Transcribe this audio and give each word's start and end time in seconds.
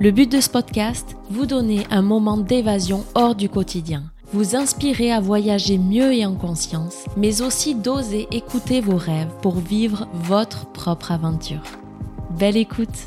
Le 0.00 0.10
but 0.10 0.30
de 0.30 0.40
ce 0.40 0.48
podcast, 0.48 1.16
vous 1.30 1.46
donner 1.46 1.86
un 1.90 2.02
moment 2.02 2.36
d'évasion 2.36 3.04
hors 3.14 3.34
du 3.34 3.48
quotidien, 3.48 4.02
vous 4.32 4.56
inspirer 4.56 5.12
à 5.12 5.20
voyager 5.20 5.78
mieux 5.78 6.12
et 6.12 6.26
en 6.26 6.34
conscience, 6.34 7.04
mais 7.16 7.42
aussi 7.42 7.74
d'oser 7.74 8.26
écouter 8.32 8.80
vos 8.80 8.96
rêves 8.96 9.32
pour 9.40 9.54
vivre 9.54 10.08
votre 10.14 10.66
propre 10.66 11.12
aventure. 11.12 11.62
Belle 12.38 12.56
écoute 12.56 13.04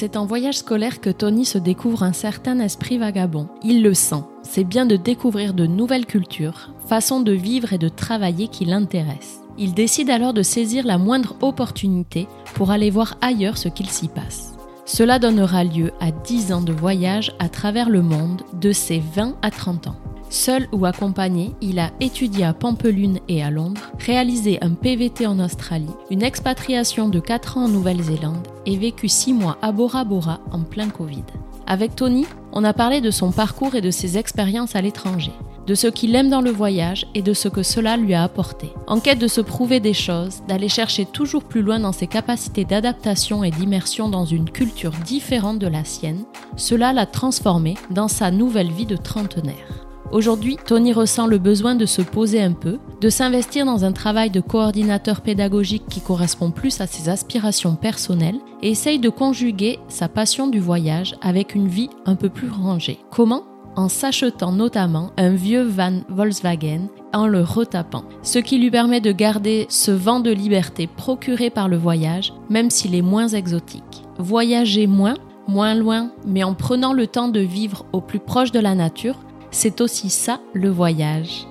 C'est 0.00 0.16
en 0.16 0.24
voyage 0.24 0.56
scolaire 0.56 1.02
que 1.02 1.10
Tony 1.10 1.44
se 1.44 1.58
découvre 1.58 2.04
un 2.04 2.14
certain 2.14 2.58
esprit 2.60 2.96
vagabond. 2.96 3.48
Il 3.62 3.82
le 3.82 3.92
sent. 3.92 4.22
C'est 4.42 4.64
bien 4.64 4.86
de 4.86 4.96
découvrir 4.96 5.52
de 5.52 5.66
nouvelles 5.66 6.06
cultures, 6.06 6.70
façons 6.86 7.20
de 7.20 7.32
vivre 7.32 7.74
et 7.74 7.78
de 7.78 7.90
travailler 7.90 8.48
qui 8.48 8.64
l'intéressent. 8.64 9.42
Il 9.58 9.74
décide 9.74 10.08
alors 10.08 10.32
de 10.32 10.42
saisir 10.42 10.86
la 10.86 10.96
moindre 10.96 11.36
opportunité 11.42 12.28
pour 12.54 12.70
aller 12.70 12.88
voir 12.88 13.18
ailleurs 13.20 13.58
ce 13.58 13.68
qu'il 13.68 13.90
s'y 13.90 14.08
passe. 14.08 14.54
Cela 14.86 15.18
donnera 15.18 15.64
lieu 15.64 15.92
à 16.00 16.12
10 16.12 16.52
ans 16.54 16.62
de 16.62 16.72
voyage 16.72 17.34
à 17.38 17.50
travers 17.50 17.90
le 17.90 18.00
monde 18.00 18.40
de 18.58 18.72
ses 18.72 19.00
20 19.00 19.36
à 19.42 19.50
30 19.50 19.88
ans. 19.88 19.96
Seul 20.30 20.68
ou 20.70 20.86
accompagné, 20.86 21.56
il 21.60 21.80
a 21.80 21.90
étudié 21.98 22.44
à 22.44 22.54
Pampelune 22.54 23.18
et 23.26 23.42
à 23.42 23.50
Londres, 23.50 23.90
réalisé 23.98 24.58
un 24.62 24.70
PVT 24.70 25.26
en 25.26 25.40
Australie, 25.40 25.90
une 26.08 26.22
expatriation 26.22 27.08
de 27.08 27.18
4 27.18 27.58
ans 27.58 27.64
en 27.64 27.68
Nouvelle-Zélande 27.68 28.46
et 28.64 28.76
vécu 28.76 29.08
6 29.08 29.34
mois 29.34 29.58
à 29.60 29.72
Bora 29.72 30.04
Bora 30.04 30.38
en 30.52 30.60
plein 30.60 30.88
Covid. 30.88 31.24
Avec 31.66 31.96
Tony, 31.96 32.26
on 32.52 32.62
a 32.62 32.72
parlé 32.72 33.00
de 33.00 33.10
son 33.10 33.32
parcours 33.32 33.74
et 33.74 33.80
de 33.80 33.90
ses 33.90 34.18
expériences 34.18 34.76
à 34.76 34.80
l'étranger, 34.80 35.32
de 35.66 35.74
ce 35.74 35.88
qu'il 35.88 36.14
aime 36.14 36.30
dans 36.30 36.42
le 36.42 36.52
voyage 36.52 37.08
et 37.16 37.22
de 37.22 37.34
ce 37.34 37.48
que 37.48 37.64
cela 37.64 37.96
lui 37.96 38.14
a 38.14 38.22
apporté. 38.22 38.70
En 38.86 39.00
quête 39.00 39.18
de 39.18 39.26
se 39.26 39.40
prouver 39.40 39.80
des 39.80 39.94
choses, 39.94 40.42
d'aller 40.46 40.68
chercher 40.68 41.06
toujours 41.06 41.42
plus 41.42 41.62
loin 41.62 41.80
dans 41.80 41.92
ses 41.92 42.06
capacités 42.06 42.64
d'adaptation 42.64 43.42
et 43.42 43.50
d'immersion 43.50 44.08
dans 44.08 44.26
une 44.26 44.48
culture 44.48 44.92
différente 45.04 45.58
de 45.58 45.66
la 45.66 45.84
sienne, 45.84 46.22
cela 46.54 46.92
l'a 46.92 47.06
transformé 47.06 47.74
dans 47.90 48.08
sa 48.08 48.30
nouvelle 48.30 48.70
vie 48.70 48.86
de 48.86 48.96
trentenaire. 48.96 49.79
Aujourd'hui, 50.12 50.56
Tony 50.66 50.92
ressent 50.92 51.28
le 51.28 51.38
besoin 51.38 51.76
de 51.76 51.86
se 51.86 52.02
poser 52.02 52.42
un 52.42 52.50
peu, 52.50 52.78
de 53.00 53.08
s'investir 53.08 53.64
dans 53.64 53.84
un 53.84 53.92
travail 53.92 54.30
de 54.30 54.40
coordinateur 54.40 55.20
pédagogique 55.20 55.84
qui 55.88 56.00
correspond 56.00 56.50
plus 56.50 56.80
à 56.80 56.88
ses 56.88 57.08
aspirations 57.08 57.76
personnelles 57.76 58.40
et 58.60 58.70
essaye 58.70 58.98
de 58.98 59.08
conjuguer 59.08 59.78
sa 59.86 60.08
passion 60.08 60.48
du 60.48 60.58
voyage 60.58 61.14
avec 61.22 61.54
une 61.54 61.68
vie 61.68 61.90
un 62.06 62.16
peu 62.16 62.28
plus 62.28 62.48
rangée. 62.48 62.98
Comment? 63.10 63.44
En 63.76 63.88
s'achetant 63.88 64.50
notamment 64.50 65.12
un 65.16 65.30
vieux 65.30 65.62
van 65.62 66.00
Volkswagen 66.08 66.88
en 67.12 67.28
le 67.28 67.42
retapant, 67.42 68.02
ce 68.22 68.40
qui 68.40 68.58
lui 68.58 68.72
permet 68.72 69.00
de 69.00 69.12
garder 69.12 69.66
ce 69.68 69.92
vent 69.92 70.18
de 70.18 70.32
liberté 70.32 70.88
procuré 70.88 71.50
par 71.50 71.68
le 71.68 71.76
voyage, 71.76 72.32
même 72.48 72.70
s'il 72.70 72.96
est 72.96 73.02
moins 73.02 73.28
exotique. 73.28 74.02
Voyager 74.18 74.88
moins, 74.88 75.14
moins 75.46 75.76
loin, 75.76 76.10
mais 76.26 76.42
en 76.42 76.54
prenant 76.54 76.92
le 76.92 77.06
temps 77.06 77.28
de 77.28 77.40
vivre 77.40 77.86
au 77.92 78.00
plus 78.00 78.18
proche 78.18 78.50
de 78.50 78.58
la 78.58 78.74
nature, 78.74 79.16
c'est 79.50 79.80
aussi 79.80 80.10
ça 80.10 80.40
le 80.54 80.68
voyage. 80.68 81.46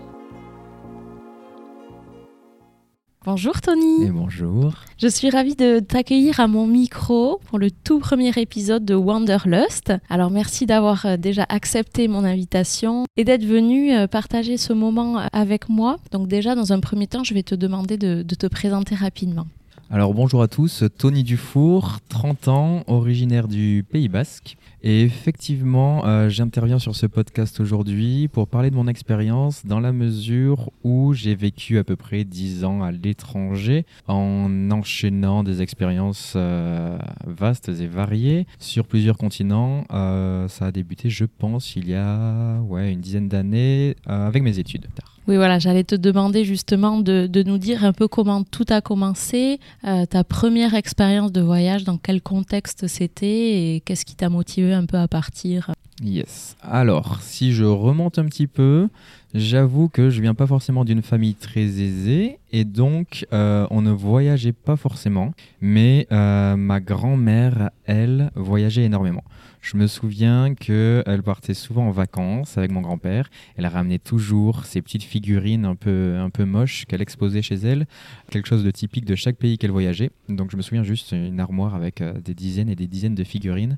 Bonjour 3.26 3.60
Tony. 3.60 4.06
Et 4.06 4.12
bonjour. 4.12 4.74
Je 4.98 5.08
suis 5.08 5.30
ravie 5.30 5.56
de 5.56 5.80
t'accueillir 5.80 6.40
à 6.40 6.48
mon 6.48 6.66
micro 6.66 7.40
pour 7.46 7.60
le 7.60 7.70
tout 7.70 8.00
premier 8.00 8.32
épisode 8.38 8.86
de 8.86 8.96
Wanderlust. 8.96 9.94
Alors 10.10 10.32
merci 10.32 10.66
d'avoir 10.66 11.06
euh, 11.06 11.18
déjà 11.18 11.46
accepté 11.50 12.08
mon 12.08 12.24
invitation 12.24 13.06
et 13.18 13.26
d'être 13.26 13.46
venu 13.46 13.94
euh, 13.94 14.08
partager 14.08 14.56
ce 14.56 14.72
moment 14.72 15.18
avec 15.34 15.68
moi. 15.68 15.98
Donc 16.12 16.28
déjà 16.28 16.56
dans 16.56 16.72
un 16.72 16.80
premier 16.80 17.08
temps, 17.08 17.26
je 17.26 17.34
vais 17.34 17.44
te 17.44 17.56
demander 17.56 17.98
de, 17.98 18.24
de 18.24 18.36
te 18.36 18.48
présenter 18.48 18.96
rapidement. 18.96 19.46
Alors 19.92 20.14
bonjour 20.14 20.44
à 20.44 20.48
tous, 20.48 20.84
Tony 21.00 21.24
Dufour, 21.24 21.98
30 22.10 22.48
ans, 22.48 22.84
originaire 22.86 23.48
du 23.48 23.84
Pays 23.90 24.08
Basque. 24.08 24.56
Et 24.84 25.02
effectivement, 25.02 26.06
euh, 26.06 26.30
j'interviens 26.30 26.78
sur 26.78 26.96
ce 26.96 27.08
podcast 27.08 27.60
aujourd'hui 27.60 28.28
pour 28.28 28.48
parler 28.48 28.70
de 28.70 28.76
mon 28.76 28.88
expérience 28.88 29.66
dans 29.66 29.80
la 29.80 29.92
mesure 29.92 30.70
où 30.84 31.14
j'ai 31.14 31.34
vécu 31.34 31.80
à 31.80 31.84
peu 31.84 31.96
près 31.96 32.24
10 32.24 32.66
ans 32.66 32.84
à 32.84 32.92
l'étranger 32.92 33.88
en 34.08 34.70
enchaînant 34.70 35.42
des 35.42 35.64
expériences 35.64 36.34
euh, 36.36 37.00
vastes 37.26 37.70
et 37.70 37.88
variées 37.88 38.46
sur 38.60 38.86
plusieurs 38.86 39.18
continents. 39.18 39.86
Euh, 39.92 40.48
ça 40.50 40.68
a 40.68 40.72
débuté, 40.72 41.10
je 41.10 41.26
pense, 41.26 41.76
il 41.76 41.90
y 41.90 41.96
a 41.96 42.60
ouais, 42.62 42.94
une 42.94 43.02
dizaine 43.02 43.28
d'années 43.28 43.96
avec 44.06 44.44
mes 44.44 44.60
études. 44.60 44.86
Oui, 45.30 45.36
voilà, 45.36 45.60
j'allais 45.60 45.84
te 45.84 45.94
demander 45.94 46.44
justement 46.44 47.00
de, 47.00 47.44
nous 47.44 47.60
dire 47.60 47.86
un 47.86 47.94
peu 47.94 48.08
comment 48.08 48.44
tout 48.44 48.66
a 48.70 48.82
commencé, 48.82 49.60
ta 49.84 50.24
première 50.24 50.74
expérience 50.74 51.32
de 51.32 51.40
voyage, 51.40 51.84
dans 51.84 51.98
quel 51.98 52.20
contexte 52.20 52.88
c'était 52.88 53.76
et 53.76 53.84
qu'est-ce 53.86 54.06
qui 54.06 54.16
t'a 54.16 54.30
motivé 54.30 54.74
un 54.74 54.88
peu 54.88 54.98
à 54.98 55.08
partir? 55.08 55.72
Yes. 56.04 56.56
Alors, 56.64 57.22
si 57.22 57.54
je 57.54 57.66
remonte 57.66 58.18
un 58.18 58.26
petit 58.26 58.48
peu, 58.48 58.88
j'avoue 59.36 59.88
que 59.88 60.10
je 60.10 60.20
viens 60.20 60.34
pas 60.34 60.48
forcément 60.48 60.84
d'une 60.84 61.04
famille 61.04 61.36
très 61.36 61.62
aisée 61.62 62.40
et 62.52 62.64
donc 62.64 63.28
euh, 63.32 63.68
on 63.70 63.84
ne 63.84 63.92
voyageait 63.92 64.54
pas 64.54 64.78
forcément, 64.78 65.34
mais 65.62 66.08
euh, 66.12 66.56
ma 66.56 66.80
grand-mère, 66.80 67.70
elle, 67.86 68.32
voyageait 68.34 68.84
énormément. 68.84 69.24
Je 69.62 69.76
me 69.78 69.88
souviens 69.88 70.56
qu'elle 70.56 71.22
partait 71.24 71.54
souvent 71.54 71.88
en 71.88 71.92
vacances 71.92 72.58
avec 72.58 72.72
mon 72.72 72.82
grand-père. 72.82 73.30
Elle 73.58 73.68
ramenait 73.68 74.00
toujours 74.00 74.66
ces 74.66 74.82
petites 74.82 75.04
figurines 75.04 75.66
un 75.66 75.76
peu, 75.76 76.16
un 76.18 76.30
peu 76.30 76.46
moches 76.46 76.86
qu'elle 76.86 77.02
exposait 77.02 77.42
chez 77.42 77.56
elle, 77.56 77.86
quelque 78.32 78.48
chose 78.48 78.64
de 78.64 78.72
typique 78.72 79.06
de 79.06 79.16
chaque 79.16 79.36
pays 79.36 79.58
qu'elle 79.58 79.72
voyageait. 79.72 80.12
Donc 80.30 80.52
je 80.52 80.58
me 80.58 80.62
souviens 80.62 80.84
juste 80.84 81.12
une 81.12 81.40
armoire 81.40 81.76
avec 81.76 82.02
euh, 82.02 82.14
des 82.22 82.34
dizaines 82.34 82.70
et 82.70 82.76
des 82.76 82.88
dizaines 82.88 83.16
de 83.16 83.24
figurines 83.24 83.78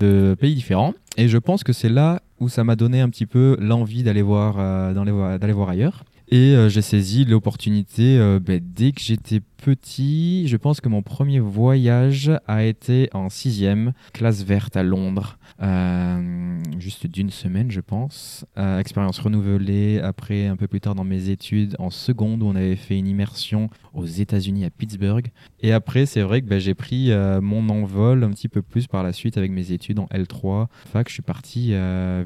de 0.00 0.36
pays 0.38 0.54
différents. 0.54 0.92
Et 1.16 1.28
je 1.28 1.38
pense 1.38 1.64
que 1.64 1.72
c'est 1.72 1.88
là 1.88 2.20
où 2.40 2.48
ça 2.48 2.62
m'a 2.64 2.76
donné 2.76 3.00
un 3.00 3.08
petit 3.08 3.26
peu 3.26 3.56
l'envie 3.60 4.02
d'aller 4.02 4.22
voir, 4.22 4.56
euh, 4.58 5.38
d'aller 5.38 5.52
voir 5.52 5.68
ailleurs. 5.68 6.04
Et 6.28 6.54
euh, 6.54 6.68
j'ai 6.68 6.82
saisi 6.82 7.24
l'opportunité 7.24 8.18
ben, 8.40 8.60
dès 8.62 8.92
que 8.92 9.00
j'étais 9.00 9.40
petit. 9.64 10.46
Je 10.46 10.58
pense 10.58 10.82
que 10.82 10.90
mon 10.90 11.00
premier 11.00 11.40
voyage 11.40 12.30
a 12.46 12.64
été 12.64 13.08
en 13.14 13.30
sixième, 13.30 13.94
classe 14.12 14.42
verte 14.44 14.76
à 14.76 14.82
Londres. 14.82 15.38
Euh, 15.62 16.58
juste 16.78 17.06
d'une 17.06 17.30
semaine, 17.30 17.70
je 17.70 17.80
pense. 17.80 18.44
Euh, 18.58 18.78
expérience 18.78 19.18
renouvelée 19.18 20.00
après, 20.00 20.48
un 20.48 20.56
peu 20.56 20.68
plus 20.68 20.82
tard 20.82 20.94
dans 20.94 21.04
mes 21.04 21.30
études, 21.30 21.76
en 21.78 21.88
seconde, 21.88 22.42
où 22.42 22.46
on 22.46 22.56
avait 22.56 22.76
fait 22.76 22.98
une 22.98 23.06
immersion 23.06 23.70
aux 23.94 24.04
États-Unis 24.04 24.66
à 24.66 24.70
Pittsburgh. 24.70 25.28
Et 25.60 25.72
après, 25.72 26.04
c'est 26.04 26.20
vrai 26.20 26.42
que 26.42 26.46
ben, 26.46 26.58
j'ai 26.58 26.74
pris 26.74 27.10
euh, 27.10 27.40
mon 27.40 27.66
envol 27.70 28.22
un 28.22 28.30
petit 28.32 28.48
peu 28.48 28.60
plus 28.60 28.86
par 28.86 29.02
la 29.02 29.14
suite 29.14 29.38
avec 29.38 29.50
mes 29.50 29.72
études 29.72 29.98
en 29.98 30.06
L3. 30.12 30.66
Fac, 30.92 31.08
je 31.08 31.14
suis 31.14 31.22
parti 31.22 31.72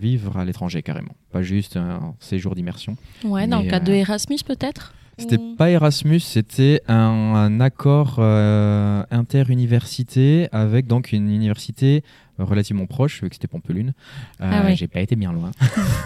vivre 0.01 0.39
à 0.39 0.45
l'étranger 0.45 0.83
carrément. 0.83 1.15
Pas 1.31 1.43
juste 1.43 1.77
un 1.77 2.15
séjour 2.19 2.57
d'immersion. 2.57 2.97
Ouais, 3.23 3.47
dans 3.47 3.63
le 3.63 3.71
cadre 3.71 3.87
de 3.87 3.93
Erasmus 3.93 4.39
peut-être? 4.45 4.93
C'était 5.19 5.39
pas 5.57 5.71
Erasmus, 5.71 6.21
c'était 6.21 6.81
un, 6.89 7.61
accord 7.61 8.17
euh, 8.19 9.03
interuniversité 9.11 10.49
avec 10.53 10.87
donc 10.87 11.13
une 11.13 11.29
université 11.29 12.05
relativement 12.39 12.87
proche, 12.87 13.23
vu 13.23 13.29
que 13.29 13.35
c'était 13.35 13.49
Pampelune. 13.49 13.95
Euh, 14.41 14.51
ah 14.53 14.75
J'ai 14.75 14.87
pas 14.87 15.01
été 15.01 15.17
bien 15.17 15.33
loin. 15.33 15.51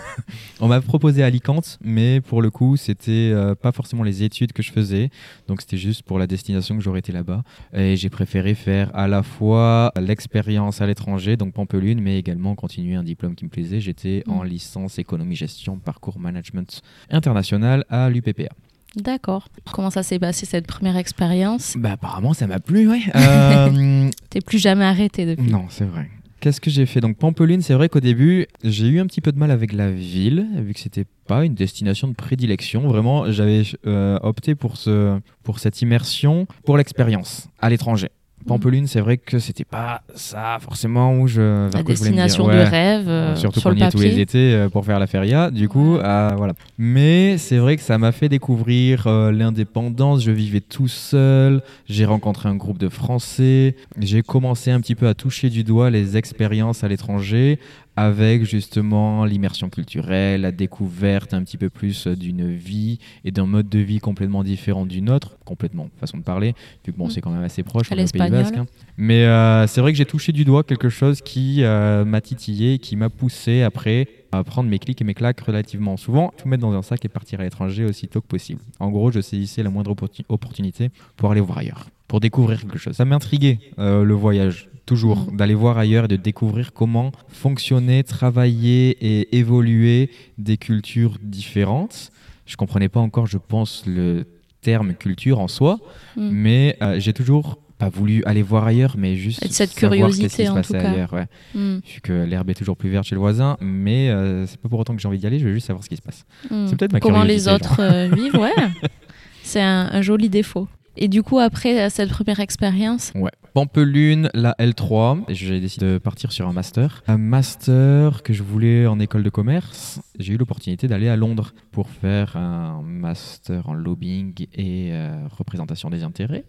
On 0.60 0.68
m'a 0.68 0.80
proposé 0.80 1.22
Alicante, 1.22 1.78
mais 1.82 2.20
pour 2.20 2.40
le 2.40 2.50
coup, 2.50 2.76
c'était 2.76 3.30
euh, 3.32 3.54
pas 3.54 3.72
forcément 3.72 4.02
les 4.02 4.22
études 4.22 4.52
que 4.52 4.62
je 4.62 4.72
faisais, 4.72 5.10
donc 5.46 5.60
c'était 5.60 5.76
juste 5.76 6.02
pour 6.02 6.18
la 6.18 6.26
destination 6.26 6.76
que 6.76 6.82
j'aurais 6.82 7.00
été 7.00 7.12
là-bas. 7.12 7.42
Et 7.74 7.96
j'ai 7.96 8.10
préféré 8.10 8.54
faire 8.54 8.90
à 8.94 9.08
la 9.08 9.22
fois 9.22 9.92
l'expérience 10.00 10.80
à 10.80 10.86
l'étranger, 10.86 11.36
donc 11.36 11.52
Pampelune, 11.52 12.00
mais 12.00 12.18
également 12.18 12.54
continuer 12.54 12.94
un 12.94 13.04
diplôme 13.04 13.34
qui 13.34 13.44
me 13.44 13.50
plaisait. 13.50 13.80
J'étais 13.80 14.22
en 14.26 14.42
mm. 14.44 14.48
licence 14.48 14.98
économie-gestion, 14.98 15.78
parcours 15.78 16.18
management 16.18 16.80
international 17.10 17.84
à 17.90 18.08
l'UPPA. 18.08 18.54
D'accord. 18.96 19.48
Comment 19.72 19.90
ça 19.90 20.02
s'est 20.02 20.18
passé 20.18 20.46
cette 20.46 20.66
première 20.66 20.96
expérience? 20.96 21.74
Bah 21.78 21.92
apparemment 21.92 22.34
ça 22.34 22.46
m'a 22.46 22.60
plu, 22.60 22.88
ouais. 22.88 23.00
Euh... 23.14 24.10
T'es 24.30 24.40
plus 24.40 24.58
jamais 24.58 24.84
arrêté 24.84 25.26
depuis. 25.26 25.50
Non, 25.50 25.66
c'est 25.68 25.84
vrai. 25.84 26.08
Qu'est-ce 26.40 26.60
que 26.60 26.70
j'ai 26.70 26.86
fait? 26.86 27.00
Donc 27.00 27.18
Pampelune, 27.18 27.62
c'est 27.62 27.74
vrai 27.74 27.88
qu'au 27.88 28.00
début, 28.00 28.48
j'ai 28.64 28.88
eu 28.88 28.98
un 28.98 29.06
petit 29.06 29.20
peu 29.20 29.30
de 29.30 29.38
mal 29.38 29.52
avec 29.52 29.72
la 29.72 29.92
ville, 29.92 30.48
vu 30.56 30.74
que 30.74 30.80
c'était 30.80 31.04
pas 31.28 31.44
une 31.44 31.54
destination 31.54 32.08
de 32.08 32.14
prédilection. 32.14 32.88
Vraiment, 32.88 33.30
j'avais 33.30 33.62
euh, 33.86 34.18
opté 34.22 34.56
pour, 34.56 34.76
ce, 34.76 35.20
pour 35.44 35.60
cette 35.60 35.80
immersion, 35.82 36.46
pour 36.64 36.76
l'expérience 36.76 37.48
à 37.60 37.70
l'étranger. 37.70 38.08
Pampelune, 38.46 38.86
c'est 38.86 39.00
vrai 39.00 39.16
que 39.16 39.38
c'était 39.38 39.64
pas 39.64 40.02
ça 40.14 40.58
forcément 40.60 41.18
où 41.18 41.26
je. 41.26 41.72
La 41.74 41.82
destination 41.82 42.46
de 42.46 42.52
rêve. 42.52 43.08
Euh, 43.08 43.36
surtout 43.36 43.60
sur 43.60 43.70
qu'on 43.70 43.76
y 43.76 43.82
est 43.82 43.90
tous 43.90 44.00
les 44.00 44.20
étés 44.20 44.54
euh, 44.54 44.68
pour 44.68 44.84
faire 44.84 44.98
la 44.98 45.06
feria. 45.06 45.50
Du 45.50 45.68
coup, 45.68 45.96
euh, 45.96 46.30
voilà. 46.36 46.54
Mais 46.78 47.38
c'est 47.38 47.58
vrai 47.58 47.76
que 47.76 47.82
ça 47.82 47.98
m'a 47.98 48.12
fait 48.12 48.28
découvrir 48.28 49.08
l'indépendance. 49.08 50.22
Je 50.22 50.30
vivais 50.30 50.60
tout 50.60 50.88
seul. 50.88 51.62
J'ai 51.88 52.04
rencontré 52.04 52.48
un 52.48 52.56
groupe 52.56 52.78
de 52.78 52.88
Français. 52.88 53.76
J'ai 53.98 54.22
commencé 54.22 54.70
un 54.70 54.80
petit 54.80 54.94
peu 54.94 55.08
à 55.08 55.14
toucher 55.14 55.50
du 55.50 55.64
doigt 55.64 55.90
les 55.90 56.16
expériences 56.16 56.84
à 56.84 56.88
l'étranger 56.88 57.58
avec 57.96 58.44
justement 58.44 59.24
l'immersion 59.24 59.68
culturelle, 59.68 60.42
la 60.42 60.52
découverte 60.52 61.34
un 61.34 61.42
petit 61.42 61.58
peu 61.58 61.68
plus 61.68 62.06
d'une 62.06 62.50
vie 62.50 62.98
et 63.24 63.30
d'un 63.30 63.46
mode 63.46 63.68
de 63.68 63.78
vie 63.78 63.98
complètement 63.98 64.42
différent 64.42 64.86
du 64.86 65.02
nôtre, 65.02 65.36
complètement, 65.44 65.88
façon 65.98 66.18
de 66.18 66.22
parler, 66.22 66.54
vu 66.86 66.92
que 66.92 66.98
bon, 66.98 67.06
mm. 67.06 67.10
c'est 67.10 67.20
quand 67.20 67.30
même 67.30 67.42
assez 67.42 67.62
proche, 67.62 67.88
on 67.90 67.96
Pays 67.96 68.30
Basque. 68.30 68.56
Hein. 68.56 68.66
Mais 68.96 69.24
euh, 69.24 69.66
c'est 69.66 69.80
vrai 69.80 69.92
que 69.92 69.98
j'ai 69.98 70.06
touché 70.06 70.32
du 70.32 70.44
doigt 70.44 70.64
quelque 70.64 70.88
chose 70.88 71.20
qui 71.20 71.62
euh, 71.62 72.04
m'a 72.04 72.20
titillé, 72.20 72.78
qui 72.78 72.96
m'a 72.96 73.10
poussé 73.10 73.62
après 73.62 74.08
à 74.32 74.42
prendre 74.44 74.70
mes 74.70 74.78
clics 74.78 75.00
et 75.00 75.04
mes 75.04 75.14
claques 75.14 75.40
relativement 75.40 75.96
souvent, 75.98 76.32
tout 76.36 76.48
mettre 76.48 76.62
dans 76.62 76.72
un 76.72 76.82
sac 76.82 77.04
et 77.04 77.08
partir 77.08 77.40
à 77.40 77.42
l'étranger 77.42 77.84
aussitôt 77.84 78.22
que 78.22 78.26
possible. 78.26 78.60
En 78.80 78.90
gros, 78.90 79.10
je 79.10 79.20
saisissais 79.20 79.62
la 79.62 79.70
moindre 79.70 79.94
opportunité 80.28 80.90
pour 81.16 81.30
aller 81.30 81.42
voir 81.42 81.58
ailleurs, 81.58 81.88
pour 82.08 82.20
découvrir 82.20 82.60
quelque 82.60 82.78
chose. 82.78 82.94
Ça 82.94 83.04
m'intriguait, 83.04 83.58
euh, 83.78 84.04
le 84.04 84.14
voyage 84.14 84.70
toujours, 84.86 85.30
mm. 85.32 85.36
d'aller 85.36 85.54
voir 85.54 85.78
ailleurs 85.78 86.04
et 86.04 86.08
de 86.08 86.16
découvrir 86.16 86.72
comment 86.72 87.12
fonctionner, 87.28 88.04
travailler 88.04 88.96
et 89.00 89.36
évoluer 89.36 90.10
des 90.38 90.56
cultures 90.56 91.18
différentes. 91.22 92.10
Je 92.46 92.56
comprenais 92.56 92.88
pas 92.88 93.00
encore, 93.00 93.26
je 93.26 93.38
pense, 93.38 93.84
le 93.86 94.24
terme 94.60 94.94
culture 94.94 95.40
en 95.40 95.48
soi, 95.48 95.78
mm. 96.16 96.28
mais 96.30 96.76
euh, 96.82 97.00
j'ai 97.00 97.12
toujours 97.12 97.58
pas 97.78 97.88
voulu 97.88 98.22
aller 98.24 98.42
voir 98.42 98.64
ailleurs, 98.64 98.94
mais 98.96 99.16
juste 99.16 99.44
cette 99.50 99.74
curiosité 99.74 100.28
ce 100.28 100.36
qui 100.36 100.46
se 100.46 100.72
tout 100.72 100.72
cas. 100.72 100.90
ailleurs. 100.90 101.12
Ouais. 101.12 101.26
Mm. 101.54 101.80
Que 102.02 102.12
l'herbe 102.12 102.50
est 102.50 102.54
toujours 102.54 102.76
plus 102.76 102.90
verte 102.90 103.06
chez 103.06 103.16
le 103.16 103.20
voisin, 103.20 103.56
mais 103.60 104.08
euh, 104.10 104.46
c'est 104.46 104.60
pas 104.60 104.68
pour 104.68 104.78
autant 104.78 104.94
que 104.94 105.02
j'ai 105.02 105.08
envie 105.08 105.18
d'y 105.18 105.26
aller. 105.26 105.40
Je 105.40 105.46
veux 105.46 105.54
juste 105.54 105.66
savoir 105.66 105.82
ce 105.82 105.88
qui 105.88 105.96
se 105.96 106.02
passe. 106.02 106.24
C'est 106.48 106.76
peut-être 106.76 106.92
ma 106.92 107.00
Comment 107.00 107.24
les 107.24 107.48
autres 107.48 107.80
euh, 107.80 108.08
vivent, 108.08 108.36
ouais. 108.36 108.54
C'est 109.42 109.60
un, 109.60 110.00
joli 110.00 110.28
défaut. 110.28 110.68
Et 110.96 111.08
du 111.08 111.22
coup, 111.22 111.38
après 111.38 111.88
cette 111.90 112.10
première 112.10 112.40
expérience, 112.40 113.12
ouais. 113.14 113.30
Pampelune, 113.54 114.30
la 114.32 114.54
L3, 114.58 115.24
j'ai 115.28 115.60
décidé 115.60 115.84
de 115.84 115.98
partir 115.98 116.32
sur 116.32 116.48
un 116.48 116.54
master. 116.54 117.02
Un 117.06 117.18
master 117.18 118.22
que 118.22 118.32
je 118.32 118.42
voulais 118.42 118.86
en 118.86 118.98
école 118.98 119.22
de 119.22 119.28
commerce. 119.28 120.00
J'ai 120.18 120.32
eu 120.32 120.36
l'opportunité 120.38 120.88
d'aller 120.88 121.08
à 121.08 121.16
Londres 121.16 121.52
pour 121.70 121.90
faire 121.90 122.34
un 122.38 122.80
master 122.82 123.68
en 123.68 123.74
lobbying 123.74 124.46
et 124.54 124.90
euh, 124.92 125.26
représentation 125.30 125.90
des 125.90 126.02
intérêts. 126.02 126.44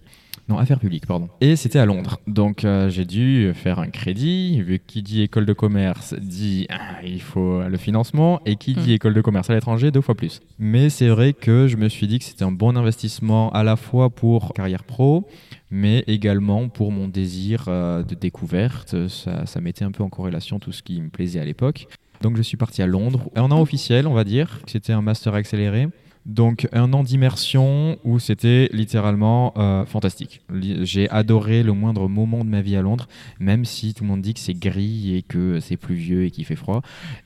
Non, 0.50 0.58
affaires 0.58 0.80
publiques, 0.80 1.06
pardon. 1.06 1.30
Et 1.40 1.56
c'était 1.56 1.80
à 1.80 1.86
Londres. 1.86 2.20
Donc 2.28 2.66
euh, 2.66 2.90
j'ai 2.90 3.06
dû 3.06 3.54
faire 3.54 3.80
un 3.80 3.88
crédit. 3.88 4.62
Vu 4.62 4.80
qui 4.86 5.02
dit 5.02 5.22
école 5.22 5.46
de 5.46 5.54
commerce 5.54 6.14
dit 6.16 6.68
ah, 6.70 7.02
il 7.04 7.22
faut 7.22 7.62
le 7.62 7.78
financement. 7.78 8.42
Et 8.46 8.58
qui 8.58 8.74
dit 8.74 8.92
hmm. 8.92 8.96
école 8.96 9.14
de 9.14 9.22
commerce 9.22 9.50
à 9.50 9.54
l'étranger, 9.54 9.92
deux 9.92 10.02
fois 10.02 10.16
plus. 10.16 10.42
Mais 10.60 10.90
c'est 10.90 11.08
vrai 11.08 11.34
que 11.34 11.68
je 11.68 11.78
me 11.78 11.88
suis 11.88 12.08
dit 12.08 12.20
que 12.20 12.26
c'était 12.26 12.44
un 12.44 12.52
bon 12.52 12.76
investissement 12.76 13.52
à 13.52 13.64
la 13.64 13.78
fois 13.78 14.10
pour 14.10 14.54
carrière 14.54 14.84
pro, 14.84 15.28
mais 15.72 16.04
également 16.08 16.68
pour 16.68 16.92
mon 16.92 17.08
désir 17.08 17.66
euh, 17.70 18.04
de 18.04 18.16
découverte. 18.16 19.08
Ça, 19.08 19.46
ça 19.46 19.62
mettait 19.62 19.86
un 19.86 19.92
peu 19.92 20.04
en 20.04 20.10
corrélation 20.10 20.60
tout 20.60 20.74
ce 20.74 20.84
qui 20.84 21.02
me 21.02 21.10
plaisait 21.10 21.40
à 21.40 21.46
l'époque. 21.46 21.88
Donc 22.22 22.38
je 22.38 22.42
suis 22.42 22.58
parti 22.58 22.82
à 22.82 22.88
Londres. 22.88 23.30
Un 23.36 23.52
an 23.52 23.62
officiel, 23.62 24.08
on 24.08 24.14
va 24.14 24.24
dire. 24.24 24.60
C'était 24.66 24.94
un 24.94 25.02
master 25.02 25.34
accéléré. 25.34 25.88
Donc 26.26 26.68
un 26.72 26.94
an 26.94 27.04
d'immersion 27.04 27.98
où 28.06 28.18
c'était 28.18 28.70
littéralement 28.72 29.54
euh, 29.58 29.86
fantastique. 29.86 30.42
J'ai 30.82 31.10
adoré 31.10 31.64
le 31.64 31.74
moindre 31.74 32.08
moment 32.08 32.46
de 32.46 32.50
ma 32.50 32.62
vie 32.62 32.78
à 32.78 32.82
Londres, 32.82 33.08
même 33.40 33.66
si 33.66 33.94
tout 33.94 34.04
le 34.04 34.10
monde 34.10 34.22
dit 34.22 34.34
que 34.34 34.40
c'est 34.40 34.54
gris 34.54 35.16
et 35.16 35.22
que 35.22 35.60
c'est 35.60 35.76
pluvieux 35.76 36.24
et 36.24 36.32
qu'il 36.32 36.46
fait 36.46 36.56
froid. 36.56 36.82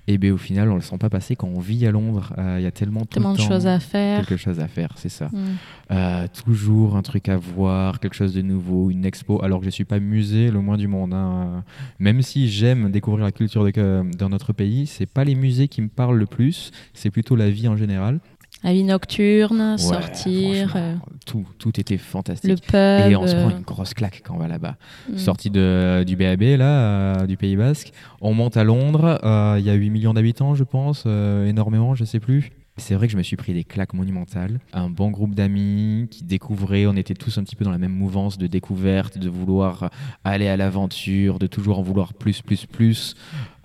Et 0.07 0.13
eh 0.13 0.17
bien 0.17 0.33
au 0.33 0.37
final, 0.37 0.71
on 0.71 0.75
le 0.75 0.81
sent 0.81 0.97
pas 0.97 1.09
passer 1.09 1.35
quand 1.35 1.47
on 1.47 1.59
vit 1.59 1.85
à 1.85 1.91
Londres. 1.91 2.33
Euh, 2.37 2.57
il 2.59 2.63
y 2.63 2.67
a 2.67 2.71
tellement, 2.71 3.05
tellement 3.05 3.33
de 3.33 3.39
choses 3.39 3.67
à 3.67 3.79
faire. 3.79 4.25
Quelque 4.25 4.37
chose 4.37 4.59
à 4.59 4.67
faire, 4.67 4.89
c'est 4.95 5.09
ça. 5.09 5.27
Mm. 5.27 5.37
Euh, 5.91 6.27
toujours 6.45 6.95
un 6.95 7.03
truc 7.03 7.29
à 7.29 7.37
voir, 7.37 7.99
quelque 7.99 8.15
chose 8.15 8.33
de 8.33 8.41
nouveau, 8.41 8.89
une 8.89 9.05
expo. 9.05 9.43
Alors 9.43 9.59
que 9.59 9.65
je 9.65 9.69
suis 9.69 9.85
pas 9.85 9.99
musée 9.99 10.49
le 10.49 10.59
moins 10.59 10.77
du 10.77 10.87
monde. 10.87 11.13
Hein. 11.13 11.63
Même 11.99 12.23
si 12.23 12.49
j'aime 12.49 12.89
découvrir 12.89 13.25
la 13.25 13.31
culture 13.31 13.63
de, 13.63 14.03
dans 14.17 14.29
notre 14.29 14.53
pays, 14.53 14.87
c'est 14.87 15.05
pas 15.05 15.23
les 15.23 15.35
musées 15.35 15.67
qui 15.67 15.81
me 15.81 15.87
parlent 15.87 16.17
le 16.17 16.25
plus, 16.25 16.71
c'est 16.93 17.11
plutôt 17.11 17.35
la 17.35 17.49
vie 17.49 17.67
en 17.67 17.77
général. 17.77 18.19
La 18.63 18.73
vie 18.73 18.83
nocturne, 18.83 19.77
sortir. 19.77 20.73
Euh, 20.75 20.95
tout, 21.25 21.45
tout 21.59 21.79
était 21.79 21.97
fantastique. 21.97 22.49
Le 22.49 22.55
pub. 22.55 23.11
Et 23.11 23.15
on 23.15 23.27
se 23.27 23.35
prend 23.35 23.51
une 23.51 23.61
grosse 23.61 23.93
claque 23.93 24.23
quand 24.25 24.35
on 24.35 24.39
va 24.39 24.47
là-bas. 24.47 24.77
Mm. 25.09 25.17
Sortie 25.17 25.49
de, 25.49 26.03
du 26.05 26.15
BAB, 26.15 26.41
là, 26.57 26.65
euh, 26.65 27.27
du 27.27 27.37
Pays 27.37 27.55
Basque. 27.55 27.91
On 28.19 28.33
monte 28.33 28.57
à 28.57 28.63
Londres. 28.63 29.19
Euh, 29.23 29.57
il 29.59 29.65
y 29.65 29.69
a 29.69 29.73
8 29.73 29.89
millions 29.89 30.13
d'habitants, 30.13 30.55
je 30.55 30.63
pense. 30.63 31.05
énormément, 31.05 31.93
je 31.93 32.03
sais 32.03 32.19
plus. 32.19 32.51
C'est 32.79 32.93
vrai 32.93 33.07
que 33.07 33.13
je 33.13 33.17
me 33.17 33.23
suis 33.23 33.35
pris 33.35 33.53
des 33.53 33.63
claques 33.63 33.95
monumentales. 33.95 34.59
Un 34.71 34.89
bon 34.89 35.09
groupe 35.09 35.33
d'amis 35.33 36.07
qui 36.11 36.23
découvraient, 36.23 36.85
on 36.85 36.95
était 36.95 37.15
tous 37.15 37.35
un 37.39 37.43
petit 37.43 37.55
peu 37.55 37.65
dans 37.65 37.71
la 37.71 37.79
même 37.79 37.91
mouvance 37.91 38.37
de 38.37 38.45
découverte, 38.45 39.17
de 39.17 39.29
vouloir 39.29 39.89
aller 40.23 40.47
à 40.47 40.57
l'aventure, 40.57 41.39
de 41.39 41.47
toujours 41.47 41.79
en 41.79 41.81
vouloir 41.81 42.13
plus, 42.13 42.43
plus, 42.43 42.67
plus 42.67 43.15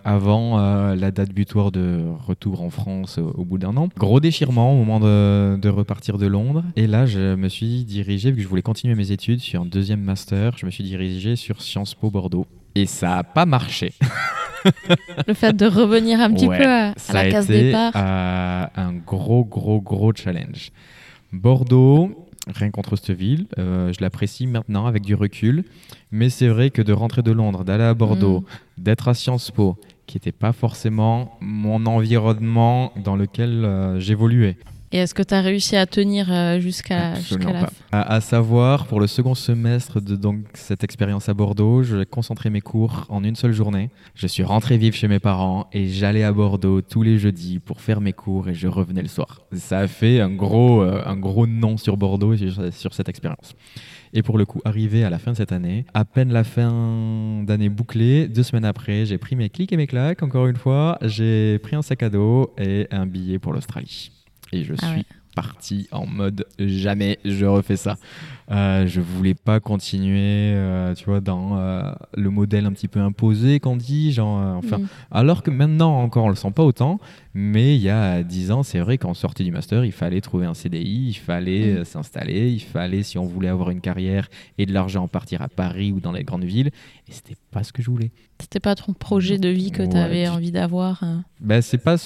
avant 0.05 0.59
euh, 0.59 0.95
la 0.95 1.11
date 1.11 1.33
butoir 1.33 1.73
de 1.73 2.05
retour 2.27 2.63
en 2.63 2.71
France 2.71 3.19
au 3.19 3.45
bout 3.45 3.59
d'un 3.59 3.77
an. 3.77 3.89
Gros 3.97 4.21
déchirement 4.21 4.73
au 4.73 4.85
moment 4.85 5.01
de, 5.01 5.69
repartir 5.69 6.19
de 6.19 6.27
Londres. 6.27 6.65
Et 6.77 6.87
là, 6.87 7.07
je 7.07 7.35
me 7.35 7.49
suis 7.49 7.85
dirigé, 7.85 8.31
vu 8.31 8.39
que 8.39 8.43
je 8.43 8.49
voulais 8.49 8.63
continuer 8.63 8.95
mes 8.95 9.13
études 9.13 9.41
sur 9.41 9.63
un 9.63 9.67
deuxième 9.67 10.01
master, 10.01 10.57
je 10.57 10.67
me 10.67 10.71
suis 10.71 10.85
dirigé 10.85 11.37
sur 11.37 11.63
Sciences 11.63 11.95
Po 11.95 12.11
Bordeaux. 12.11 12.47
Et 12.75 12.87
ça 12.87 13.09
n'a 13.09 13.25
pas 13.25 13.47
marché. 13.47 13.93
Le 15.27 15.35
fait 15.35 15.55
de 15.57 15.67
revenir 15.67 16.21
un 16.21 16.33
petit 16.33 16.47
peu 16.47 16.65
à, 16.65 16.95
la 17.13 17.31
case 17.31 17.47
départ. 17.47 17.93
Euh, 17.97 18.65
un 18.77 18.93
gros, 18.93 19.45
gros, 19.45 19.81
gros 19.81 20.13
challenge. 20.15 20.71
Bordeaux, 21.33 22.29
rien 22.49 22.71
contre 22.71 22.97
cette 22.97 23.17
ville, 23.17 23.47
euh, 23.59 23.93
je 23.93 24.01
l'apprécie 24.01 24.47
maintenant 24.47 24.87
avec 24.87 25.03
du 25.03 25.15
recul, 25.15 25.65
mais 26.11 26.29
c'est 26.29 26.49
vrai 26.49 26.71
que 26.71 26.83
de 26.83 26.93
rentrer 26.93 27.23
de 27.23 27.31
Londres, 27.31 27.65
d'aller 27.65 27.85
à 27.85 27.95
Bordeaux, 27.95 28.41
mm. 28.41 28.83
d'être 28.83 29.09
à 29.09 29.15
Sciences 29.15 29.51
Po, 29.51 29.77
qui 30.07 30.17
n'était 30.17 30.33
pas 30.33 30.53
forcément 30.53 31.37
mon 31.41 31.87
environnement 31.87 32.93
dans 32.97 33.17
lequel 33.17 33.65
euh, 33.65 34.01
j'évoluais. 34.01 34.57
Et 34.95 34.99
est-ce 34.99 35.15
que 35.15 35.23
tu 35.23 35.33
as 35.33 35.41
réussi 35.41 35.75
à 35.75 35.87
tenir 35.87 36.31
euh, 36.31 36.61
jusqu'à 36.61 37.15
la 37.15 37.17
fin 37.17 37.69
à, 37.93 38.21
savoir, 38.21 38.87
pour 38.87 39.01
le 39.01 39.07
second 39.07 39.35
semestre 39.35 40.03
de 40.03 40.17
donc, 40.17 40.45
cette 40.53 40.85
expérience 40.85 41.31
à 41.31 41.35
Bordeaux, 41.35 41.83
j'ai 41.83 42.05
concentré 42.05 42.51
mes 42.51 42.61
cours 42.61 43.07
en 43.09 43.25
une 43.25 43.35
seule 43.35 43.53
journée. 43.53 43.89
Je 44.15 44.27
suis 44.27 44.43
rentré 44.43 44.77
vivre 44.77 44.95
chez 44.95 45.09
mes 45.09 45.19
parents 45.19 45.67
et 45.73 45.89
j'allais 45.89 46.25
à 46.25 46.33
Bordeaux 46.33 46.83
tous 46.83 47.03
les 47.03 47.19
jeudis 47.19 47.59
pour 47.59 47.81
faire 47.81 48.03
mes 48.03 48.13
cours 48.13 48.51
et 48.51 48.55
je 48.55 48.69
revenais 48.69 49.01
le 49.01 49.09
soir. 49.09 49.41
Ça 49.53 49.79
a 49.79 49.89
fait 49.89 50.21
un 50.21 50.31
gros, 50.31 50.83
euh, 50.83 51.03
un 51.07 51.17
gros 51.17 51.47
nom 51.47 51.79
sur 51.79 51.97
Bordeaux 51.97 52.35
et 52.35 52.51
sur 52.71 52.93
cette 52.93 53.09
expérience. 53.09 53.55
Et 54.15 54.23
pour 54.23 54.37
le 54.37 54.45
coup, 54.45 54.61
arrivé 54.65 55.05
à 55.05 55.11
la 55.11 55.19
fin 55.19 55.33
de 55.33 55.37
cette 55.37 55.53
année, 55.53 55.87
à 55.95 56.05
peine 56.05 56.33
la 56.33 56.45
fin 56.45 57.43
d'année 57.45 57.71
bouclée, 57.71 58.29
deux 58.29 58.43
semaines 58.43 58.65
après, 58.65 59.07
j'ai 59.07 59.17
pris 59.17 59.37
mes 59.37 59.49
clics 59.49 59.73
et 59.73 59.77
mes 59.77 59.87
claques, 59.87 60.23
encore 60.23 60.47
une 60.47 60.57
fois, 60.57 60.99
j'ai 61.01 61.59
pris 61.61 61.77
un 61.77 61.83
sac 61.83 62.03
à 62.03 62.11
dos 62.11 62.53
et 62.59 62.89
un 62.91 63.07
billet 63.07 63.39
pour 63.39 63.55
l'Australie. 63.55 64.13
Et 64.53 64.65
je 64.65 64.75
ah 64.83 64.93
suis 64.93 65.07
parti 65.35 65.89
en 65.93 66.07
mode 66.07 66.47
jamais 66.59 67.19
je 67.25 67.47
refais 67.47 67.77
ça. 67.77 67.97
Euh, 68.51 68.87
je 68.87 69.01
voulais 69.01 69.35
pas 69.35 69.61
continuer, 69.61 70.53
euh, 70.55 70.95
tu 70.95 71.07
vois, 71.07 71.21
dans 71.21 71.59
euh, 71.59 71.91
le 72.15 72.29
modèle 72.29 72.67
un 72.67 72.73
petit 72.73 72.89
peu 72.89 73.01
imposé 73.01 73.61
qu'on 73.61 73.77
dit, 73.77 74.13
genre, 74.13 74.57
enfin, 74.57 74.79
mm. 74.79 74.89
alors 75.11 75.43
que 75.43 75.51
maintenant 75.51 76.01
encore 76.01 76.25
on 76.25 76.29
le 76.29 76.35
sent 76.35 76.51
pas 76.51 76.65
autant, 76.65 77.01
mais 77.33 77.77
il 77.77 77.81
y 77.81 77.89
a 77.89 78.23
dix 78.23 78.51
ans, 78.51 78.63
c'est 78.63 78.81
vrai 78.81 78.99
qu'en 78.99 79.15
sortie 79.15 79.45
du 79.45 79.53
master, 79.53 79.85
il 79.85 79.93
fallait 79.93 80.21
trouver 80.21 80.45
un 80.45 80.55
CDI, 80.55 81.09
il 81.09 81.15
fallait 81.15 81.81
mm. 81.81 81.85
s'installer, 81.85 82.51
il 82.51 82.61
fallait, 82.61 83.03
si 83.03 83.17
on 83.17 83.25
voulait 83.25 83.49
avoir 83.49 83.71
une 83.71 83.81
carrière 83.81 84.29
et 84.59 84.67
de 84.67 84.75
l'argent, 84.75 85.09
partir 85.09 85.41
à 85.41 85.49
Paris 85.49 85.93
ou 85.93 86.01
dans 86.01 86.13
les 86.13 86.25
grandes 86.25 86.45
villes, 86.45 86.73
et 87.13 87.15
c'était 87.15 87.37
pas 87.51 87.63
ce 87.63 87.73
que 87.73 87.83
je 87.83 87.91
voulais. 87.91 88.11
C'était 88.41 88.61
pas 88.61 88.75
ton 88.75 88.95
projet 88.95 89.39
de 89.39 89.49
vie 89.49 89.71
que 89.71 89.83
tu 89.83 89.97
avais 89.97 90.29
envie 90.29 90.51
d'avoir 90.51 91.03
hein. 91.03 91.25
ben, 91.41 91.61
c'est 91.61 91.79
pas 91.79 91.97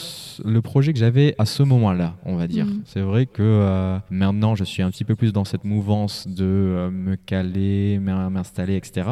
le 0.45 0.61
projet 0.61 0.93
que 0.93 0.99
j'avais 0.99 1.35
à 1.39 1.47
ce 1.47 1.63
moment-là, 1.63 2.17
on 2.25 2.37
va 2.37 2.49
dire. 2.49 2.67
Mm. 2.67 2.83
C'est 2.85 3.01
vrai 3.01 3.27
que 3.27 4.01
maintenant, 4.11 4.55
je 4.55 4.65
suis 4.65 4.83
un 4.83 4.91
petit 4.91 5.05
peu 5.05 5.15
plus 5.15 5.33
dans 5.33 5.45
cette 5.45 5.65
mouvance 5.65 6.27
de 6.27 6.45
euh, 6.45 6.91
me 6.91 7.17
caler, 7.17 7.99
m'installer, 8.01 8.77
etc. 8.77 9.09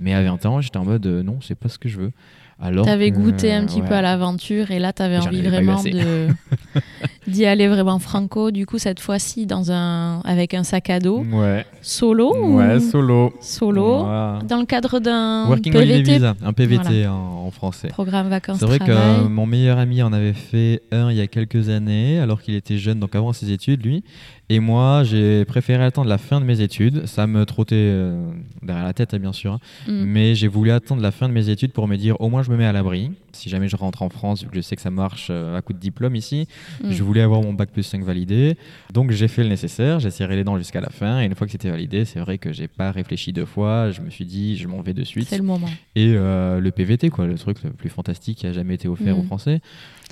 Mais 0.00 0.14
à 0.14 0.22
20 0.22 0.46
ans, 0.46 0.60
j'étais 0.60 0.76
en 0.76 0.84
mode 0.84 1.06
euh, 1.06 1.22
non, 1.22 1.38
c'est 1.40 1.54
pas 1.54 1.68
ce 1.68 1.78
que 1.78 1.88
je 1.88 1.98
veux. 1.98 2.12
Alors, 2.60 2.86
tu 2.86 2.90
avais 2.90 3.12
goûté 3.12 3.52
un 3.52 3.64
petit 3.64 3.82
peu 3.82 3.94
à 3.94 4.02
l'aventure 4.02 4.72
et 4.72 4.80
là, 4.80 4.92
tu 4.92 5.00
avais 5.00 5.18
envie 5.18 5.42
vraiment 5.42 5.80
de, 5.80 6.26
D'y 7.28 7.44
aller 7.46 7.68
vraiment 7.68 7.98
franco, 7.98 8.50
du 8.50 8.66
coup, 8.66 8.78
cette 8.78 9.00
fois-ci, 9.00 9.46
dans 9.46 9.70
un... 9.70 10.20
avec 10.24 10.54
un 10.54 10.64
sac 10.64 10.90
à 10.90 10.98
dos. 10.98 11.24
Ouais. 11.32 11.64
Solo 11.82 12.34
Ouais, 12.56 12.76
ou... 12.76 12.80
solo. 12.80 13.32
Solo. 13.40 13.98
Voilà. 14.04 14.38
Dans 14.48 14.58
le 14.58 14.66
cadre 14.66 14.98
d'un 14.98 15.46
Working 15.46 15.76
Holiday 15.76 15.94
PVT, 16.02 16.12
Visa, 16.14 16.34
un 16.44 16.52
PVT 16.52 17.06
en, 17.06 17.14
en 17.46 17.50
français. 17.50 17.88
programme 17.88 18.28
vacances 18.28 18.58
C'est 18.60 18.66
vrai 18.66 18.78
que 18.78 18.84
travail. 18.84 19.28
mon 19.28 19.46
meilleur 19.46 19.78
ami 19.78 20.02
en 20.02 20.12
avait 20.12 20.32
fait 20.32 20.82
un 20.90 21.10
il 21.10 21.16
y 21.16 21.20
a 21.20 21.26
quelques 21.26 21.68
années, 21.68 22.18
alors 22.18 22.40
qu'il 22.42 22.54
était 22.54 22.78
jeune, 22.78 22.98
donc 22.98 23.14
avant 23.14 23.32
ses 23.32 23.52
études, 23.52 23.84
lui. 23.84 24.02
Et 24.50 24.60
moi, 24.60 25.02
j'ai 25.04 25.44
préféré 25.44 25.84
attendre 25.84 26.08
la 26.08 26.16
fin 26.16 26.40
de 26.40 26.46
mes 26.46 26.62
études. 26.62 27.04
Ça 27.06 27.26
me 27.26 27.44
trottait 27.44 27.74
euh, 27.76 28.30
derrière 28.62 28.84
la 28.86 28.94
tête, 28.94 29.12
hein, 29.12 29.18
bien 29.18 29.34
sûr. 29.34 29.52
hein. 29.52 29.58
Mm. 29.86 30.04
Mais 30.06 30.34
j'ai 30.34 30.48
voulu 30.48 30.70
attendre 30.70 31.02
la 31.02 31.10
fin 31.10 31.28
de 31.28 31.34
mes 31.34 31.50
études 31.50 31.72
pour 31.72 31.86
me 31.86 31.96
dire, 31.96 32.18
au 32.20 32.30
moins, 32.30 32.42
je 32.42 32.50
me 32.50 32.56
mets 32.56 32.64
à 32.64 32.72
l'abri. 32.72 33.10
Si 33.38 33.48
jamais 33.48 33.68
je 33.68 33.76
rentre 33.76 34.02
en 34.02 34.08
France, 34.10 34.42
vu 34.42 34.48
que 34.48 34.56
je 34.56 34.60
sais 34.60 34.76
que 34.76 34.82
ça 34.82 34.90
marche 34.90 35.28
euh, 35.30 35.56
à 35.56 35.62
coup 35.62 35.72
de 35.72 35.78
diplôme 35.78 36.14
ici, 36.16 36.46
Mm. 36.82 36.90
je 36.90 37.02
voulais 37.02 37.22
avoir 37.22 37.40
mon 37.42 37.52
bac 37.52 37.70
plus 37.70 37.82
5 37.82 38.02
validé. 38.04 38.56
Donc, 38.92 39.10
j'ai 39.10 39.28
fait 39.28 39.42
le 39.42 39.48
nécessaire. 39.48 40.00
J'ai 40.00 40.10
serré 40.10 40.36
les 40.36 40.44
dents 40.44 40.58
jusqu'à 40.58 40.80
la 40.80 40.90
fin. 40.90 41.20
Et 41.20 41.24
une 41.26 41.34
fois 41.34 41.46
que 41.46 41.52
c'était 41.52 41.70
validé, 41.70 42.04
c'est 42.04 42.20
vrai 42.20 42.38
que 42.38 42.52
j'ai 42.52 42.68
pas 42.68 42.90
réfléchi 42.90 43.32
deux 43.32 43.44
fois. 43.46 43.90
Je 43.90 44.00
me 44.00 44.10
suis 44.10 44.24
dit, 44.24 44.56
je 44.56 44.66
m'en 44.68 44.80
vais 44.82 44.94
de 44.94 45.04
suite. 45.04 45.28
C'est 45.28 45.38
le 45.38 45.42
moment. 45.44 45.68
Et 45.94 46.12
euh, 46.16 46.60
le 46.60 46.70
PVT, 46.70 47.10
quoi, 47.10 47.26
le 47.26 47.36
truc 47.38 47.62
le 47.64 47.70
plus 47.70 47.88
fantastique 47.88 48.38
qui 48.38 48.46
a 48.46 48.52
jamais 48.52 48.74
été 48.74 48.88
offert 48.88 49.16
Mm. 49.16 49.20
aux 49.20 49.24
Français. 49.24 49.60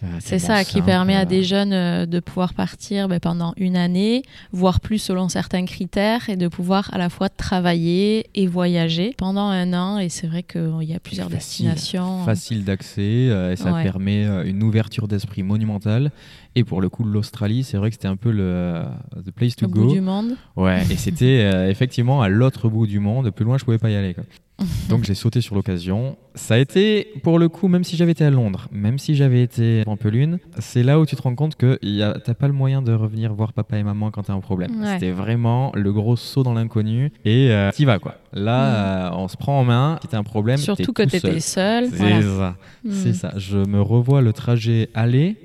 Euh, 0.02 0.06
C'est 0.20 0.38
ça 0.38 0.62
qui 0.64 0.82
permet 0.82 1.14
à 1.16 1.24
des 1.24 1.42
jeunes 1.42 1.72
euh, 1.72 2.06
de 2.06 2.20
pouvoir 2.20 2.52
partir 2.54 3.08
ben, 3.08 3.18
pendant 3.20 3.54
une 3.56 3.76
année, 3.76 4.22
voire 4.52 4.80
plus 4.80 4.98
selon 4.98 5.28
certains 5.28 5.64
critères, 5.64 6.28
et 6.28 6.36
de 6.36 6.48
pouvoir 6.48 6.90
à 6.92 6.98
la 6.98 7.08
fois 7.08 7.28
travailler 7.28 8.26
et 8.34 8.46
voyager 8.46 9.14
pendant 9.16 9.46
un 9.48 9.72
an. 9.72 9.98
Et 9.98 10.08
c'est 10.08 10.26
vrai 10.26 10.42
qu'il 10.42 10.82
y 10.82 10.94
a 10.94 11.00
plusieurs 11.00 11.30
facile, 11.30 11.66
destinations. 11.66 12.24
facile 12.24 12.64
d'accès 12.64 13.28
euh, 13.30 13.52
et 13.52 13.56
ça 13.56 13.72
Ouais. 13.72 13.82
permet 13.84 14.24
euh, 14.26 14.44
une 14.44 14.62
ouverture 14.62 15.08
d'esprit 15.08 15.42
monumentale. 15.42 16.10
Et 16.58 16.64
pour 16.64 16.80
le 16.80 16.88
coup, 16.88 17.04
l'Australie, 17.04 17.62
c'est 17.64 17.76
vrai 17.76 17.90
que 17.90 17.94
c'était 17.96 18.08
un 18.08 18.16
peu 18.16 18.30
le 18.30 18.42
euh, 18.42 18.84
the 19.24 19.30
place 19.30 19.54
to 19.56 19.66
au 19.66 19.68
go. 19.68 19.82
bout 19.84 19.92
du 19.92 20.00
monde. 20.00 20.36
Ouais, 20.56 20.80
et 20.90 20.96
c'était 20.96 21.42
euh, 21.54 21.68
effectivement 21.70 22.22
à 22.22 22.28
l'autre 22.30 22.68
bout 22.70 22.86
du 22.86 22.98
monde. 22.98 23.30
Plus 23.30 23.44
loin, 23.44 23.58
je 23.58 23.64
pouvais 23.64 23.76
pas 23.78 23.90
y 23.90 23.94
aller. 23.94 24.14
quoi. 24.14 24.24
Donc 24.88 25.04
j'ai 25.04 25.14
sauté 25.14 25.42
sur 25.42 25.54
l'occasion. 25.54 26.16
Ça 26.34 26.54
a 26.54 26.58
été, 26.58 27.08
pour 27.22 27.38
le 27.38 27.50
coup, 27.50 27.68
même 27.68 27.84
si 27.84 27.94
j'avais 27.94 28.12
été 28.12 28.24
à 28.24 28.30
Londres, 28.30 28.68
même 28.72 28.96
si 28.98 29.14
j'avais 29.14 29.42
été 29.42 29.82
en 29.86 29.98
Pelune, 29.98 30.38
c'est 30.58 30.82
là 30.82 30.98
où 30.98 31.04
tu 31.04 31.14
te 31.14 31.20
rends 31.20 31.34
compte 31.34 31.56
que 31.56 31.78
t'as 32.24 32.32
pas 32.32 32.46
le 32.46 32.54
moyen 32.54 32.80
de 32.80 32.94
revenir 32.94 33.34
voir 33.34 33.52
papa 33.52 33.76
et 33.76 33.82
maman 33.82 34.10
quand 34.10 34.22
t'as 34.22 34.32
un 34.32 34.40
problème. 34.40 34.80
Ouais. 34.80 34.94
C'était 34.94 35.10
vraiment 35.10 35.72
le 35.74 35.92
gros 35.92 36.16
saut 36.16 36.42
dans 36.42 36.54
l'inconnu 36.54 37.12
et 37.26 37.50
euh, 37.50 37.70
t'y 37.70 37.84
vas 37.84 37.98
quoi. 37.98 38.14
Là, 38.32 39.10
euh, 39.12 39.16
on 39.16 39.28
se 39.28 39.36
prend 39.36 39.60
en 39.60 39.64
main. 39.64 39.98
Si 40.00 40.08
t'as 40.08 40.18
un 40.18 40.22
problème, 40.24 40.56
Mm. 40.56 40.62
Surtout 40.62 40.92
t'es 40.92 40.92
que 40.92 41.02
tout 41.02 41.10
tu 41.10 41.16
étais 41.16 41.40
seul. 41.40 41.90
seul. 41.90 41.98
C'est 41.98 42.20
voilà. 42.22 42.22
ça. 42.52 42.56
Mm. 42.84 42.90
C'est 42.92 43.12
ça. 43.12 43.32
Je 43.36 43.58
me 43.58 43.82
revois 43.82 44.22
le 44.22 44.32
trajet 44.32 44.88
aller. 44.94 45.36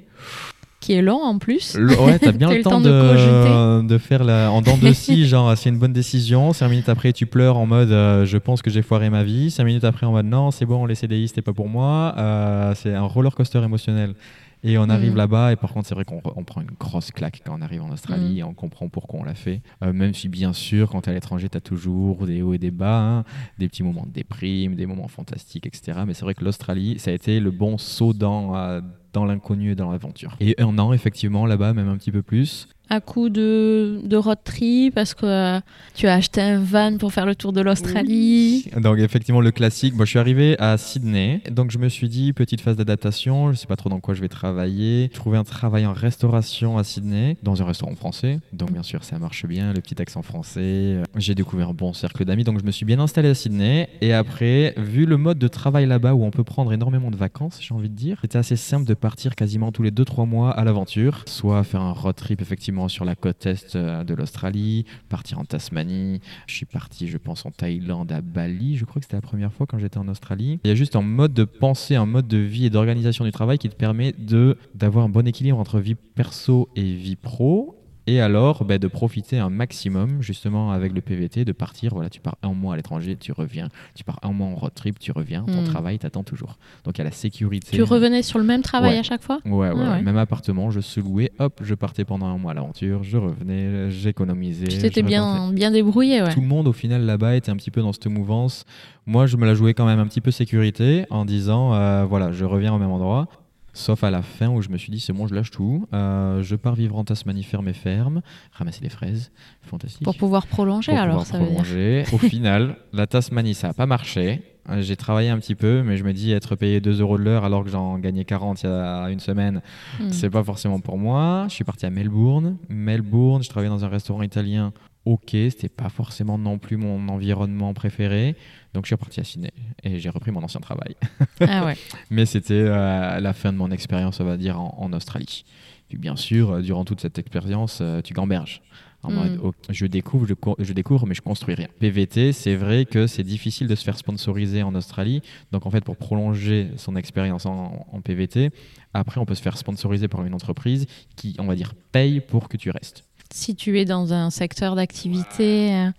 Qui 0.81 0.93
est 0.93 1.01
long 1.01 1.21
en 1.21 1.37
plus. 1.37 1.75
Le- 1.77 1.97
ouais, 2.01 2.19
t'as 2.19 2.31
bien 2.33 2.49
le 2.53 2.61
temps, 2.63 2.81
de, 2.81 3.87
de 3.87 3.97
faire 3.97 4.23
la, 4.23 4.51
en 4.51 4.61
dents 4.61 4.77
de 4.77 4.91
scie, 4.91 5.25
genre 5.27 5.55
c'est 5.57 5.69
une 5.69 5.77
bonne 5.77 5.93
décision. 5.93 6.51
Cinq 6.53 6.69
minutes 6.69 6.89
après, 6.89 7.13
tu 7.13 7.25
pleures 7.27 7.57
en 7.57 7.65
mode 7.67 7.91
euh, 7.91 8.25
je 8.25 8.37
pense 8.37 8.61
que 8.61 8.69
j'ai 8.69 8.81
foiré 8.81 9.09
ma 9.09 9.23
vie. 9.23 9.51
Cinq 9.51 9.63
minutes 9.65 9.83
après, 9.85 10.05
en 10.05 10.11
mode 10.11 10.25
non, 10.25 10.51
c'est 10.51 10.65
bon, 10.65 10.85
les 10.85 10.95
CDI, 10.95 11.27
c'était 11.29 11.41
pas 11.43 11.53
pour 11.53 11.69
moi. 11.69 12.13
Euh, 12.17 12.73
c'est 12.75 12.93
un 12.93 13.03
roller 13.03 13.33
coaster 13.35 13.61
émotionnel. 13.63 14.15
Et 14.63 14.77
on 14.77 14.89
arrive 14.89 15.11
Mhm. 15.13 15.17
là-bas, 15.17 15.51
et 15.53 15.55
par 15.55 15.73
contre, 15.73 15.87
c'est 15.87 15.95
vrai 15.95 16.05
qu'on 16.05 16.19
re- 16.19 16.33
on 16.35 16.43
prend 16.43 16.61
une 16.61 16.69
grosse 16.79 17.09
claque 17.09 17.41
quand 17.43 17.55
on 17.57 17.63
arrive 17.63 17.81
en 17.81 17.89
Australie, 17.91 18.39
et 18.39 18.43
on 18.43 18.53
comprend 18.53 18.89
pourquoi 18.89 19.19
on 19.21 19.23
l'a 19.23 19.33
fait. 19.33 19.61
Euh, 19.83 19.91
même 19.91 20.13
si, 20.13 20.29
bien 20.29 20.53
sûr, 20.53 20.87
quand 20.91 21.01
t'es 21.01 21.09
à 21.09 21.13
l'étranger, 21.15 21.49
t'as 21.49 21.61
toujours 21.61 22.27
des 22.27 22.43
hauts 22.43 22.53
et 22.53 22.59
des 22.59 22.69
bas, 22.69 22.99
hein, 22.99 23.23
des 23.57 23.67
petits 23.67 23.81
moments 23.81 24.05
de 24.05 24.11
déprime, 24.11 24.75
des 24.75 24.85
moments 24.85 25.07
fantastiques, 25.07 25.65
etc. 25.65 26.01
Mais 26.05 26.13
c'est 26.13 26.25
vrai 26.25 26.35
que 26.35 26.43
l'Australie, 26.45 26.99
ça 26.99 27.09
a 27.09 27.13
été 27.15 27.39
le 27.39 27.49
bon 27.49 27.79
saut 27.79 28.13
dans, 28.13 28.55
euh, 28.55 28.81
dans 29.13 29.25
l'inconnu 29.25 29.71
et 29.71 29.75
dans 29.75 29.91
l'aventure. 29.91 30.35
Et 30.39 30.55
un 30.59 30.77
an, 30.79 30.93
effectivement, 30.93 31.45
là-bas, 31.45 31.73
même 31.73 31.89
un 31.89 31.97
petit 31.97 32.11
peu 32.11 32.21
plus. 32.21 32.67
À 32.93 32.99
coup 32.99 33.29
de, 33.29 34.15
road 34.15 34.39
trip, 34.43 34.93
parce 34.95 35.13
que 35.13 35.25
euh, 35.25 35.59
tu 35.95 36.07
as 36.07 36.15
acheté 36.15 36.41
un 36.41 36.59
van 36.59 36.97
pour 36.97 37.13
faire 37.13 37.25
le 37.25 37.35
tour 37.35 37.53
de 37.53 37.61
l'Australie. 37.61 38.69
Donc 38.75 38.99
effectivement 38.99 39.39
le 39.39 39.51
classique. 39.51 39.95
Moi 39.95 40.03
je 40.03 40.09
suis 40.09 40.19
arrivé 40.19 40.59
à 40.59 40.77
Sydney, 40.77 41.41
donc 41.49 41.71
je 41.71 41.77
me 41.77 41.87
suis 41.87 42.09
dit 42.09 42.33
petite 42.33 42.59
phase 42.59 42.75
d'adaptation. 42.75 43.53
Je 43.53 43.57
sais 43.57 43.65
pas 43.65 43.77
trop 43.77 43.89
dans 43.89 44.01
quoi 44.01 44.13
je 44.13 44.19
vais 44.19 44.27
travailler. 44.27 45.03
J'ai 45.03 45.17
trouvé 45.17 45.37
un 45.37 45.45
travail 45.45 45.85
en 45.85 45.93
restauration 45.93 46.77
à 46.77 46.83
Sydney, 46.83 47.37
dans 47.43 47.61
un 47.61 47.65
restaurant 47.65 47.95
français. 47.95 48.41
Donc 48.51 48.73
bien 48.73 48.83
sûr 48.83 49.05
ça 49.05 49.17
marche 49.19 49.45
bien, 49.45 49.71
le 49.71 49.79
petit 49.79 50.01
accent 50.01 50.21
français. 50.21 50.97
J'ai 51.15 51.33
découvert 51.33 51.69
un 51.69 51.73
bon 51.73 51.93
cercle 51.93 52.25
d'amis, 52.25 52.43
donc 52.43 52.59
je 52.59 52.65
me 52.65 52.71
suis 52.71 52.85
bien 52.85 52.99
installé 52.99 53.29
à 53.29 53.35
Sydney. 53.35 53.87
Et 54.01 54.11
après, 54.11 54.73
vu 54.75 55.05
le 55.05 55.15
mode 55.15 55.39
de 55.39 55.47
travail 55.47 55.85
là-bas 55.85 56.13
où 56.13 56.25
on 56.25 56.31
peut 56.31 56.43
prendre 56.43 56.73
énormément 56.73 57.09
de 57.09 57.15
vacances, 57.15 57.57
j'ai 57.61 57.73
envie 57.73 57.89
de 57.89 57.95
dire, 57.95 58.17
c'était 58.21 58.37
assez 58.37 58.57
simple 58.57 58.85
de 58.85 58.95
partir 58.95 59.35
quasiment 59.35 59.71
tous 59.71 59.81
les 59.81 59.91
2-3 59.91 60.27
mois 60.27 60.51
à 60.51 60.65
l'aventure, 60.65 61.23
soit 61.25 61.63
faire 61.63 61.81
un 61.81 61.93
road 61.93 62.17
trip 62.17 62.41
effectivement 62.41 62.80
sur 62.87 63.05
la 63.05 63.15
côte 63.15 63.45
est 63.45 63.75
euh, 63.75 64.03
de 64.03 64.13
l'Australie, 64.13 64.85
partir 65.09 65.39
en 65.39 65.45
Tasmanie. 65.45 66.21
Je 66.47 66.55
suis 66.55 66.65
parti, 66.65 67.07
je 67.07 67.17
pense, 67.17 67.45
en 67.45 67.51
Thaïlande, 67.51 68.11
à 68.11 68.21
Bali. 68.21 68.77
Je 68.77 68.85
crois 68.85 68.99
que 68.99 69.05
c'était 69.05 69.17
la 69.17 69.21
première 69.21 69.51
fois 69.53 69.65
quand 69.65 69.79
j'étais 69.79 69.97
en 69.97 70.07
Australie. 70.07 70.59
Il 70.63 70.67
y 70.67 70.71
a 70.71 70.75
juste 70.75 70.95
un 70.95 71.01
mode 71.01 71.33
de 71.33 71.43
pensée, 71.43 71.95
un 71.95 72.05
mode 72.05 72.27
de 72.27 72.37
vie 72.37 72.65
et 72.65 72.69
d'organisation 72.69 73.25
du 73.25 73.31
travail 73.31 73.57
qui 73.57 73.69
te 73.69 73.75
permet 73.75 74.13
de 74.17 74.57
d'avoir 74.75 75.05
un 75.05 75.09
bon 75.09 75.27
équilibre 75.27 75.59
entre 75.59 75.79
vie 75.79 75.95
perso 75.95 76.69
et 76.75 76.93
vie 76.93 77.15
pro. 77.15 77.80
Et 78.07 78.19
alors, 78.19 78.65
bah, 78.65 78.79
de 78.79 78.87
profiter 78.87 79.37
un 79.37 79.49
maximum, 79.51 80.21
justement, 80.23 80.71
avec 80.71 80.91
le 80.93 81.01
PVT, 81.01 81.45
de 81.45 81.51
partir. 81.51 81.91
Voilà, 81.93 82.09
tu 82.09 82.19
pars 82.19 82.35
un 82.41 82.51
mois 82.53 82.73
à 82.73 82.77
l'étranger, 82.77 83.15
tu 83.15 83.31
reviens. 83.31 83.69
Tu 83.93 84.03
pars 84.03 84.19
un 84.23 84.31
mois 84.31 84.47
en 84.47 84.55
road 84.55 84.73
trip, 84.73 84.97
tu 84.97 85.11
reviens. 85.11 85.43
Ton 85.43 85.61
Hmm. 85.61 85.65
travail 85.65 85.99
t'attend 85.99 86.23
toujours. 86.23 86.57
Donc, 86.83 86.97
il 86.97 86.99
y 86.99 87.01
a 87.01 87.03
la 87.05 87.11
sécurité. 87.11 87.69
Tu 87.77 87.83
revenais 87.83 88.23
sur 88.23 88.39
le 88.39 88.45
même 88.45 88.63
travail 88.63 88.93
Ouais. 88.93 88.99
à 88.99 89.03
chaque 89.03 89.21
fois? 89.21 89.39
Ouais, 89.45 89.69
ouais, 89.69 89.73
Ah 89.75 89.91
ouais. 89.91 90.01
Même 90.01 90.17
appartement, 90.17 90.71
je 90.71 90.79
se 90.79 90.99
louais, 90.99 91.31
hop, 91.37 91.61
je 91.63 91.75
partais 91.75 92.03
pendant 92.03 92.25
un 92.25 92.37
mois 92.39 92.51
à 92.51 92.53
l'aventure, 92.55 93.03
je 93.03 93.17
revenais, 93.17 93.91
j'économisais. 93.91 94.67
Tu 94.67 94.79
t'étais 94.79 95.03
bien, 95.03 95.51
bien 95.53 95.69
débrouillé, 95.71 96.23
ouais. 96.23 96.33
Tout 96.33 96.41
le 96.41 96.47
monde, 96.47 96.67
au 96.67 96.73
final, 96.73 97.03
là-bas, 97.05 97.35
était 97.35 97.51
un 97.51 97.55
petit 97.55 97.71
peu 97.71 97.81
dans 97.81 97.93
cette 97.93 98.07
mouvance. 98.07 98.65
Moi, 99.05 99.27
je 99.27 99.37
me 99.37 99.45
la 99.45 99.53
jouais 99.53 99.73
quand 99.75 99.85
même 99.85 99.99
un 99.99 100.07
petit 100.07 100.21
peu 100.21 100.31
sécurité 100.31 101.05
en 101.11 101.23
disant, 101.25 101.73
euh, 101.75 102.05
voilà, 102.05 102.31
je 102.31 102.45
reviens 102.45 102.73
au 102.73 102.77
même 102.79 102.91
endroit. 102.91 103.27
Sauf 103.73 104.03
à 104.03 104.11
la 104.11 104.21
fin 104.21 104.49
où 104.49 104.61
je 104.61 104.69
me 104.69 104.77
suis 104.77 104.91
dit, 104.91 104.99
c'est 104.99 105.13
bon, 105.13 105.27
je 105.27 105.33
lâche 105.33 105.49
tout. 105.51 105.87
Euh, 105.93 106.43
je 106.43 106.55
pars 106.55 106.75
vivre 106.75 106.97
en 106.97 107.03
Tasmanie, 107.05 107.43
faire 107.43 107.61
mes 107.61 107.73
fermes, 107.73 108.21
ramasser 108.51 108.81
les 108.83 108.89
fraises. 108.89 109.31
Fantastique. 109.61 110.03
Pour 110.03 110.17
pouvoir 110.17 110.45
prolonger, 110.47 110.91
Pour 110.91 111.01
alors, 111.01 111.23
pouvoir 111.23 111.25
ça 111.27 111.37
veut 111.39 111.45
dire. 111.45 111.63
prolonger. 111.63 112.03
Au 112.11 112.17
final, 112.29 112.75
la 112.91 113.07
Tasmanie, 113.07 113.53
ça 113.53 113.67
n'a 113.69 113.73
pas 113.73 113.85
marché. 113.85 114.43
J'ai 114.79 114.95
travaillé 114.95 115.29
un 115.29 115.39
petit 115.39 115.55
peu, 115.55 115.81
mais 115.83 115.97
je 115.97 116.03
me 116.03 116.13
dis 116.13 116.31
être 116.31 116.55
payé 116.55 116.79
2 116.81 117.01
euros 117.01 117.17
de 117.17 117.23
l'heure 117.23 117.43
alors 117.45 117.63
que 117.63 117.69
j'en 117.71 117.97
gagnais 117.97 118.25
40 118.25 118.61
il 118.63 118.67
y 118.67 118.69
a 118.69 119.09
une 119.09 119.19
semaine, 119.19 119.61
Hmm. 119.99 120.11
c'est 120.11 120.29
pas 120.29 120.43
forcément 120.43 120.79
pour 120.79 120.97
moi. 120.99 121.45
Je 121.49 121.55
suis 121.55 121.63
parti 121.63 121.85
à 121.87 121.89
Melbourne. 121.89 122.57
Melbourne, 122.69 123.41
je 123.41 123.49
travaillais 123.49 123.71
dans 123.73 123.83
un 123.83 123.89
restaurant 123.89 124.21
italien. 124.21 124.71
Ok, 125.05 125.29
c'était 125.31 125.67
pas 125.69 125.89
forcément 125.89 126.37
non 126.37 126.59
plus 126.59 126.77
mon 126.77 127.07
environnement 127.09 127.73
préféré. 127.73 128.35
Donc 128.73 128.85
je 128.85 128.89
suis 128.89 128.95
reparti 128.95 129.19
à 129.19 129.23
Sydney 129.23 129.51
et 129.83 129.99
j'ai 129.99 130.09
repris 130.09 130.31
mon 130.31 130.43
ancien 130.43 130.59
travail. 130.59 130.95
Ah 131.39 131.65
ouais. 131.65 131.75
Mais 132.11 132.25
c'était 132.27 132.53
euh, 132.53 133.19
la 133.19 133.33
fin 133.33 133.51
de 133.51 133.57
mon 133.57 133.71
expérience, 133.71 134.19
on 134.19 134.25
va 134.25 134.37
dire, 134.37 134.59
en, 134.61 134.75
en 134.79 134.93
Australie. 134.93 135.43
Puis 135.89 135.97
bien 135.97 136.15
sûr, 136.15 136.51
euh, 136.51 136.61
durant 136.61 136.85
toute 136.85 137.01
cette 137.01 137.17
expérience, 137.17 137.79
euh, 137.81 138.01
tu 138.01 138.13
gamberges. 138.13 138.61
En 139.03 139.09
Mm. 139.09 139.15
mode, 139.15 139.53
je 139.71 139.87
découvre, 139.87 140.27
je, 140.27 140.35
je 140.63 140.73
découvre, 140.73 141.07
mais 141.07 141.15
je 141.15 141.23
construis 141.23 141.55
rien. 141.55 141.67
PVT, 141.79 142.31
c'est 142.33 142.55
vrai 142.55 142.85
que 142.85 143.07
c'est 143.07 143.23
difficile 143.23 143.65
de 143.67 143.73
se 143.73 143.83
faire 143.83 143.97
sponsoriser 143.97 144.61
en 144.61 144.75
Australie. 144.75 145.23
Donc 145.51 145.65
en 145.65 145.71
fait, 145.71 145.83
pour 145.83 145.97
prolonger 145.97 146.69
son 146.77 146.95
expérience 146.95 147.47
en, 147.47 147.87
en 147.91 148.01
PVT, 148.01 148.51
après, 148.93 149.19
on 149.19 149.25
peut 149.25 149.33
se 149.33 149.41
faire 149.41 149.57
sponsoriser 149.57 150.07
par 150.07 150.23
une 150.23 150.35
entreprise 150.35 150.85
qui, 151.15 151.35
on 151.39 151.45
va 151.45 151.55
dire, 151.55 151.73
paye 151.91 152.19
pour 152.19 152.47
que 152.47 152.57
tu 152.57 152.69
restes. 152.69 153.03
Si 153.33 153.55
tu 153.55 153.79
es 153.79 153.85
dans 153.85 154.13
un 154.13 154.29
secteur 154.29 154.75
d'activité, 154.75 155.73
euh, 155.73 155.89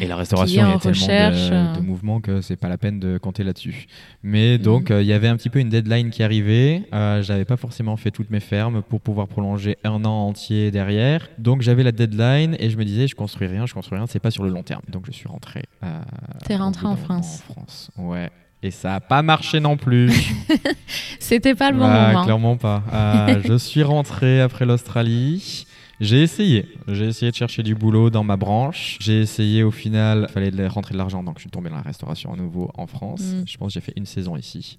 Et 0.00 0.06
la 0.06 0.16
restauration, 0.16 0.62
est 0.62 0.68
il 0.68 0.72
y 0.72 0.74
a 0.74 0.78
tellement 0.78 1.00
recherche, 1.06 1.48
de, 1.50 1.54
euh. 1.54 1.76
de 1.76 1.80
mouvements 1.80 2.20
que 2.20 2.40
c'est 2.40 2.56
pas 2.56 2.68
la 2.68 2.78
peine 2.78 2.98
de 2.98 3.16
compter 3.18 3.44
là-dessus. 3.44 3.86
Mais 4.22 4.56
Mhm. 4.58 4.62
donc, 4.64 4.90
euh, 4.90 5.00
il 5.02 5.06
y 5.08 5.12
avait 5.12 5.28
un 5.28 5.36
petit 5.36 5.50
peu 5.50 5.60
une 5.60 5.68
deadline 5.68 6.10
qui 6.10 6.22
arrivait. 6.22 6.82
Euh, 6.92 7.22
j'avais 7.22 7.44
pas 7.44 7.56
forcément 7.56 7.96
fait 7.96 8.10
toutes 8.10 8.30
mes 8.30 8.40
fermes 8.40 8.82
pour 8.82 9.00
pouvoir 9.00 9.28
prolonger 9.28 9.76
un 9.84 10.04
an 10.04 10.26
entier 10.28 10.70
derrière. 10.70 11.28
Donc, 11.38 11.62
j'avais 11.62 11.82
la 11.84 11.92
deadline 11.92 12.56
et 12.58 12.70
je 12.70 12.76
me 12.76 12.84
disais, 12.84 13.06
je 13.06 13.14
construis 13.14 13.46
rien, 13.46 13.66
je 13.66 13.74
construis 13.74 13.96
rien, 13.98 14.06
c'est 14.08 14.18
pas 14.18 14.30
sur 14.30 14.42
le 14.42 14.50
long 14.50 14.62
terme. 14.62 14.82
Donc, 14.88 15.04
je 15.06 15.12
suis 15.12 15.28
rentré. 15.28 15.62
euh, 15.84 16.00
T'es 16.44 16.56
rentré 16.56 16.86
en 16.86 16.96
France. 16.96 17.42
En 17.48 17.52
France, 17.54 17.90
ouais. 17.98 18.30
Et 18.62 18.70
ça 18.70 18.96
a 18.96 19.00
pas 19.00 19.22
marché 19.22 19.58
non 19.58 19.76
plus. 19.78 20.10
c'était 21.18 21.54
pas 21.54 21.70
le 21.70 21.78
bon 21.78 21.84
Ah, 21.86 22.08
moment. 22.08 22.24
Clairement 22.24 22.56
pas. 22.56 22.82
Euh, 22.92 23.40
je 23.46 23.56
suis 23.56 23.82
rentré 23.82 24.40
après 24.40 24.66
l'Australie. 24.66 25.66
J'ai 26.00 26.22
essayé. 26.22 26.66
J'ai 26.88 27.08
essayé 27.08 27.30
de 27.30 27.36
chercher 27.36 27.62
du 27.62 27.74
boulot 27.74 28.08
dans 28.08 28.24
ma 28.24 28.36
branche. 28.36 28.96
J'ai 29.00 29.20
essayé 29.20 29.62
au 29.62 29.70
final, 29.70 30.26
il 30.28 30.32
fallait 30.32 30.66
rentrer 30.66 30.94
de 30.94 30.98
l'argent, 30.98 31.22
donc 31.22 31.36
je 31.36 31.42
suis 31.42 31.50
tombé 31.50 31.68
dans 31.68 31.76
la 31.76 31.82
restauration 31.82 32.32
à 32.32 32.36
nouveau 32.36 32.70
en 32.74 32.86
France. 32.86 33.20
Mm. 33.20 33.42
Je 33.46 33.56
pense 33.58 33.68
que 33.68 33.74
j'ai 33.74 33.80
fait 33.80 33.92
une 33.96 34.06
saison 34.06 34.36
ici. 34.36 34.78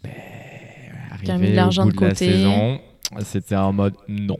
T'as 1.24 1.34
arrivé 1.34 1.52
de 1.52 1.56
l'argent 1.56 1.84
au 1.84 1.86
bout 1.86 1.92
de 1.92 1.98
de, 1.98 2.04
la 2.06 2.10
côté. 2.12 2.32
saison, 2.32 2.80
c'était 3.24 3.56
en 3.56 3.72
mode 3.72 3.94
non. 4.08 4.38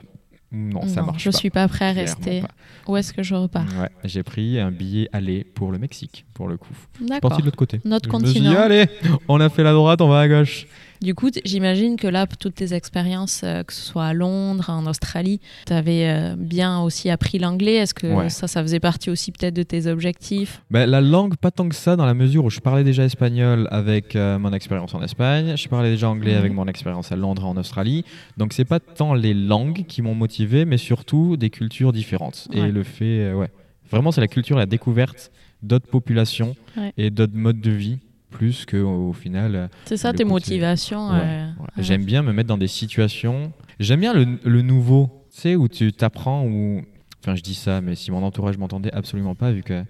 Non, 0.54 0.86
ça 0.86 1.00
Non, 1.00 1.08
marche 1.08 1.24
je 1.24 1.30
pas. 1.30 1.38
suis 1.38 1.50
pas 1.50 1.68
prêt 1.70 1.86
à 1.86 1.92
rester. 1.94 2.44
Où 2.88 2.98
est-ce 2.98 3.14
que 3.14 3.24
je 3.24 3.36
repars 3.36 3.68
Ouais, 3.80 3.90
j'ai 4.04 4.22
pris 4.22 4.60
un 4.60 4.70
billet 4.72 5.08
aller 5.14 5.46
pour 5.46 5.72
le 5.72 5.78
Mexique, 5.78 6.26
pour 6.34 6.50
le 6.50 6.58
coup. 6.58 6.74
Je 7.00 7.20
parti 7.20 7.40
de 7.42 7.46
l'autre 7.46 7.58
côté. 7.58 7.80
Notre 7.86 8.10
Je 8.12 8.18
me 8.18 8.26
suis 8.26 8.42
dit, 8.42 8.48
continent. 8.48 8.62
allez, 8.64 8.86
on 9.30 9.40
a 9.40 9.48
fait 9.50 9.64
la 9.64 9.72
droite, 9.72 10.02
on 10.02 10.10
va 10.10 10.20
à 10.22 10.28
gauche. 10.28 10.66
Du 11.02 11.16
coup, 11.16 11.30
j'imagine 11.46 11.96
que 11.96 12.06
là, 12.08 12.28
pour 12.28 12.38
toutes 12.38 12.54
tes 12.56 12.74
expériences, 12.76 13.42
euh, 13.44 13.64
que 13.64 13.74
ce 13.74 13.82
soit 13.82 14.06
à 14.06 14.14
Londres, 14.14 14.70
en 14.70 14.86
Australie, 14.86 15.40
tu 15.66 15.74
avais 15.74 16.36
bien 16.38 16.80
aussi 16.82 17.10
appris 17.10 17.40
l'anglais. 17.40 17.74
Est-ce 17.76 17.94
que 17.96 18.06
Ouais. 18.06 18.30
ça, 18.30 18.48
ça 18.48 18.62
faisait 18.62 18.80
partie 18.80 19.10
aussi 19.10 19.32
peut-être 19.32 19.56
de 19.56 19.64
tes 19.64 19.88
objectifs? 19.88 20.62
Ben, 20.70 20.86
la 20.88 21.02
langue, 21.02 21.38
pas 21.38 21.50
tant 21.50 21.68
que 21.68 21.74
ça, 21.76 21.96
dans 21.96 22.06
la 22.06 22.14
mesure 22.14 22.46
où 22.46 22.50
je 22.52 22.60
parlais 22.60 22.84
déjà 22.84 23.04
espagnol 23.04 23.68
avec 23.72 24.16
euh, 24.16 24.38
mon 24.38 24.54
expérience 24.54 24.94
en 24.94 25.02
Espagne, 25.02 25.56
je 25.58 25.68
parlais 25.68 25.90
déjà 25.90 26.08
anglais 26.08 26.34
Mhm. 26.34 26.38
avec 26.40 26.54
mon 26.54 26.68
expérience 26.68 27.12
à 27.12 27.16
Londres 27.16 27.42
et 27.44 27.48
en 27.48 27.58
Australie. 27.58 28.06
Donc, 28.38 28.54
c'est 28.54 28.66
pas 28.66 28.80
tant 28.80 29.16
les 29.16 29.34
langues 29.34 29.86
qui 29.88 30.04
m'ont 30.04 30.14
motivé, 30.16 30.66
mais 30.66 30.78
surtout 30.78 31.36
des 31.36 31.50
cultures 31.50 31.94
différentes. 31.94 32.48
Ouais. 32.54 32.70
Et 32.70 32.72
le 32.72 32.84
fait, 32.84 33.22
euh, 33.22 33.34
ouais. 33.34 33.50
Vraiment, 33.90 34.12
c'est 34.12 34.22
la 34.22 34.28
culture, 34.28 34.56
la 34.58 34.66
découverte 34.68 35.32
d'autres 35.64 35.88
populations 35.88 36.56
Ouais. 36.78 36.94
et 36.98 37.10
d'autres 37.10 37.36
modes 37.36 37.60
de 37.60 37.72
vie, 37.72 37.98
plus 38.32 38.66
qu'au 38.66 39.10
au 39.10 39.14
final. 39.14 39.70
C'est 39.86 39.98
ça 39.98 40.14
tes 40.14 40.24
motivations 40.24 41.10
Ouais, 41.12 41.20
euh, 41.22 41.46
ouais. 41.48 41.54
ouais. 41.78 41.84
J'aime 41.84 42.06
bien 42.06 42.24
me 42.24 42.34
mettre 42.34 42.48
dans 42.48 42.58
des 42.58 42.68
situations. 42.68 43.52
J'aime 43.80 44.00
bien 44.00 44.14
le, 44.14 44.40
le 44.44 44.62
nouveau, 44.62 45.26
tu 45.34 45.42
sais, 45.42 45.56
où 45.56 45.68
tu 45.68 45.94
t'apprends, 45.94 46.46
où. 46.46 46.82
Enfin, 47.24 47.36
je 47.36 47.42
dis 47.44 47.54
ça, 47.54 47.82
mais 47.82 47.94
si 47.94 48.10
mon 48.10 48.24
entourage 48.24 48.58
m'entendait 48.58 48.92
absolument 48.94 49.36
pas, 49.36 49.52
vu 49.52 49.62
que 49.62 49.84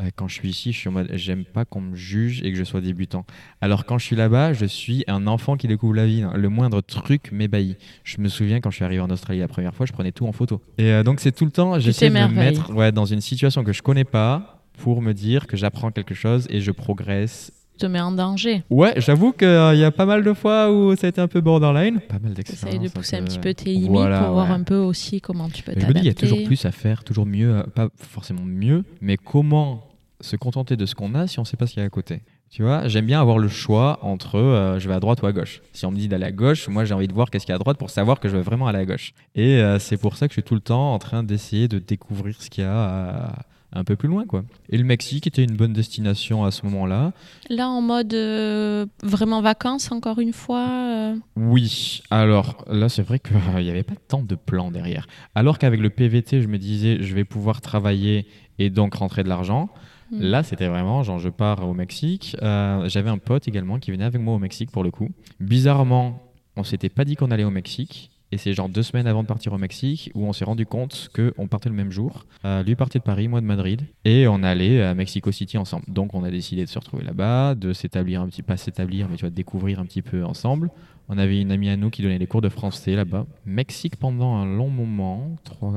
euh, 0.00 0.04
quand 0.16 0.26
je 0.26 0.34
suis 0.34 0.48
ici, 0.48 0.72
je 0.72 0.78
suis 0.78 0.88
en 0.88 0.92
mode 0.92 1.10
j'aime 1.12 1.44
pas 1.44 1.66
qu'on 1.66 1.82
me 1.82 1.94
juge 1.94 2.42
et 2.42 2.50
que 2.50 2.56
je 2.56 2.64
sois 2.64 2.80
débutant. 2.80 3.26
Alors 3.60 3.84
quand 3.84 3.98
je 3.98 4.06
suis 4.06 4.16
là-bas, 4.16 4.54
je 4.54 4.64
suis 4.64 5.04
un 5.06 5.26
enfant 5.26 5.56
qui 5.58 5.68
découvre 5.68 5.94
la 5.94 6.06
vie. 6.06 6.24
Le 6.34 6.48
moindre 6.48 6.80
truc 6.80 7.30
m'ébahit. 7.30 7.76
Je 8.04 8.20
me 8.22 8.28
souviens 8.28 8.60
quand 8.60 8.70
je 8.70 8.76
suis 8.76 8.84
arrivé 8.86 9.02
en 9.02 9.10
Australie 9.10 9.40
la 9.40 9.48
première 9.48 9.74
fois, 9.74 9.84
je 9.84 9.92
prenais 9.92 10.12
tout 10.12 10.26
en 10.26 10.32
photo. 10.32 10.62
Et 10.78 10.84
euh, 10.92 11.02
donc 11.02 11.20
c'est 11.20 11.32
tout 11.32 11.44
le 11.44 11.50
temps, 11.50 11.78
j'essaie 11.78 12.08
de 12.08 12.14
me 12.14 12.26
mettre 12.28 12.72
ouais, 12.72 12.90
dans 12.90 13.04
une 13.04 13.20
situation 13.20 13.64
que 13.64 13.74
je 13.74 13.82
connais 13.82 14.04
pas 14.04 14.64
pour 14.78 15.02
me 15.02 15.12
dire 15.12 15.46
que 15.46 15.58
j'apprends 15.58 15.90
quelque 15.90 16.14
chose 16.14 16.46
et 16.48 16.60
je 16.62 16.70
progresse 16.70 17.52
te 17.82 17.86
met 17.86 18.00
en 18.00 18.12
danger. 18.12 18.62
Ouais, 18.70 18.94
j'avoue 18.98 19.32
qu'il 19.32 19.48
y 19.48 19.84
a 19.84 19.90
pas 19.90 20.06
mal 20.06 20.22
de 20.24 20.32
fois 20.32 20.70
où 20.72 20.94
ça 20.96 21.06
a 21.06 21.10
été 21.10 21.20
un 21.20 21.28
peu 21.28 21.40
borderline. 21.40 22.00
Pas 22.00 22.18
mal 22.18 22.32
d'expériences. 22.34 22.74
Essaye 22.74 22.78
de 22.88 22.92
pousser 22.92 23.16
un 23.16 23.20
peu- 23.20 23.24
petit 23.26 23.38
peu 23.38 23.54
tes 23.54 23.70
limites 23.72 23.90
Voilà, 23.90 24.20
pour 24.20 24.32
voir 24.32 24.50
un 24.50 24.62
peu 24.62 24.76
aussi 24.76 25.20
comment 25.20 25.48
tu 25.48 25.62
peux 25.62 25.72
Mais 25.74 25.80
je 25.82 25.86
me 25.86 25.92
dis, 25.94 26.00
il 26.00 26.06
y 26.06 26.08
a 26.10 26.14
toujours 26.14 26.36
t'adapter. 26.38 26.46
plus 26.56 26.64
à 26.66 26.72
faire, 26.72 27.04
toujours 27.04 27.26
mieux, 27.26 27.56
euh, 27.56 27.62
pas 27.64 27.88
forcément 27.96 28.42
mieux, 28.44 28.84
mais 29.00 29.16
comment 29.16 29.84
se 30.20 30.36
contenter 30.36 30.76
de 30.76 30.86
ce 30.86 30.94
qu'on 30.94 31.14
a 31.14 31.26
si 31.26 31.38
on 31.40 31.44
sait 31.44 31.56
pas 31.56 31.66
ce 31.66 31.72
qu'il 31.74 31.80
y 31.80 31.82
a 31.82 31.86
à 31.86 31.90
côté. 31.90 32.20
Tu 32.50 32.62
vois, 32.62 32.86
j'aime 32.86 33.06
bien 33.06 33.18
avoir 33.20 33.38
le 33.38 33.48
choix 33.48 33.98
entre 34.02 34.36
euh, 34.38 34.78
je 34.78 34.86
vais 34.86 34.94
à 34.94 35.00
droite 35.00 35.22
ou 35.22 35.26
à 35.26 35.32
gauche. 35.32 35.62
Si 35.72 35.86
on 35.86 35.90
me 35.90 35.96
dit 35.96 36.06
d'aller 36.06 36.26
à 36.26 36.32
gauche, 36.32 36.68
moi 36.68 36.84
j'ai 36.84 36.92
envie 36.94 37.08
de 37.08 37.12
voir 37.14 37.30
qu'est-ce 37.30 37.46
qu'il 37.46 37.52
y 37.52 37.54
a 37.54 37.56
à 37.56 37.58
droite 37.58 37.78
pour 37.78 37.88
savoir 37.90 38.20
que 38.20 38.28
je 38.28 38.36
vais 38.36 38.42
vraiment 38.42 38.66
aller 38.66 38.78
à 38.80 38.84
gauche. 38.84 39.14
Et 39.34 39.56
euh, 39.56 39.78
c'est 39.78 39.96
pour 39.96 40.16
ça 40.16 40.28
que 40.28 40.32
je 40.32 40.34
suis 40.34 40.42
tout 40.42 40.54
le 40.54 40.60
temps 40.60 40.92
en 40.92 40.98
train 40.98 41.22
d'essayer 41.22 41.66
de 41.66 41.78
découvrir 41.78 42.36
ce 42.40 42.50
qu'il 42.50 42.62
y 42.62 42.66
a 42.66 42.70
euh, 42.70 43.26
un 43.74 43.84
peu 43.84 43.96
plus 43.96 44.08
loin, 44.08 44.24
quoi. 44.26 44.44
Et 44.70 44.78
le 44.78 44.84
Mexique 44.84 45.26
était 45.26 45.42
une 45.44 45.56
bonne 45.56 45.72
destination 45.72 46.44
à 46.44 46.50
ce 46.50 46.64
moment-là. 46.66 47.12
Là, 47.48 47.68
en 47.68 47.80
mode 47.80 48.12
euh, 48.14 48.86
vraiment 49.02 49.40
vacances, 49.40 49.90
encore 49.92 50.18
une 50.18 50.32
fois. 50.32 50.68
euh, 50.68 51.14
Oui, 51.36 52.02
alors 52.10 52.64
là 52.70 52.88
c'est 52.88 53.02
vrai 53.02 53.18
qu'il 53.18 53.36
n'y 53.62 53.70
avait 53.70 53.82
pas 53.82 53.94
tant 54.08 54.22
de 54.22 54.34
plans 54.34 54.70
derrière. 54.70 55.06
Alors 55.34 55.58
qu'avec 55.58 55.80
le 55.80 55.90
PVT, 55.90 56.42
je 56.42 56.48
me 56.48 56.58
disais 56.58 56.98
je 57.02 57.14
vais 57.14 57.24
pouvoir 57.24 57.60
travailler 57.60 58.26
et 58.58 58.70
donc 58.70 58.94
rentrer 58.94 59.22
de 59.24 59.28
l'argent. 59.28 59.68
Hmm. 60.10 60.20
Là 60.20 60.42
c'était 60.42 60.68
vraiment 60.68 61.02
genre 61.02 61.18
je 61.18 61.28
pars 61.30 61.66
au 61.68 61.72
Mexique. 61.74 62.36
Euh, 62.42 62.88
J'avais 62.88 63.10
un 63.10 63.18
pote 63.18 63.48
également 63.48 63.78
qui 63.78 63.90
venait 63.90 64.04
avec 64.04 64.20
moi 64.20 64.34
au 64.34 64.38
Mexique 64.38 64.70
pour 64.70 64.84
le 64.84 64.90
coup. 64.90 65.08
Bizarrement, 65.40 66.22
on 66.56 66.64
s'était 66.64 66.88
pas 66.88 67.04
dit 67.04 67.16
qu'on 67.16 67.30
allait 67.30 67.44
au 67.44 67.50
Mexique. 67.50 68.10
Et 68.32 68.38
c'est 68.38 68.54
genre 68.54 68.70
deux 68.70 68.82
semaines 68.82 69.06
avant 69.06 69.22
de 69.22 69.28
partir 69.28 69.52
au 69.52 69.58
Mexique 69.58 70.10
où 70.14 70.24
on 70.24 70.32
s'est 70.32 70.46
rendu 70.46 70.64
compte 70.64 71.10
qu'on 71.14 71.48
partait 71.48 71.68
le 71.68 71.74
même 71.74 71.92
jour. 71.92 72.24
Euh, 72.46 72.62
lui 72.62 72.74
partait 72.74 72.98
de 72.98 73.04
Paris, 73.04 73.28
moi 73.28 73.42
de 73.42 73.46
Madrid. 73.46 73.82
Et 74.06 74.26
on 74.26 74.42
allait 74.42 74.82
à 74.82 74.94
Mexico 74.94 75.30
City 75.30 75.58
ensemble. 75.58 75.84
Donc 75.86 76.14
on 76.14 76.24
a 76.24 76.30
décidé 76.30 76.64
de 76.64 76.70
se 76.70 76.78
retrouver 76.78 77.04
là-bas, 77.04 77.54
de 77.54 77.74
s'établir 77.74 78.22
un 78.22 78.28
petit 78.28 78.42
pas 78.42 78.56
s'établir, 78.56 79.06
mais 79.10 79.16
tu 79.16 79.20
vois, 79.20 79.30
de 79.30 79.34
découvrir 79.34 79.80
un 79.80 79.84
petit 79.84 80.00
peu 80.00 80.24
ensemble. 80.24 80.70
On 81.10 81.18
avait 81.18 81.42
une 81.42 81.52
amie 81.52 81.68
à 81.68 81.76
nous 81.76 81.90
qui 81.90 82.00
donnait 82.00 82.18
des 82.18 82.26
cours 82.26 82.40
de 82.40 82.48
français 82.48 82.94
là-bas. 82.94 83.26
Mexique 83.44 83.96
pendant 83.96 84.34
un 84.34 84.46
long 84.46 84.70
moment, 84.70 85.36
trois, 85.44 85.74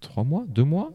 trois 0.00 0.24
mois, 0.24 0.46
deux 0.48 0.64
mois, 0.64 0.92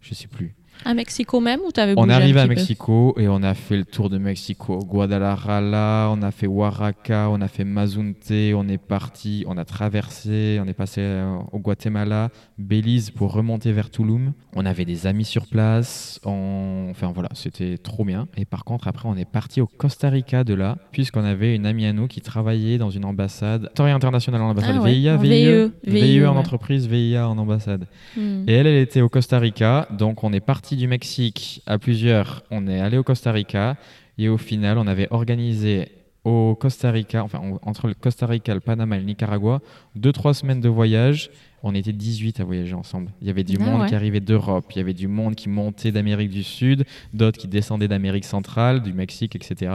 je 0.00 0.14
sais 0.14 0.28
plus. 0.28 0.54
À 0.84 0.94
Mexico 0.94 1.40
même 1.40 1.60
ou 1.66 1.70
t'avais 1.72 1.94
On 1.96 2.08
arrivé 2.08 2.40
à 2.40 2.46
Mexico 2.46 3.14
et 3.18 3.28
on 3.28 3.42
a 3.42 3.54
fait 3.54 3.76
le 3.76 3.84
tour 3.84 4.10
de 4.10 4.18
Mexico. 4.18 4.78
Guadalajara, 4.80 6.10
on 6.12 6.22
a 6.22 6.30
fait 6.30 6.46
Oaxaca, 6.46 7.28
on 7.30 7.40
a 7.40 7.48
fait 7.48 7.64
Mazunte, 7.64 8.30
on 8.54 8.68
est 8.68 8.78
parti, 8.78 9.44
on 9.46 9.56
a 9.56 9.64
traversé, 9.64 10.58
on 10.62 10.66
est 10.68 10.74
passé 10.74 11.00
euh, 11.00 11.36
au 11.52 11.58
Guatemala, 11.58 12.30
Belize 12.58 13.10
pour 13.10 13.32
remonter 13.32 13.72
vers 13.72 13.90
Tulum. 13.90 14.32
On 14.54 14.66
avait 14.66 14.84
des 14.84 15.06
amis 15.06 15.24
sur 15.24 15.46
place. 15.46 16.20
on- 16.24 16.88
Enfin 16.90 17.10
voilà, 17.14 17.30
c'était 17.34 17.78
trop 17.78 18.04
bien. 18.04 18.28
Et 18.36 18.44
par 18.44 18.64
contre, 18.64 18.88
après, 18.88 19.08
on 19.08 19.16
est 19.16 19.24
parti 19.30 19.60
au 19.60 19.66
Costa 19.66 20.10
Rica 20.10 20.44
de 20.44 20.54
là, 20.54 20.76
puisqu'on 20.92 21.24
avait 21.24 21.54
une 21.54 21.66
amie 21.66 21.86
à 21.86 21.92
nous 21.92 22.06
qui 22.08 22.20
travaillait 22.20 22.78
dans 22.78 22.90
une 22.90 23.04
ambassade, 23.04 23.62
territoriale 23.62 23.96
internationale 23.96 24.42
en 24.42 24.50
ambassade, 24.50 24.76
Ah 24.78 24.82
ouais, 24.82 24.92
VIA, 24.92 25.14
en 25.14 25.18
VIE, 25.18 25.28
VIE, 25.28 25.70
VIE 26.18 26.26
en 26.26 26.32
ouais. 26.32 26.38
entreprise, 26.38 26.86
VIA 26.88 27.28
en 27.28 27.38
ambassade. 27.38 27.86
Hmm. 28.16 28.44
Et 28.48 28.52
elle, 28.52 28.66
elle 28.66 28.82
était 28.82 29.00
au 29.00 29.08
Costa 29.08 29.38
Rica. 29.38 29.88
Donc, 29.96 30.22
on 30.24 30.32
est 30.32 30.40
parti 30.40 30.63
du 30.72 30.88
Mexique 30.88 31.62
à 31.66 31.78
plusieurs. 31.78 32.42
On 32.50 32.66
est 32.66 32.80
allé 32.80 32.96
au 32.96 33.02
Costa 33.02 33.30
Rica. 33.32 33.76
Et 34.16 34.28
au 34.28 34.38
final, 34.38 34.78
on 34.78 34.86
avait 34.86 35.08
organisé 35.10 35.88
au 36.24 36.54
Costa 36.58 36.90
Rica, 36.90 37.22
enfin, 37.22 37.40
entre 37.62 37.86
le 37.86 37.94
Costa 37.94 38.26
Rica, 38.26 38.54
le 38.54 38.60
Panama 38.60 38.96
et 38.96 39.00
le 39.00 39.04
Nicaragua, 39.04 39.60
deux, 39.94 40.12
trois 40.12 40.32
semaines 40.32 40.60
de 40.60 40.68
voyage. 40.70 41.30
On 41.62 41.74
était 41.74 41.92
18 41.92 42.40
à 42.40 42.44
voyager 42.44 42.74
ensemble. 42.74 43.10
Il 43.20 43.26
y 43.26 43.30
avait 43.30 43.44
du 43.44 43.56
Ah 43.60 43.64
monde 43.64 43.80
ouais. 43.82 43.88
qui 43.88 43.94
arrivait 43.94 44.20
d'Europe. 44.20 44.64
Il 44.74 44.78
y 44.78 44.80
avait 44.80 44.94
du 44.94 45.08
monde 45.08 45.34
qui 45.34 45.48
montait 45.48 45.92
d'Amérique 45.92 46.30
du 46.30 46.42
Sud, 46.42 46.84
d'autres 47.12 47.38
qui 47.38 47.48
descendaient 47.48 47.88
d'Amérique 47.88 48.24
centrale, 48.24 48.82
du 48.82 48.92
Mexique, 48.94 49.36
etc. 49.36 49.70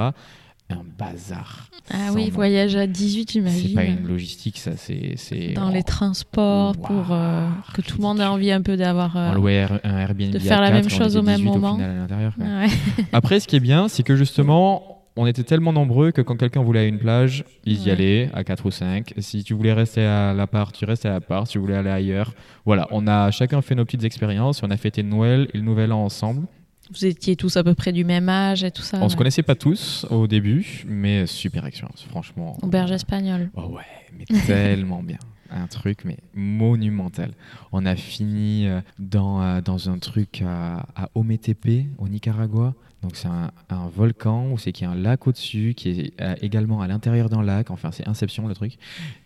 Un 0.71 0.83
bazar. 0.97 1.67
Ah 1.91 2.11
oui, 2.13 2.25
nom. 2.27 2.31
voyage 2.35 2.75
à 2.75 2.85
18, 2.85 3.29
C'est 3.31 3.33
j'imagine. 3.39 3.75
pas 3.75 3.83
une 3.85 4.07
logistique, 4.07 4.57
ça. 4.59 4.71
C'est. 4.77 5.13
c'est- 5.17 5.53
Dans 5.53 5.69
les 5.69 5.81
transports, 5.81 6.77
pour 6.77 7.07
euh, 7.11 7.47
que 7.73 7.81
tout 7.81 7.97
le 7.97 8.03
monde 8.03 8.19
ait 8.19 8.25
envie 8.25 8.51
un 8.51 8.61
peu 8.61 8.77
d'avoir. 8.77 9.17
euh, 9.17 9.31
un 9.83 9.97
Airbnb 9.97 10.31
de 10.31 10.37
faire 10.39 10.61
la 10.61 10.69
même 10.71 10.89
chose 10.89 11.17
au 11.17 11.23
même 11.23 11.37
18 11.37 11.49
moment. 11.49 11.73
final 11.75 11.89
à 11.91 11.95
l'intérieur, 11.95 12.35
quoi. 12.35 12.45
ouais. 12.45 12.67
Après, 13.13 13.39
ce 13.39 13.47
qui 13.47 13.55
est 13.55 13.59
bien, 13.61 13.87
c'est 13.87 14.03
que 14.03 14.15
justement, 14.15 15.01
on 15.15 15.25
était 15.25 15.43
tellement 15.43 15.73
nombreux 15.73 16.11
que 16.11 16.21
quand 16.21 16.35
quelqu'un 16.37 16.61
voulait 16.61 16.81
aller 16.81 16.89
à 16.89 16.91
une 16.91 16.99
plage, 16.99 17.43
ils 17.65 17.81
y 17.87 17.89
allaient 17.89 18.29
à 18.35 18.43
4 18.43 18.67
ou 18.67 18.71
5. 18.71 19.13
Si 19.17 19.43
tu 19.43 19.55
voulais 19.55 19.73
rester 19.73 20.05
à 20.05 20.33
l'appart, 20.33 20.73
tu 20.75 20.85
restais 20.85 21.09
à 21.09 21.13
l'appart. 21.13 21.47
Si 21.47 21.53
tu 21.53 21.59
voulais 21.59 21.75
aller 21.75 21.89
ailleurs, 21.89 22.33
voilà, 22.65 22.87
on 22.91 23.07
a 23.07 23.31
chacun 23.31 23.61
fait 23.63 23.73
nos 23.73 23.85
petites 23.85 24.03
expériences. 24.03 24.61
On 24.61 24.69
a 24.69 24.77
fêté 24.77 25.01
Noël 25.01 25.47
et 25.53 25.57
le 25.57 25.63
Nouvel 25.63 25.91
An 25.91 26.03
ensemble. 26.05 26.45
Vous 26.91 27.05
étiez 27.05 27.35
tous 27.35 27.55
à 27.57 27.63
peu 27.63 27.75
près 27.75 27.91
du 27.91 28.03
même 28.03 28.29
âge 28.29 28.63
et 28.63 28.71
tout 28.71 28.81
ça. 28.81 28.97
on 29.01 29.07
se 29.09 29.13
ouais. 29.13 29.17
connaissait 29.19 29.43
pas 29.43 29.55
tous 29.55 30.05
au 30.09 30.27
début, 30.27 30.83
mais 30.87 31.27
super 31.27 31.65
expérience, 31.65 32.03
franchement. 32.09 32.57
Auberge 32.61 32.91
espagnole. 32.91 33.51
Oh 33.55 33.67
ouais, 33.67 33.83
mais 34.17 34.25
tellement 34.47 35.03
bien. 35.03 35.19
Un 35.51 35.65
truc, 35.67 36.05
mais 36.05 36.17
monumental. 36.35 37.31
On 37.71 37.85
a 37.85 37.95
fini 37.95 38.67
euh, 38.67 38.81
dans, 38.99 39.41
euh, 39.41 39.61
dans 39.61 39.89
un 39.89 39.97
truc 39.97 40.43
à, 40.45 40.85
à 40.95 41.09
Ometepe, 41.15 41.87
au 41.97 42.07
Nicaragua. 42.07 42.75
Donc 43.01 43.15
c'est 43.15 43.29
un, 43.29 43.49
un 43.69 43.87
volcan 43.87 44.51
où 44.51 44.57
c'est 44.59 44.71
qu'il 44.71 44.85
y 44.85 44.87
a 44.87 44.91
un 44.91 44.95
lac 44.95 45.25
au-dessus, 45.25 45.73
qui 45.75 45.89
est 45.89 46.21
euh, 46.21 46.35
également 46.41 46.81
à 46.81 46.87
l'intérieur 46.87 47.29
d'un 47.29 47.41
lac. 47.41 47.71
Enfin, 47.71 47.89
c'est 47.91 48.07
Inception 48.07 48.47
le 48.47 48.53
truc. 48.53 48.73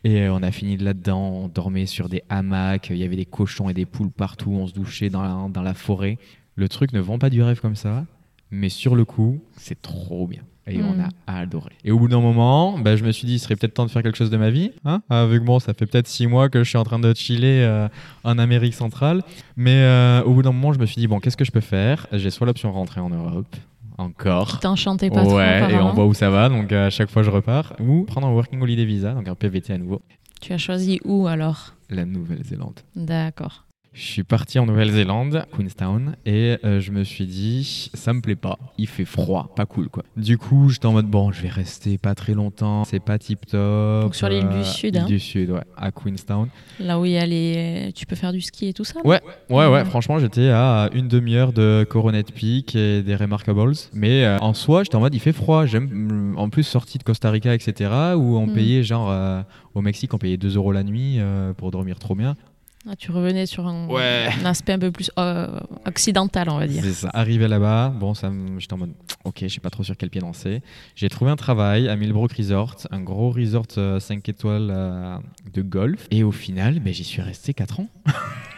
Et 0.06 0.30
on 0.30 0.42
a 0.44 0.52
fini 0.52 0.78
là-dedans. 0.78 1.30
On 1.30 1.48
dormait 1.50 1.88
sur 1.88 2.08
des 2.08 2.24
hamacs. 2.30 2.88
Il 2.90 2.98
y 2.98 3.04
avait 3.04 3.18
des 3.18 3.26
cochons 3.26 3.70
et 3.70 3.74
des 3.74 3.86
poules 3.86 4.12
partout. 4.12 4.52
On 4.52 4.68
se 4.68 4.74
douchait 4.74 5.10
dans 5.10 5.24
la, 5.24 5.50
dans 5.50 5.62
la 5.62 5.74
forêt. 5.74 6.18
Le 6.56 6.70
truc 6.70 6.94
ne 6.94 7.00
vend 7.00 7.18
pas 7.20 7.30
du 7.30 7.42
rêve 7.42 7.60
comme 7.62 7.76
ça, 7.76 8.06
mais 8.52 8.70
sur 8.70 8.96
le 8.96 9.06
coup, 9.06 9.42
c'est 9.58 9.82
trop 9.82 10.28
bien. 10.28 10.42
Et 10.66 10.78
Mm. 10.78 10.86
on 10.86 11.00
a 11.32 11.40
adoré. 11.40 11.72
Et 11.84 11.92
au 11.92 12.00
bout 12.00 12.08
d'un 12.08 12.22
moment, 12.22 12.78
bah, 12.80 12.96
je 12.96 13.04
me 13.04 13.12
suis 13.12 13.26
dit, 13.28 13.34
il 13.34 13.40
serait 13.40 13.58
peut-être 13.58 13.74
temps 13.74 13.86
de 13.86 13.92
faire 13.92 14.02
quelque 14.02 14.16
chose 14.18 14.30
de 14.30 14.38
ma 14.38 14.50
vie. 14.50 14.72
Hein 14.86 15.02
Avec 15.10 15.44
moi, 15.44 15.60
ça 15.60 15.74
fait 15.74 15.86
peut-être 15.86 16.08
six 16.08 16.26
mois 16.26 16.48
que 16.48 16.64
je 16.64 16.70
suis 16.70 16.78
en 16.78 16.86
train 16.86 17.00
de 17.00 17.14
chiller 17.14 17.64
euh, 17.66 17.90
en 18.24 18.38
Amérique 18.40 18.74
centrale. 18.74 19.24
Mais 19.58 19.76
euh, 19.84 20.24
au 20.24 20.34
bout 20.34 20.42
d'un 20.42 20.54
moment, 20.54 20.72
je 20.72 20.80
me 20.80 20.86
suis 20.86 20.96
dit, 20.96 21.08
bon, 21.08 21.20
qu'est-ce 21.20 21.36
que 21.36 21.44
je 21.44 21.52
peux 21.52 21.60
faire? 21.60 22.08
J'ai 22.14 22.30
soit 22.30 22.48
l'option 22.48 22.70
de 22.70 22.76
rentrer 22.76 23.02
en 23.02 23.10
Europe, 23.10 23.54
encore. 23.98 24.60
T'enchantais 24.62 25.10
pas 25.10 25.24
trop 25.24 25.36
Ouais, 25.36 25.74
et 25.74 25.78
on 25.80 25.92
voit 25.92 26.06
où 26.06 26.14
ça 26.14 26.30
va, 26.30 26.48
donc 26.48 26.72
à 26.72 26.90
chaque 26.90 27.10
fois 27.10 27.24
je 27.24 27.30
repars. 27.30 27.74
Ou 27.82 28.04
prendre 28.04 28.28
un 28.28 28.32
Working 28.32 28.62
Holiday 28.62 28.86
Visa, 28.86 29.14
donc 29.14 29.28
un 29.28 29.36
PVT 29.36 29.74
à 29.74 29.78
nouveau, 29.78 30.02
Tu 30.40 30.54
as 30.54 30.58
choisi 30.58 31.00
où 31.04 31.28
alors? 31.28 31.74
La 31.90 32.06
Nouvelle-Zélande. 32.06 32.80
D'accord. 32.96 33.66
Je 33.96 34.02
suis 34.02 34.24
parti 34.24 34.58
en 34.58 34.66
Nouvelle-Zélande, 34.66 35.46
Queenstown, 35.56 36.16
et 36.26 36.58
euh, 36.66 36.80
je 36.82 36.90
me 36.92 37.04
suis 37.04 37.28
dit, 37.28 37.92
ça 37.94 38.12
me 38.14 38.22
plaît 38.22 38.36
pas, 38.36 38.58
il 38.80 38.88
fait 38.88 39.06
froid, 39.06 39.54
pas 39.56 39.68
cool 39.68 39.88
quoi. 39.90 40.02
Du 40.18 40.40
coup, 40.40 40.70
j'étais 40.70 40.88
en 40.88 40.94
mode, 40.94 41.06
bon, 41.06 41.32
je 41.32 41.44
vais 41.44 41.50
rester 41.50 42.00
pas 42.00 42.16
très 42.16 42.34
longtemps, 42.34 42.86
c'est 42.86 43.00
pas 43.00 43.20
tip 43.20 43.46
top. 43.46 44.02
Donc 44.02 44.16
sur 44.16 44.30
l'île 44.30 44.50
du 44.50 44.64
Sud, 44.64 44.96
Île 44.96 45.02
hein. 45.02 45.06
du 45.06 45.20
Sud, 45.20 45.52
ouais, 45.52 45.62
à 45.78 45.92
Queenstown. 45.92 46.48
Là 46.80 47.00
où 47.00 47.06
il 47.06 47.12
y 47.12 47.18
a 47.20 47.26
les... 47.28 47.92
tu 47.94 48.08
peux 48.08 48.16
faire 48.16 48.34
du 48.34 48.42
ski 48.42 48.70
et 48.70 48.74
tout 48.74 48.84
ça. 48.84 49.00
Ouais, 49.06 49.22
ouais, 49.52 49.56
ouais, 49.58 49.68
Ouais. 49.68 49.86
franchement, 49.86 50.18
j'étais 50.18 50.50
à 50.50 50.90
une 50.94 51.08
demi-heure 51.08 51.54
de 51.54 51.86
Coronet 51.88 52.24
Peak 52.24 52.76
et 52.76 53.04
des 53.04 53.16
Remarkables. 53.16 53.74
Mais 53.94 54.26
euh, 54.26 54.40
en 54.40 54.56
soi, 54.56 54.84
j'étais 54.84 54.96
en 54.96 55.02
mode, 55.02 55.14
il 55.14 55.20
fait 55.20 55.34
froid. 55.34 55.68
J'aime, 55.68 56.34
en 56.36 56.50
plus, 56.50 56.64
sorti 56.64 56.98
de 56.98 57.04
Costa 57.04 57.30
Rica, 57.30 57.54
etc., 57.54 57.92
où 58.16 58.38
on 58.38 58.48
Mm. 58.48 58.54
payait, 58.54 58.84
genre, 58.84 59.12
euh, 59.12 59.42
au 59.76 59.82
Mexique, 59.82 60.14
on 60.16 60.18
payait 60.18 60.38
2 60.38 60.56
euros 60.58 60.72
la 60.72 60.84
nuit 60.84 61.18
euh, 61.20 61.54
pour 61.54 61.70
dormir 61.70 62.00
trop 62.00 62.16
bien. 62.16 62.36
Ah, 62.90 62.96
tu 62.98 63.12
revenais 63.12 63.46
sur 63.46 63.66
un, 63.66 63.88
Ouais. 63.88 64.28
un 64.42 64.46
aspect 64.46 64.74
un 64.74 64.80
peu 64.80 64.92
plus 64.92 65.10
euh, 65.18 65.60
occidental, 65.86 66.50
on 66.50 66.58
va 66.58 66.68
dire. 66.68 66.84
C'est 66.84 66.92
ça. 66.94 67.10
Arrivé 67.14 67.48
là-bas, 67.48 67.94
bon, 67.98 68.14
ça, 68.14 68.30
j'étais 68.58 68.74
en 68.74 68.78
mode, 68.78 68.94
ok, 69.24 69.38
je 69.44 69.48
sais 69.48 69.62
pas 69.62 69.70
trop 69.70 69.84
sur 69.84 69.96
quel 69.96 70.10
pied 70.10 70.20
danser. 70.20 70.62
J'ai 70.96 71.08
trouvé 71.08 71.32
un 71.32 71.38
travail 71.38 71.88
à 71.88 71.96
Millbrook 71.96 72.34
Resort, 72.34 72.76
un 72.92 73.00
gros 73.00 73.32
resort 73.32 73.68
5 74.00 74.28
étoiles 74.28 74.70
euh, 74.70 75.16
de 75.54 75.62
golf. 75.62 76.08
Et 76.12 76.24
au 76.24 76.32
final, 76.34 76.80
ben, 76.82 76.94
j'y 76.94 77.06
suis 77.06 77.22
resté 77.22 77.54
4 77.54 77.80
ans. 77.80 77.88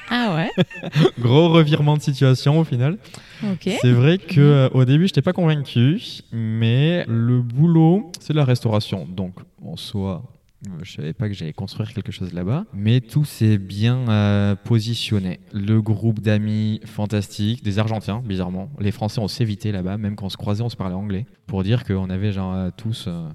Ah 0.08 0.36
ouais? 0.36 0.52
Gros 1.20 1.50
revirement 1.50 1.98
de 1.98 2.02
situation 2.04 2.60
au 2.60 2.64
final. 2.64 3.00
Ok. 3.44 3.68
C'est 3.82 3.92
vrai 3.92 4.20
que 4.20 4.40
euh, 4.40 4.70
au 4.72 4.86
début, 4.86 5.06
je 5.08 5.14
n'étais 5.14 5.24
pas 5.24 5.34
convaincu, 5.34 6.00
mais 6.32 7.04
le 7.08 7.42
boulot, 7.42 8.12
c'est 8.20 8.34
de 8.34 8.38
la 8.38 8.46
restauration. 8.46 9.08
Donc, 9.10 9.34
en 9.66 9.76
soi, 9.78 10.22
euh, 10.24 10.35
je 10.82 10.92
savais 10.92 11.14
pas 11.14 11.28
que 11.28 11.34
j'allais 11.34 11.54
construire 11.54 11.94
quelque 11.94 12.12
chose 12.12 12.34
là-bas, 12.34 12.66
mais 12.74 13.02
tout 13.02 13.26
s'est 13.26 13.58
bien 13.58 14.10
euh, 14.10 14.56
positionné. 14.56 15.40
Le 15.54 15.82
groupe 15.82 16.22
d'amis 16.22 16.82
fantastique, 16.86 17.64
des 17.64 17.78
Argentins, 17.80 18.22
bizarrement. 18.26 18.70
Les 18.80 18.92
Français, 18.92 19.20
on 19.20 19.28
s'évitait 19.28 19.72
là-bas, 19.72 19.98
même 19.98 20.16
quand 20.16 20.26
on 20.26 20.30
se 20.30 20.38
croisait, 20.38 20.64
on 20.64 20.70
se 20.70 20.76
parlait 20.76 20.96
anglais, 20.96 21.26
pour 21.46 21.64
dire 21.64 21.84
qu'on 21.84 22.10
avait 22.10 22.32
genre 22.32 22.54
euh, 22.54 22.70
tous 22.76 23.06
euh, 23.08 23.30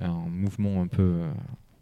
un 0.00 0.28
mouvement 0.28 0.82
un 0.82 0.86
peu. 0.86 1.02
euh, 1.02 1.32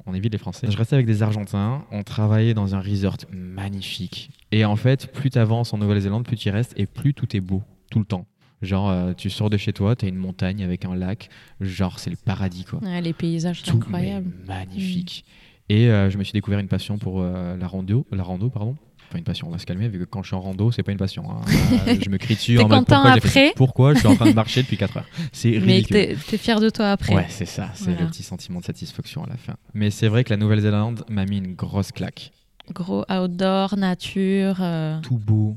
on 0.06 0.14
évite 0.14 0.32
les 0.32 0.38
Français. 0.38 0.66
Je 0.70 0.76
restais 0.76 0.94
avec 0.94 1.06
des 1.06 1.22
Argentins, 1.22 1.84
on 1.92 2.02
travaillait 2.02 2.54
dans 2.54 2.74
un 2.74 2.80
resort 2.80 3.18
magnifique. 3.32 4.30
Et 4.50 4.64
en 4.64 4.76
fait, 4.76 5.12
plus 5.12 5.30
tu 5.30 5.38
avances 5.38 5.72
en 5.72 5.78
Nouvelle-Zélande, 5.78 6.24
plus 6.24 6.36
tu 6.36 6.48
y 6.48 6.50
restes 6.50 6.74
et 6.76 6.86
plus 6.86 7.14
tout 7.14 7.36
est 7.36 7.40
beau, 7.40 7.62
tout 7.90 8.00
le 8.00 8.04
temps. 8.04 8.26
Genre, 8.62 8.88
euh, 8.90 9.12
tu 9.12 9.28
sors 9.28 9.50
de 9.50 9.56
chez 9.56 9.72
toi, 9.72 9.96
tu 9.96 10.06
as 10.06 10.08
une 10.08 10.16
montagne 10.16 10.62
avec 10.62 10.84
un 10.84 10.94
lac, 10.94 11.28
genre, 11.60 11.98
c'est 11.98 12.10
le 12.10 12.16
paradis, 12.16 12.64
quoi. 12.64 12.78
Ouais, 12.80 13.00
les 13.00 13.12
paysages 13.12 13.62
incroyables. 13.68 14.30
mais 14.46 14.54
magnifique. 14.58 15.24
Et 15.68 15.88
euh, 15.90 16.10
je 16.10 16.18
me 16.18 16.22
suis 16.24 16.32
découvert 16.32 16.60
une 16.60 16.68
passion 16.68 16.96
pour 16.98 17.20
euh, 17.22 17.56
la 17.56 17.66
rando, 17.66 18.06
la 18.12 18.22
rando, 18.22 18.50
pardon. 18.50 18.76
Enfin, 19.08 19.18
une 19.18 19.24
passion, 19.24 19.48
on 19.48 19.50
va 19.50 19.58
se 19.58 19.66
calmer, 19.66 19.88
vu 19.88 19.98
que 19.98 20.04
quand 20.04 20.22
je 20.22 20.28
suis 20.28 20.36
en 20.36 20.40
rando, 20.40 20.70
c'est 20.70 20.82
pas 20.82 20.92
une 20.92 20.98
passion. 20.98 21.24
hein. 21.30 21.40
Je 22.02 22.08
me 22.08 22.16
crie 22.18 22.34
dessus 22.34 22.58
en 22.58 22.68
mode 22.68 22.86
pourquoi 22.86 23.10
après? 23.12 23.52
Pourquoi 23.56 23.94
je 23.94 23.98
suis 23.98 24.08
en 24.08 24.14
train 24.16 24.30
de 24.30 24.34
marcher 24.34 24.62
depuis 24.62 24.76
4 24.78 24.96
heures? 24.98 25.08
C'est 25.32 25.50
Mais 25.50 25.58
ridicule. 25.74 25.96
t'es 25.96 26.16
t'es 26.28 26.38
fier 26.38 26.60
de 26.60 26.70
toi 26.70 26.92
après. 26.92 27.14
Ouais, 27.14 27.26
c'est 27.28 27.44
ça, 27.44 27.70
c'est 27.74 27.84
Voilà. 27.90 28.00
le 28.02 28.06
petit 28.06 28.22
sentiment 28.22 28.60
de 28.60 28.64
satisfaction 28.64 29.22
à 29.24 29.28
la 29.28 29.36
fin. 29.36 29.54
Mais 29.74 29.90
c'est 29.90 30.08
vrai 30.08 30.24
que 30.24 30.30
la 30.30 30.36
Nouvelle-Zélande 30.38 31.04
m'a 31.10 31.26
mis 31.26 31.38
une 31.38 31.54
grosse 31.54 31.92
claque. 31.92 32.32
Gros 32.72 33.04
outdoor, 33.10 33.76
nature. 33.76 34.62
Tout 35.02 35.18
beau, 35.18 35.56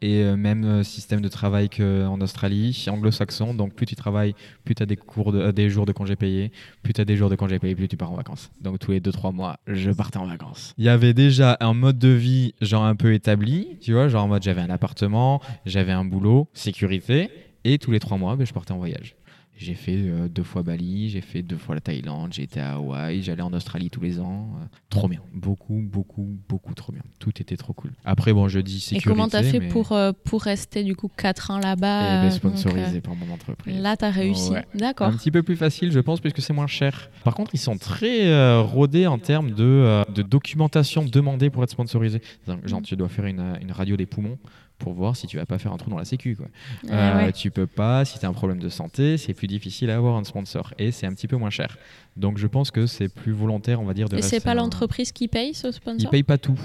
Et 0.00 0.22
euh, 0.22 0.36
même 0.36 0.64
euh, 0.64 0.82
système 0.82 1.20
de 1.20 1.28
travail 1.28 1.68
qu'en 1.68 2.20
Australie, 2.20 2.86
anglo-saxon. 2.88 3.54
Donc 3.54 3.74
plus 3.74 3.86
tu 3.86 3.96
travailles, 3.96 4.34
plus 4.64 4.74
tu 4.74 4.82
as 4.82 4.86
euh, 4.86 5.52
des 5.52 5.70
jours 5.70 5.86
de 5.86 5.92
congés 5.92 6.16
payés. 6.16 6.52
Plus 6.82 6.92
tu 6.92 7.00
as 7.00 7.04
des 7.04 7.16
jours 7.16 7.30
de 7.30 7.36
congés 7.36 7.58
payés, 7.58 7.74
plus 7.74 7.88
tu 7.88 7.96
pars 7.96 8.12
en 8.12 8.16
vacances. 8.16 8.50
Donc 8.60 8.78
tous 8.78 8.92
les 8.92 9.00
2-3 9.00 9.34
mois, 9.34 9.56
je 9.66 9.90
partais 9.90 10.18
en 10.18 10.26
vacances. 10.26 10.74
Il 10.78 10.84
y 10.84 10.88
avait 10.88 11.14
déjà 11.14 11.56
un 11.60 11.74
mode 11.74 11.98
de 11.98 12.08
vie 12.08 12.54
genre 12.60 12.84
un 12.84 12.96
peu 12.96 13.14
établi. 13.14 13.78
Tu 13.80 13.92
vois, 13.92 14.08
genre 14.08 14.24
en 14.24 14.28
mode 14.28 14.42
j'avais 14.42 14.62
un 14.62 14.70
appartement, 14.70 15.40
j'avais 15.66 15.92
un 15.92 16.04
boulot, 16.04 16.48
sécurité. 16.52 17.30
Et 17.64 17.78
tous 17.78 17.92
les 17.92 18.00
3 18.00 18.18
mois, 18.18 18.34
ben, 18.36 18.44
je 18.44 18.52
partais 18.52 18.72
en 18.72 18.78
voyage. 18.78 19.14
J'ai 19.62 19.74
fait 19.74 19.94
euh, 19.96 20.28
deux 20.28 20.42
fois 20.42 20.62
Bali, 20.62 21.08
j'ai 21.10 21.20
fait 21.20 21.42
deux 21.42 21.56
fois 21.56 21.74
la 21.76 21.80
Thaïlande, 21.80 22.32
j'ai 22.32 22.42
été 22.42 22.58
à 22.60 22.74
Hawaï, 22.74 23.22
j'allais 23.22 23.42
en 23.42 23.52
Australie 23.52 23.90
tous 23.90 24.00
les 24.00 24.18
ans. 24.20 24.48
euh, 24.60 24.64
trop 24.90 25.08
bien. 25.08 25.20
Beaucoup, 25.32 25.80
beaucoup, 25.82 26.28
beaucoup 26.48 26.74
trop 26.74 26.92
bien. 26.92 27.02
Tout 27.18 27.30
était 27.40 27.56
trop 27.56 27.72
cool. 27.72 27.92
Après, 28.04 28.32
bon, 28.32 28.48
je 28.48 28.58
dis 28.58 28.76
Et 28.76 28.80
sécurité. 28.80 29.08
comment 29.08 29.28
t'as 29.28 29.42
fait 29.42 29.60
mais- 29.60 29.68
pour, 29.68 29.92
euh, 29.92 30.12
pour 30.24 30.42
rester 30.42 30.82
du 30.84 30.96
coup 30.96 31.08
4 31.16 31.50
ans 31.52 31.58
Eh 31.60 31.64
là-bas 31.64 32.22
ben, 32.22 32.26
euh, 32.26 32.30
sponsorisé 32.30 32.94
donc, 33.00 33.02
par 33.02 33.14
mon 33.14 33.32
entreprise. 33.32 33.78
Là, 33.80 33.96
t'as 33.96 34.10
réussi. 34.10 34.50
Ouais. 34.50 34.64
D'accord. 34.74 35.06
Un 35.08 35.12
petit 35.16 35.30
peu 35.30 35.42
plus 35.42 35.56
facile, 35.56 35.92
je 35.92 36.00
pense, 36.00 36.20
puisque 36.20 36.40
c'est 36.42 36.52
moins 36.52 36.66
cher. 36.66 37.08
Par 37.24 37.34
contre, 37.34 37.54
ils 37.54 37.58
sont 37.60 37.76
très 37.78 38.26
euh, 38.26 38.60
rodés 38.60 39.06
en 39.06 39.18
termes 39.18 39.52
de, 39.52 39.62
euh, 39.64 40.04
de 40.14 40.22
documentation 40.22 41.04
demandée 41.04 41.50
pour 41.50 41.62
être 41.62 41.70
sponsorisé. 41.70 42.20
Genre, 42.64 42.82
tu 42.82 42.96
dois 42.96 43.08
faire 43.08 43.26
une, 43.26 43.56
une 43.62 43.72
radio 43.72 43.96
des 43.96 44.06
poumons 44.06 44.38
pour 44.82 44.92
voir 44.94 45.16
si 45.16 45.26
tu 45.26 45.36
vas 45.36 45.46
pas 45.46 45.58
faire 45.58 45.72
un 45.72 45.76
trou 45.76 45.90
dans 45.90 45.96
la 45.98 46.04
sécu. 46.04 46.36
Quoi. 46.36 46.46
Ah 46.90 46.92
Euh, 47.22 47.26
ouais. 47.26 47.32
Tu 47.32 47.50
peux 47.50 47.66
pas, 47.66 48.04
si 48.04 48.18
tu 48.18 48.26
as 48.26 48.28
un 48.28 48.32
problème 48.32 48.58
de 48.58 48.68
santé, 48.68 49.16
c'est 49.16 49.32
plus 49.34 49.46
difficile 49.46 49.90
à 49.90 49.96
avoir 49.96 50.16
un 50.16 50.24
sponsor 50.24 50.74
et 50.78 50.90
c'est 50.90 51.06
un 51.06 51.14
petit 51.14 51.28
peu 51.28 51.36
moins 51.36 51.50
cher. 51.50 51.78
Donc, 52.16 52.38
je 52.38 52.46
pense 52.46 52.70
que 52.70 52.86
c'est 52.86 53.08
plus 53.08 53.32
volontaire, 53.32 53.80
on 53.80 53.84
va 53.84 53.94
dire, 53.94 54.08
de 54.08 54.16
Et 54.18 54.22
c'est 54.22 54.40
pas 54.40 54.50
un- 54.52 54.54
l'entreprise 54.54 55.12
qui 55.12 55.28
paye 55.28 55.54
ce 55.54 55.68
Ils 55.68 55.72
sponsor 55.72 56.10
payent 56.10 56.22
pas 56.22 56.38
tout. 56.38 56.58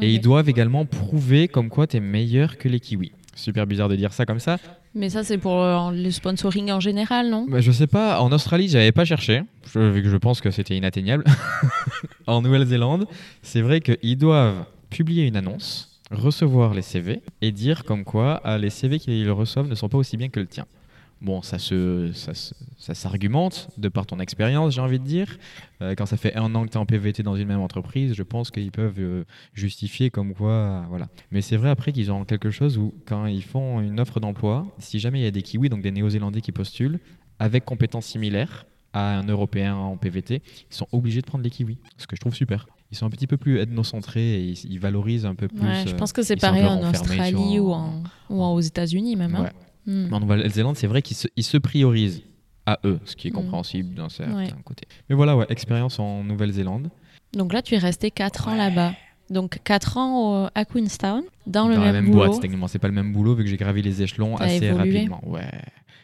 Et 0.00 0.12
ils 0.12 0.20
doivent 0.20 0.48
également 0.48 0.84
prouver 0.86 1.46
comme 1.46 1.68
quoi 1.68 1.86
tu 1.86 1.98
es 1.98 2.00
meilleur 2.00 2.58
que 2.58 2.68
les 2.68 2.80
kiwis. 2.80 3.12
Super 3.36 3.66
bizarre 3.66 3.88
de 3.88 3.96
dire 3.96 4.12
ça 4.12 4.26
comme 4.26 4.40
ça. 4.40 4.58
Mais 4.96 5.10
ça, 5.10 5.22
c'est 5.24 5.38
pour 5.38 5.60
euh, 5.60 5.90
le 5.92 6.10
sponsoring 6.10 6.70
en 6.70 6.78
général, 6.80 7.28
non? 7.30 7.46
Bah, 7.48 7.60
je 7.60 7.70
sais 7.72 7.86
pas, 7.88 8.20
en 8.20 8.30
Australie, 8.32 8.68
j'avais 8.68 8.92
pas 8.92 9.04
cherché, 9.04 9.42
je- 9.72 9.90
vu 9.90 10.02
que 10.02 10.08
je 10.08 10.16
pense 10.16 10.40
que 10.40 10.50
c'était 10.52 10.76
inatteignable. 10.76 11.24
en 12.26 12.42
Nouvelle-Zélande, 12.42 13.06
c'est 13.42 13.60
vrai 13.60 13.80
qu'ils 13.80 14.16
doivent 14.18 14.64
publier 14.90 15.26
une 15.26 15.36
annonce, 15.36 15.93
recevoir 16.10 16.74
les 16.74 16.82
CV 16.82 17.22
et 17.40 17.52
dire 17.52 17.84
comme 17.84 18.04
quoi 18.04 18.40
ah, 18.44 18.58
les 18.58 18.70
CV 18.70 18.98
qu'ils 18.98 19.30
reçoivent 19.30 19.68
ne 19.68 19.74
sont 19.74 19.88
pas 19.88 19.98
aussi 19.98 20.16
bien 20.16 20.28
que 20.28 20.40
le 20.40 20.46
tien. 20.46 20.66
Bon, 21.20 21.40
ça 21.40 21.58
se, 21.58 22.10
ça, 22.12 22.32
ça 22.34 22.94
s'argumente 22.94 23.68
de 23.78 23.88
par 23.88 24.04
ton 24.04 24.20
expérience, 24.20 24.74
j'ai 24.74 24.80
envie 24.82 24.98
de 24.98 25.04
dire. 25.04 25.38
Euh, 25.80 25.94
quand 25.96 26.04
ça 26.04 26.18
fait 26.18 26.34
un 26.36 26.54
an 26.54 26.66
que 26.66 26.70
tu 26.70 26.74
es 26.74 26.76
en 26.76 26.84
PVT 26.84 27.22
dans 27.22 27.36
une 27.36 27.48
même 27.48 27.60
entreprise, 27.60 28.12
je 28.12 28.22
pense 28.22 28.50
qu'ils 28.50 28.72
peuvent 28.72 28.98
euh, 28.98 29.24
justifier 29.54 30.10
comme 30.10 30.34
quoi. 30.34 30.84
voilà. 30.90 31.08
Mais 31.30 31.40
c'est 31.40 31.56
vrai 31.56 31.70
après 31.70 31.92
qu'ils 31.92 32.12
ont 32.12 32.24
quelque 32.24 32.50
chose 32.50 32.76
où, 32.76 32.92
quand 33.06 33.24
ils 33.24 33.44
font 33.44 33.80
une 33.80 34.00
offre 34.00 34.20
d'emploi, 34.20 34.66
si 34.78 34.98
jamais 34.98 35.20
il 35.20 35.24
y 35.24 35.26
a 35.26 35.30
des 35.30 35.40
Kiwis, 35.40 35.70
donc 35.70 35.80
des 35.80 35.92
Néo-Zélandais 35.92 36.42
qui 36.42 36.52
postulent, 36.52 36.98
avec 37.38 37.64
compétences 37.64 38.06
similaires 38.06 38.66
à 38.92 39.18
un 39.18 39.26
Européen 39.26 39.76
en 39.76 39.96
PVT, 39.96 40.42
ils 40.70 40.74
sont 40.74 40.88
obligés 40.92 41.22
de 41.22 41.26
prendre 41.26 41.42
les 41.42 41.50
Kiwis. 41.50 41.78
Ce 41.96 42.06
que 42.06 42.16
je 42.16 42.20
trouve 42.20 42.34
super. 42.34 42.66
Ils 42.94 42.96
sont 42.96 43.06
un 43.06 43.10
petit 43.10 43.26
peu 43.26 43.36
plus 43.36 43.58
ethnocentrés 43.58 44.34
et 44.36 44.44
ils, 44.44 44.64
ils 44.70 44.78
valorisent 44.78 45.26
un 45.26 45.34
peu 45.34 45.48
plus. 45.48 45.60
Ouais, 45.66 45.82
je 45.84 45.92
euh, 45.92 45.96
pense 45.96 46.12
que 46.12 46.22
c'est 46.22 46.36
pareil 46.36 46.64
en 46.64 46.88
Australie 46.88 47.58
ou, 47.58 47.72
en, 47.72 48.04
ou 48.30 48.40
en- 48.40 48.54
aux 48.54 48.60
États-Unis 48.60 49.16
même. 49.16 49.34
hein. 49.34 49.42
Ouais. 49.42 49.52
Hmm. 49.92 50.06
Mais 50.10 50.14
en 50.16 50.20
Nouvelle-Zélande, 50.20 50.76
c'est 50.76 50.86
vrai 50.86 51.02
qu'ils 51.02 51.16
se, 51.16 51.58
priorisent 51.58 52.22
à 52.66 52.78
eux, 52.84 53.00
ce 53.04 53.16
qui 53.16 53.26
est 53.28 53.30
Mm. 53.32 53.34
compréhensible 53.34 53.94
d'un 53.96 54.08
certain 54.08 54.36
Ouais. 54.36 54.48
côté. 54.64 54.86
Mais 55.10 55.16
voilà, 55.16 55.36
ouais, 55.36 55.44
expérience 55.48 55.98
en 55.98 56.22
Nouvelle-Zélande. 56.22 56.88
Donc 57.32 57.52
là, 57.52 57.62
tu 57.62 57.74
es 57.74 57.78
resté 57.78 58.12
4 58.12 58.46
ans 58.48 58.54
là-bas. 58.54 58.92
Donc 59.28 59.58
4 59.64 59.96
ans 59.98 60.44
au- 60.44 60.48
à 60.54 60.64
Queenstown, 60.64 61.22
dans 61.48 61.66
le 61.66 61.74
dans 61.74 61.80
la 61.80 61.86
même, 61.92 62.04
même 62.04 62.12
boulot. 62.12 62.28
boîte, 62.28 62.40
techniquement. 62.40 62.68
C'est 62.68 62.78
pas 62.78 62.86
le 62.88 62.94
même 62.94 63.12
boulot 63.12 63.34
vu 63.34 63.42
que 63.42 63.50
j'ai 63.50 63.56
gravi 63.56 63.82
les 63.82 64.02
échelons 64.02 64.36
assez 64.36 64.64
évolué. 64.66 64.98
rapidement. 65.00 65.20
Ouais. 65.26 65.50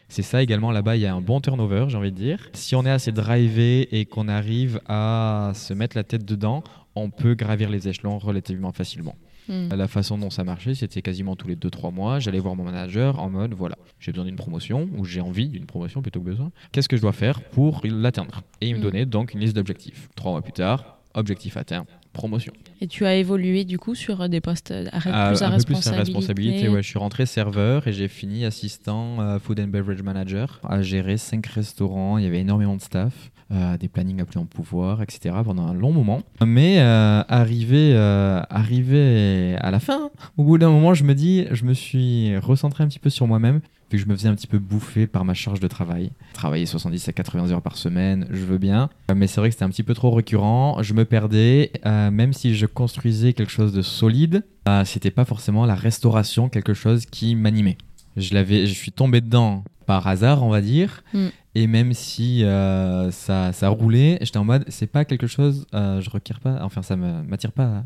C'est 0.09 0.23
ça 0.23 0.43
également 0.43 0.73
là-bas, 0.73 0.97
il 0.97 1.03
y 1.03 1.07
a 1.07 1.15
un 1.15 1.21
bon 1.21 1.41
turnover, 1.41 1.85
j'ai 1.89 1.97
envie 1.97 2.11
de 2.11 2.17
dire. 2.17 2.49
Si 2.53 2.75
on 2.75 2.85
est 2.85 2.91
assez 2.91 3.13
drivé 3.13 3.97
et 3.97 4.07
qu'on 4.07 4.27
arrive 4.27 4.81
à 4.89 5.53
se 5.55 5.73
mettre 5.73 5.97
la 5.97 6.03
tête 6.03 6.25
dedans, 6.25 6.65
on 6.97 7.11
peut 7.11 7.35
gravir 7.35 7.71
les 7.71 7.89
échelons 7.89 8.19
relativement 8.19 8.73
facilement. 8.73 9.15
Hmm. 9.49 9.69
La 9.75 9.89
façon 9.89 10.19
dont 10.19 10.31
ça 10.31 10.45
marchait, 10.45 10.75
c'était 10.75 11.03
quasiment 11.03 11.35
tous 11.35 11.49
les 11.49 11.57
2-3 11.57 11.93
mois. 11.93 12.19
J'allais 12.19 12.39
voir 12.39 12.55
mon 12.57 12.65
manager 12.65 13.19
en 13.21 13.31
mode 13.31 13.55
voilà, 13.55 13.77
j'ai 13.99 14.13
besoin 14.13 14.27
d'une 14.27 14.37
promotion 14.37 14.89
ou 14.97 15.05
j'ai 15.05 15.21
envie 15.21 15.49
d'une 15.49 15.67
promotion 15.67 16.03
plutôt 16.03 16.21
que 16.21 16.27
besoin. 16.27 16.53
Qu'est-ce 16.73 16.89
que 16.89 16.97
je 16.97 17.03
dois 17.03 17.13
faire 17.13 17.41
pour 17.43 17.81
l'atteindre? 17.85 18.43
Et 18.61 18.69
il 18.69 18.75
me 18.75 18.79
Mm. 18.79 18.83
donnait 18.83 19.07
donc 19.07 19.35
une 19.35 19.41
liste 19.41 19.57
d'objectifs. 19.57 20.09
Trois 20.15 20.33
mois 20.33 20.43
plus 20.43 20.53
tard, 20.53 20.99
objectif 21.15 21.57
atteint, 21.57 21.87
promotion. 22.13 22.53
Et 22.81 22.87
tu 22.87 23.07
as 23.07 23.17
évolué 23.17 23.65
du 23.65 23.79
coup 23.79 23.95
sur 23.95 24.29
des 24.29 24.41
postes 24.41 24.71
à, 24.73 24.85
Ah, 24.93 24.99
plus 25.01 25.13
à 25.13 25.15
un 25.17 25.31
peu 25.31 25.33
plus 25.33 25.43
à 25.43 25.49
responsabilité. 25.49 25.97
responsabilité. 25.97 26.69
Ouais, 26.69 26.83
je 26.83 26.89
suis 26.89 26.99
rentré 26.99 27.25
serveur 27.27 27.89
et 27.89 27.93
j'ai 27.93 28.09
fini 28.09 28.45
assistant 28.45 29.21
euh, 29.21 29.39
food 29.39 29.59
and 29.59 29.69
beverage 29.69 30.03
manager 30.03 30.61
à 30.65 30.83
gérer 30.83 31.17
cinq 31.17 31.47
restaurants. 31.47 32.19
Il 32.19 32.25
y 32.25 32.27
avait 32.27 32.41
énormément 32.41 32.77
de 32.77 32.81
staff, 32.83 33.31
euh, 33.53 33.77
des 33.77 33.89
plannings 33.89 34.21
à 34.21 34.25
plus 34.25 34.39
en 34.39 34.45
pouvoir, 34.45 35.03
etc. 35.03 35.35
pendant 35.45 35.67
un 35.67 35.75
long 35.75 35.91
moment. 35.91 36.23
Mais 36.47 36.79
euh, 36.79 37.25
arrivé, 37.29 37.93
euh, 37.95 38.41
arrivé 38.49 39.57
à 39.61 39.73
la 39.73 39.81
fin, 39.81 40.11
au 40.37 40.45
bout 40.45 40.57
d'un 40.57 40.71
moment, 40.71 40.95
je 40.95 41.03
me 41.03 41.17
dis, 41.17 41.47
je 41.51 41.65
me 41.65 41.75
suis 41.75 42.37
recentré 42.39 42.85
un 42.85 42.87
petit 42.89 43.01
peu 43.01 43.11
sur 43.11 43.27
moi-même. 43.27 43.61
Vu 43.91 43.99
que 43.99 44.05
je 44.05 44.07
me 44.07 44.15
faisais 44.15 44.29
un 44.29 44.37
petit 44.37 44.47
peu 44.47 44.61
bouffer 44.61 45.09
par 45.09 45.25
ma 45.25 45.35
charge 45.35 45.59
de 45.59 45.67
travail. 45.67 46.13
Travailler 46.33 46.65
70 46.65 47.09
à 47.09 47.13
80 47.13 47.51
heures 47.51 47.61
par 47.61 47.77
semaine, 47.77 48.29
je 48.31 48.45
veux 48.45 48.59
bien. 48.59 48.89
Mais 49.13 49.27
c'est 49.27 49.41
vrai 49.41 49.49
que 49.49 49.55
c'était 49.55 49.65
un 49.65 49.71
petit 49.71 49.83
peu 49.83 49.95
trop 49.95 50.13
récurrent. 50.13 50.81
Je 50.83 50.95
me 50.95 51.05
perdais. 51.05 51.73
même 51.85 52.33
si 52.33 52.55
je 52.55 52.67
construisais 52.67 53.33
quelque 53.33 53.51
chose 53.51 53.73
de 53.73 53.83
solide, 53.83 54.45
c'était 54.85 55.11
pas 55.11 55.25
forcément 55.25 55.67
la 55.67 55.75
restauration 55.75 56.49
quelque 56.49 56.73
chose 56.73 57.05
qui 57.05 57.35
m'animait. 57.35 57.79
Je 58.17 58.33
l'avais, 58.35 58.67
je 58.67 58.75
suis 58.75 58.93
tombé 58.93 59.21
dedans 59.21 59.65
par 59.87 60.07
hasard, 60.07 60.45
on 60.45 60.51
va 60.51 60.61
dire. 60.61 61.03
Mm. 61.13 61.27
Et 61.55 61.67
même 61.67 61.93
si 61.95 62.45
euh, 62.45 63.11
ça, 63.11 63.53
ça 63.53 63.69
roulait, 63.69 64.19
j'étais 64.21 64.39
en 64.39 64.45
mode, 64.45 64.65
c'est 64.69 64.87
pas 64.87 65.05
quelque 65.05 65.27
chose, 65.27 65.67
euh, 65.75 66.01
je 66.01 66.09
requiers 66.11 66.37
pas, 66.43 66.59
enfin 66.63 66.83
ça 66.83 66.95
m'attire 66.97 67.53
pas. 67.53 67.83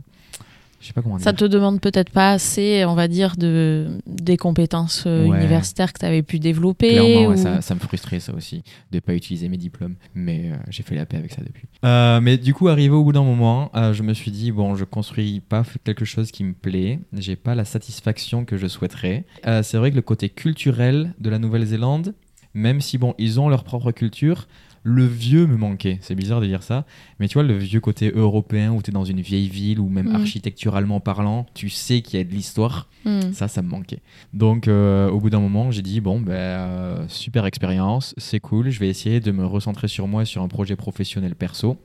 Je 0.81 0.89
sais 0.89 0.93
pas 0.93 1.01
comment 1.01 1.17
dire. 1.17 1.25
Ça 1.25 1.33
te 1.33 1.47
demande 1.47 1.81
peut-être 1.81 2.11
pas 2.11 2.33
assez, 2.33 2.85
on 2.85 2.95
va 2.95 3.09
dire, 3.09 3.37
de, 3.39 4.01
des 4.07 4.37
compétences 4.37 5.05
euh, 5.07 5.27
Ouais. 5.27 5.39
universitaires 5.39 5.95
que 5.95 5.99
tu 6.01 6.05
avais 6.05 6.23
pu 6.23 6.39
développer. 6.39 6.91
Clairement, 6.91 7.29
ouais, 7.31 7.39
ou- 7.39 7.43
ça, 7.43 7.63
ça 7.63 7.75
me 7.75 7.81
frustrait 7.81 8.21
ça 8.21 8.35
aussi, 8.35 8.63
de 8.93 9.01
pas 9.01 9.15
utiliser 9.15 9.49
mes 9.49 9.57
diplômes. 9.57 9.95
Mais 10.15 10.51
euh, 10.53 10.57
j'ai 10.69 10.83
fait 10.83 10.95
la 10.95 11.07
paix 11.07 11.17
avec 11.17 11.33
ça 11.33 11.41
depuis. 11.41 11.67
Euh, 11.87 12.21
mais 12.21 12.37
du 12.37 12.53
coup, 12.53 12.69
arrivé 12.69 12.95
au 12.95 13.03
bout 13.03 13.13
d'un 13.13 13.25
moment, 13.25 13.71
je 13.75 14.03
me 14.03 14.13
suis 14.13 14.31
dit, 14.31 14.53
bon, 14.53 14.75
je 14.75 14.85
construis 14.85 15.41
pas 15.41 15.63
quelque 15.85 16.05
chose 16.05 16.31
qui 16.31 16.45
me 16.45 16.53
plaît, 16.53 16.99
j'ai 17.15 17.37
pas 17.37 17.55
la 17.55 17.65
satisfaction 17.65 18.45
que 18.45 18.59
je 18.59 18.67
souhaiterais. 18.67 19.25
C'est 19.63 19.79
vrai 19.79 19.91
que 19.91 19.97
le 19.97 20.03
côté 20.03 20.29
culturel 20.29 21.15
de 21.19 21.31
la 21.31 21.39
Nouvelle-Zélande, 21.39 22.13
même 22.55 22.81
si 22.81 22.99
bon, 22.99 23.15
ils 23.19 23.41
ont 23.41 23.49
leur 23.49 23.65
propre 23.65 23.91
culture, 23.93 24.47
le 24.87 25.07
vieux 25.07 25.47
me 25.47 25.57
manquait. 25.57 25.99
C'est 26.03 26.15
bizarre 26.15 26.41
de 26.43 26.47
dire 26.47 26.63
ça, 26.63 26.85
mais 27.19 27.27
tu 27.27 27.35
vois, 27.35 27.43
le 27.43 27.57
vieux 27.57 27.81
côté 27.81 28.13
européen 28.15 28.71
où 28.73 28.83
tu 28.83 28.91
es 28.91 28.93
dans 28.93 29.05
une 29.07 29.21
vieille 29.23 29.49
ville 29.49 29.81
ou 29.81 29.89
même 29.89 30.11
Mm. 30.11 30.17
architecturalement 30.17 31.01
parlant, 31.01 31.47
tu 31.55 31.71
sais 31.71 32.03
qu'il 32.03 32.19
y 32.19 32.21
a 32.21 32.25
de 32.25 32.31
l'histoire. 32.31 32.89
Hmm. 33.07 33.33
Ça, 33.33 33.49
ça 33.49 33.61
me 33.63 33.69
manquait. 33.69 34.01
Donc, 34.33 34.69
euh, 34.69 35.11
au 35.11 35.21
bout 35.21 35.31
d'un 35.31 35.41
moment, 35.41 35.71
j'ai 35.71 35.83
dit 35.83 36.01
bon, 36.01 36.21
ben, 36.21 36.33
euh, 36.33 37.05
super 37.09 37.45
expérience, 37.47 38.15
c'est 38.19 38.41
cool. 38.41 38.71
Je 38.71 38.79
vais 38.81 38.89
essayer 38.89 39.21
de 39.21 39.31
me 39.31 39.45
recentrer 39.47 39.89
sur 39.89 40.07
moi, 40.07 40.25
sur 40.25 40.43
un 40.43 40.49
projet 40.49 40.77
professionnel 40.77 41.35
perso 41.35 41.77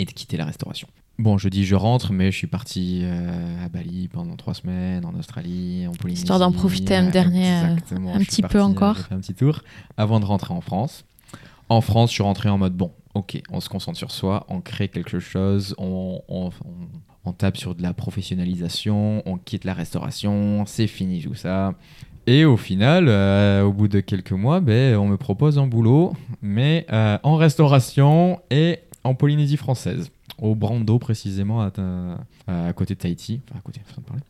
et 0.00 0.04
de 0.04 0.10
quitter 0.10 0.36
la 0.36 0.44
restauration. 0.44 0.88
Bon, 1.18 1.38
je 1.38 1.48
dis 1.48 1.64
je 1.64 1.76
rentre, 1.76 2.12
mais 2.12 2.32
je 2.32 2.36
suis 2.36 2.46
parti 2.48 3.02
euh, 3.04 3.64
à 3.64 3.68
Bali 3.68 4.08
pendant 4.08 4.34
trois 4.34 4.54
semaines, 4.54 5.04
en 5.04 5.14
Australie, 5.16 5.86
en 5.86 5.92
Polynésie. 5.92 6.22
Histoire 6.24 6.40
d'en 6.40 6.50
profiter 6.50 6.96
un 6.96 7.08
dernier, 7.08 7.50
euh, 7.52 7.76
un 8.14 8.18
Je 8.18 8.24
petit 8.24 8.42
peu 8.42 8.58
euh, 8.58 8.62
encore. 8.64 8.96
un 9.12 9.18
petit 9.20 9.34
tour 9.34 9.62
avant 9.96 10.18
de 10.18 10.24
rentrer 10.24 10.52
en 10.52 10.60
France. 10.60 11.04
En 11.68 11.80
France, 11.80 12.10
je 12.10 12.14
suis 12.14 12.22
rentré 12.24 12.48
en 12.48 12.58
mode 12.58 12.74
bon, 12.76 12.90
ok, 13.14 13.40
on 13.50 13.60
se 13.60 13.68
concentre 13.68 13.96
sur 13.96 14.10
soi, 14.10 14.44
on 14.48 14.60
crée 14.60 14.88
quelque 14.88 15.20
chose, 15.20 15.74
on, 15.78 16.20
on- 16.28 16.46
on- 16.48 16.50
on 17.26 17.32
tape 17.32 17.56
sur 17.56 17.74
de 17.76 17.82
la 17.82 17.94
professionnalisation, 17.94 19.22
on 19.24 19.38
quitte 19.38 19.64
la 19.64 19.72
restauration, 19.72 20.64
c'est 20.66 20.86
fini 20.88 21.22
tout 21.22 21.34
ça. 21.34 21.74
Et 22.26 22.44
au 22.44 22.56
final, 22.56 23.06
euh, 23.08 23.62
au 23.62 23.72
bout 23.72 23.86
de 23.88 24.00
quelques 24.00 24.32
mois, 24.32 24.60
ben, 24.60 24.96
on 24.96 25.06
me 25.06 25.16
propose 25.16 25.58
un 25.58 25.66
boulot, 25.66 26.12
mais 26.42 26.86
euh, 26.92 27.18
en 27.22 27.36
restauration 27.36 28.40
et 28.50 28.80
en 29.04 29.14
Polynésie 29.14 29.56
française, 29.56 30.10
au 30.38 30.54
Brando 30.54 30.98
précisément, 30.98 31.60
à, 31.62 31.70
ta- 31.70 32.18
à 32.46 32.72
côté 32.72 32.94
de 32.94 32.98
Tahiti, 33.00 33.40
enfin 33.48 33.58
à 33.58 33.62
côté, 33.62 33.80
de 33.80 34.02
parler. 34.02 34.22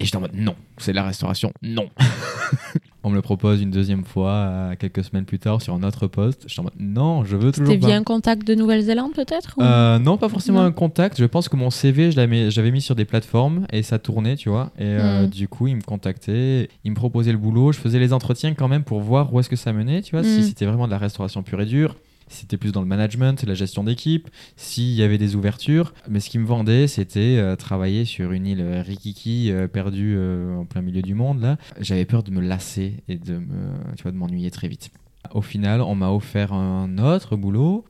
Et 0.00 0.04
j'étais 0.04 0.16
en 0.16 0.20
mode 0.20 0.34
non, 0.34 0.56
c'est 0.78 0.92
la 0.92 1.04
restauration, 1.04 1.52
non. 1.62 1.88
on 3.04 3.10
me 3.10 3.14
le 3.14 3.22
propose 3.22 3.60
une 3.60 3.70
deuxième 3.70 4.04
fois, 4.04 4.30
euh, 4.30 4.74
quelques 4.76 5.04
semaines 5.04 5.24
plus 5.26 5.38
tard, 5.38 5.60
sur 5.62 5.74
un 5.74 5.82
autre 5.82 6.06
poste. 6.08 6.44
J'étais 6.48 6.60
en 6.60 6.64
mode 6.64 6.72
non, 6.78 7.24
je 7.24 7.36
veux 7.36 7.52
toujours 7.52 7.72
C'était 7.72 7.86
via 7.86 7.96
un 7.96 8.02
contact 8.02 8.44
de 8.46 8.54
Nouvelle-Zélande 8.54 9.12
peut-être 9.12 9.54
ou- 9.58 9.62
Euh, 9.62 9.98
non, 10.00 10.16
pas 10.18 10.28
forcément 10.28 10.60
Non. 10.60 10.66
un 10.66 10.72
contact. 10.72 11.18
Je 11.18 11.24
pense 11.24 11.48
que 11.48 11.56
mon 11.56 11.70
CV, 11.70 12.10
je 12.10 12.16
l'avais 12.16 12.50
j'avais 12.50 12.70
mis 12.72 12.80
sur 12.80 12.94
des 12.96 13.04
plateformes 13.04 13.66
et 13.72 13.82
ça 13.82 13.98
tournait, 13.98 14.36
tu 14.36 14.48
vois. 14.48 14.70
Et 14.78 14.82
euh, 14.84 15.26
Mm. 15.26 15.30
du 15.30 15.46
coup, 15.46 15.66
ils 15.68 15.76
me 15.76 15.82
contactaient, 15.82 16.68
ils 16.84 16.90
me 16.90 16.96
proposaient 16.96 17.32
le 17.32 17.38
boulot. 17.38 17.70
Je 17.72 17.78
faisais 17.78 17.98
les 18.00 18.12
entretiens 18.12 18.54
quand 18.54 18.68
même 18.68 18.82
pour 18.84 19.00
voir 19.02 19.32
où 19.32 19.38
est-ce 19.40 19.48
que 19.50 19.56
ça 19.56 19.72
menait, 19.72 20.02
tu 20.02 20.16
vois. 20.16 20.24
Si 20.24 20.40
Mm. 20.40 20.42
c'était 20.42 20.66
vraiment 20.66 20.86
de 20.86 20.92
la 20.92 20.98
restauration 20.98 21.42
pure 21.44 21.60
et 21.60 21.66
dure, 21.66 21.96
si 22.32 22.40
c'était 22.40 22.56
plus 22.56 22.72
dans 22.72 22.80
le 22.80 22.86
management, 22.86 23.42
la 23.44 23.54
gestion 23.54 23.84
d'équipe, 23.84 24.28
s'il 24.56 24.92
y 24.92 25.02
avait 25.02 25.18
des 25.18 25.36
ouvertures. 25.36 25.94
Mais 26.08 26.20
ce 26.20 26.30
qui 26.30 26.38
me 26.38 26.46
vendait, 26.46 26.86
c'était 26.86 27.36
euh, 27.38 27.56
travailler 27.56 28.04
sur 28.04 28.32
une 28.32 28.46
île 28.46 28.60
euh, 28.60 28.82
Rikiki 28.82 29.50
euh, 29.50 29.68
perdue 29.68 30.14
euh, 30.16 30.56
en 30.56 30.64
plein 30.64 30.82
milieu 30.82 31.02
du 31.02 31.14
monde. 31.14 31.40
Là, 31.40 31.56
j'avais 31.80 32.04
peur 32.04 32.22
de 32.22 32.30
me 32.30 32.40
lasser 32.40 33.02
et 33.08 33.16
de 33.16 33.34
me, 33.34 33.72
tu 33.96 34.02
vois, 34.02 34.12
de 34.12 34.16
m'ennuyer 34.16 34.50
très 34.50 34.68
vite. 34.68 34.90
Au 35.32 35.42
final, 35.42 35.80
on 35.82 35.94
m'a 35.94 36.10
offert 36.10 36.52
un 36.52 36.98
autre 36.98 37.36
boulot 37.36 37.84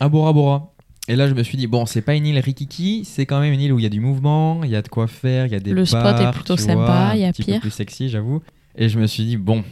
à 0.00 0.08
Bora 0.08 0.32
Bora. 0.32 0.72
Et 1.08 1.16
là, 1.16 1.26
je 1.26 1.34
me 1.34 1.42
suis 1.42 1.56
dit, 1.56 1.66
bon, 1.66 1.86
c'est 1.86 2.02
pas 2.02 2.14
une 2.14 2.26
île 2.26 2.38
Rikiki, 2.38 3.04
c'est 3.04 3.24
quand 3.24 3.40
même 3.40 3.52
une 3.52 3.60
île 3.60 3.72
où 3.72 3.78
il 3.78 3.82
y 3.82 3.86
a 3.86 3.90
du 3.90 4.00
mouvement, 4.00 4.62
il 4.62 4.70
y 4.70 4.76
a 4.76 4.82
de 4.82 4.88
quoi 4.88 5.06
faire, 5.06 5.46
il 5.46 5.52
y 5.52 5.54
a 5.54 5.60
des 5.60 5.72
Le 5.72 5.86
spot 5.86 6.20
est 6.20 6.30
plutôt 6.32 6.56
sympa, 6.56 7.12
il 7.14 7.20
y 7.20 7.24
a 7.24 7.28
un 7.28 7.32
petit 7.32 7.44
pire. 7.44 7.54
peu 7.56 7.60
plus 7.62 7.70
sexy, 7.70 8.10
j'avoue. 8.10 8.42
Et 8.76 8.88
je 8.88 8.98
me 8.98 9.06
suis 9.06 9.24
dit, 9.24 9.38
bon, 9.38 9.64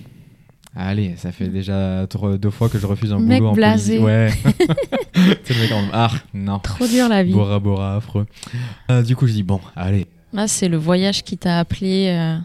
allez, 0.77 1.15
ça 1.17 1.33
fait 1.33 1.49
déjà 1.49 2.07
deux 2.39 2.51
fois 2.51 2.69
que 2.69 2.79
je 2.79 2.87
refuse 2.87 3.12
un 3.12 3.19
Mec 3.19 3.39
boulot 3.39 3.51
en 3.51 3.55
blasé. 3.55 3.99
Polynésie. 3.99 4.05
Ouais. 4.05 4.55
c'est 5.45 5.55
le 5.55 5.61
mec 5.61 5.73
en 5.73 5.83
ah, 5.93 6.11
non. 6.35 6.59
Trop 6.59 6.87
dur 6.87 7.09
la 7.09 7.23
vie. 7.23 7.33
Bora 7.33 7.59
Bora, 7.59 7.97
affreux. 7.97 8.27
Euh, 8.91 9.03
du 9.03 9.17
coup, 9.17 9.27
je 9.27 9.33
dis, 9.33 9.43
bon, 9.43 9.61
allez, 9.75 10.07
Là, 10.33 10.49
c'est 10.49 10.69
le 10.69 10.77
voyage 10.77 11.23
qui 11.25 11.39
t'a 11.39 11.59
appelé. 11.59 12.09
euh, 12.09 12.37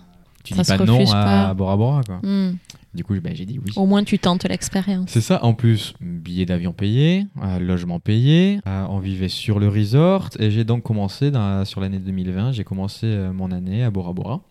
tu 0.44 0.54
Ça 0.56 0.62
dis 0.63 0.78
pas 0.78 0.86
non 0.86 0.98
refuse 0.98 1.13
à 1.13 1.24
pas. 1.24 1.54
Bora 1.54 1.76
Bora, 1.78 2.02
quoi. 2.06 2.20
hmm. 2.24 2.56
Du 2.94 3.06
coup, 3.06 3.13
ben, 3.22 3.34
j'ai 3.34 3.46
dit 3.46 3.58
oui. 3.63 3.72
Au 3.78 3.86
moins, 3.86 4.04
tu 4.04 4.20
tentes 4.20 4.44
l'expérience. 4.44 5.10
C'est 5.10 5.22
ça, 5.22 5.44
en 5.46 5.54
plus, 5.54 5.94
billet 6.02 6.46
d'avion 6.46 6.74
payé, 6.74 7.26
euh, 7.41 7.58
logement 7.60 8.00
payé, 8.02 8.60
euh, 8.67 8.86
on 8.89 9.00
vivait 9.00 9.30
sur 9.30 9.60
le 9.60 9.70
resort 9.70 10.30
et 10.39 10.52
j'ai 10.52 10.65
donc 10.65 10.84
commencé 10.84 11.32
dans- 11.32 11.63
sur 11.63 11.80
l'année 11.80 12.00
2020, 12.00 12.52
j'ai 12.52 12.65
commencé 12.65 13.06
euh, 13.06 13.32
mon 13.32 13.50
année 13.52 13.84
à 13.84 13.91
Bora 13.91 14.12
Bora 14.12 14.41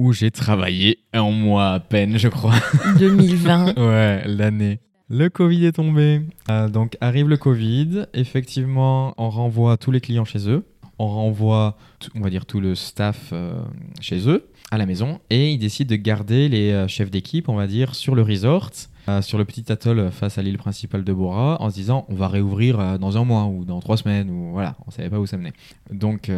où 0.00 0.14
j'ai 0.14 0.30
travaillé 0.30 0.98
un 1.12 1.30
mois 1.30 1.72
à 1.72 1.80
peine, 1.80 2.16
je 2.16 2.28
crois. 2.28 2.54
2020. 2.98 3.76
ouais, 3.76 4.22
l'année. 4.26 4.80
Le 5.10 5.28
Covid 5.28 5.66
est 5.66 5.72
tombé. 5.72 6.22
Euh, 6.50 6.68
donc 6.68 6.96
arrive 7.02 7.28
le 7.28 7.36
Covid, 7.36 8.06
effectivement, 8.14 9.12
on 9.18 9.28
renvoie 9.28 9.76
tous 9.76 9.90
les 9.90 10.00
clients 10.00 10.24
chez 10.24 10.48
eux, 10.48 10.64
on 10.98 11.06
renvoie, 11.06 11.76
on 12.14 12.20
va 12.20 12.30
dire, 12.30 12.46
tout 12.46 12.60
le 12.60 12.74
staff 12.74 13.30
euh, 13.32 13.62
chez 14.00 14.28
eux, 14.28 14.48
à 14.70 14.78
la 14.78 14.86
maison, 14.86 15.18
et 15.28 15.50
ils 15.50 15.58
décident 15.58 15.90
de 15.90 15.96
garder 15.96 16.48
les 16.48 16.72
euh, 16.72 16.88
chefs 16.88 17.10
d'équipe, 17.10 17.48
on 17.48 17.56
va 17.56 17.66
dire, 17.66 17.94
sur 17.94 18.14
le 18.14 18.22
resort, 18.22 18.70
euh, 19.08 19.20
sur 19.20 19.36
le 19.36 19.44
petit 19.44 19.70
atoll 19.72 20.10
face 20.10 20.38
à 20.38 20.42
l'île 20.42 20.58
principale 20.58 21.02
de 21.04 21.12
Bora, 21.12 21.60
en 21.60 21.68
se 21.68 21.74
disant, 21.74 22.06
on 22.08 22.14
va 22.14 22.28
réouvrir 22.28 22.98
dans 22.98 23.18
un 23.18 23.24
mois 23.24 23.46
ou 23.46 23.64
dans 23.64 23.80
trois 23.80 23.96
semaines, 23.96 24.30
ou 24.30 24.52
voilà, 24.52 24.76
on 24.86 24.90
savait 24.90 25.10
pas 25.10 25.18
où 25.18 25.26
ça 25.26 25.36
menait. 25.36 25.54
Donc 25.90 26.30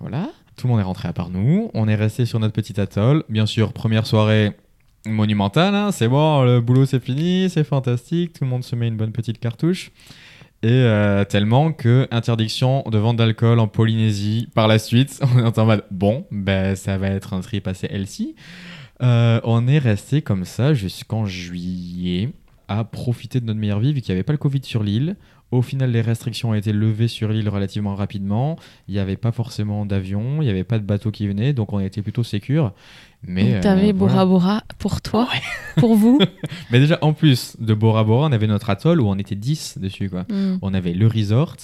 voilà, 0.00 0.30
tout 0.56 0.66
le 0.66 0.72
monde 0.72 0.80
est 0.80 0.84
rentré 0.84 1.08
à 1.08 1.12
part 1.12 1.30
nous, 1.30 1.70
on 1.74 1.88
est 1.88 1.94
resté 1.94 2.26
sur 2.26 2.40
notre 2.40 2.54
petit 2.54 2.80
atoll. 2.80 3.24
Bien 3.28 3.46
sûr, 3.46 3.72
première 3.72 4.06
soirée 4.06 4.52
monumentale, 5.06 5.74
hein, 5.74 5.92
c'est 5.92 6.08
bon, 6.08 6.42
le 6.42 6.60
boulot 6.60 6.86
c'est 6.86 7.02
fini, 7.02 7.48
c'est 7.48 7.64
fantastique, 7.64 8.32
tout 8.32 8.44
le 8.44 8.50
monde 8.50 8.64
se 8.64 8.74
met 8.74 8.88
une 8.88 8.96
bonne 8.96 9.12
petite 9.12 9.38
cartouche. 9.38 9.92
Et 10.62 10.70
euh, 10.70 11.24
tellement 11.24 11.72
que 11.72 12.08
interdiction 12.10 12.82
de 12.90 12.98
vente 12.98 13.16
d'alcool 13.16 13.60
en 13.60 13.68
Polynésie 13.68 14.48
par 14.54 14.68
la 14.68 14.78
suite, 14.78 15.20
on 15.36 15.46
est 15.46 15.58
en 15.58 15.66
mode 15.66 15.84
bon, 15.90 16.26
ben 16.30 16.74
ça 16.74 16.96
va 16.98 17.08
être 17.08 17.34
un 17.34 17.40
trip 17.40 17.68
assez 17.68 17.86
healthy. 17.90 18.34
Euh, 19.02 19.40
on 19.44 19.68
est 19.68 19.78
resté 19.78 20.22
comme 20.22 20.44
ça 20.44 20.72
jusqu'en 20.72 21.26
juillet 21.26 22.30
à 22.68 22.84
profiter 22.84 23.40
de 23.40 23.44
notre 23.44 23.60
meilleure 23.60 23.80
vie 23.80 23.92
vu 23.92 24.00
qu'il 24.00 24.12
n'y 24.12 24.16
avait 24.16 24.24
pas 24.24 24.32
le 24.32 24.38
Covid 24.38 24.62
sur 24.62 24.82
l'île. 24.82 25.16
Au 25.52 25.62
final, 25.62 25.92
les 25.92 26.00
restrictions 26.00 26.50
ont 26.50 26.54
été 26.54 26.72
levées 26.72 27.06
sur 27.06 27.28
l'île 27.28 27.48
relativement 27.48 27.94
rapidement. 27.94 28.58
Il 28.88 28.94
n'y 28.94 29.00
avait 29.00 29.16
pas 29.16 29.30
forcément 29.30 29.86
d'avion, 29.86 30.42
il 30.42 30.44
n'y 30.44 30.50
avait 30.50 30.64
pas 30.64 30.78
de 30.78 30.84
bateau 30.84 31.12
qui 31.12 31.28
venait, 31.28 31.52
donc 31.52 31.72
on 31.72 31.78
était 31.78 32.02
plutôt 32.02 32.24
sécure. 32.24 32.72
Mais 33.22 33.54
euh, 33.54 33.60
t'avais 33.60 33.92
voilà. 33.92 34.14
Bora 34.14 34.26
Bora 34.26 34.62
pour 34.78 35.00
toi, 35.00 35.28
pour 35.76 35.94
vous. 35.94 36.18
Mais 36.70 36.80
déjà, 36.80 36.98
en 37.00 37.12
plus 37.12 37.56
de 37.60 37.74
Bora 37.74 38.02
Bora, 38.02 38.28
on 38.28 38.32
avait 38.32 38.46
notre 38.48 38.70
atoll 38.70 39.00
où 39.00 39.06
on 39.06 39.18
était 39.18 39.36
10 39.36 39.78
dessus. 39.78 40.10
Quoi. 40.10 40.24
Hmm. 40.28 40.58
On 40.62 40.74
avait 40.74 40.92
le 40.92 41.06
resort. 41.06 41.56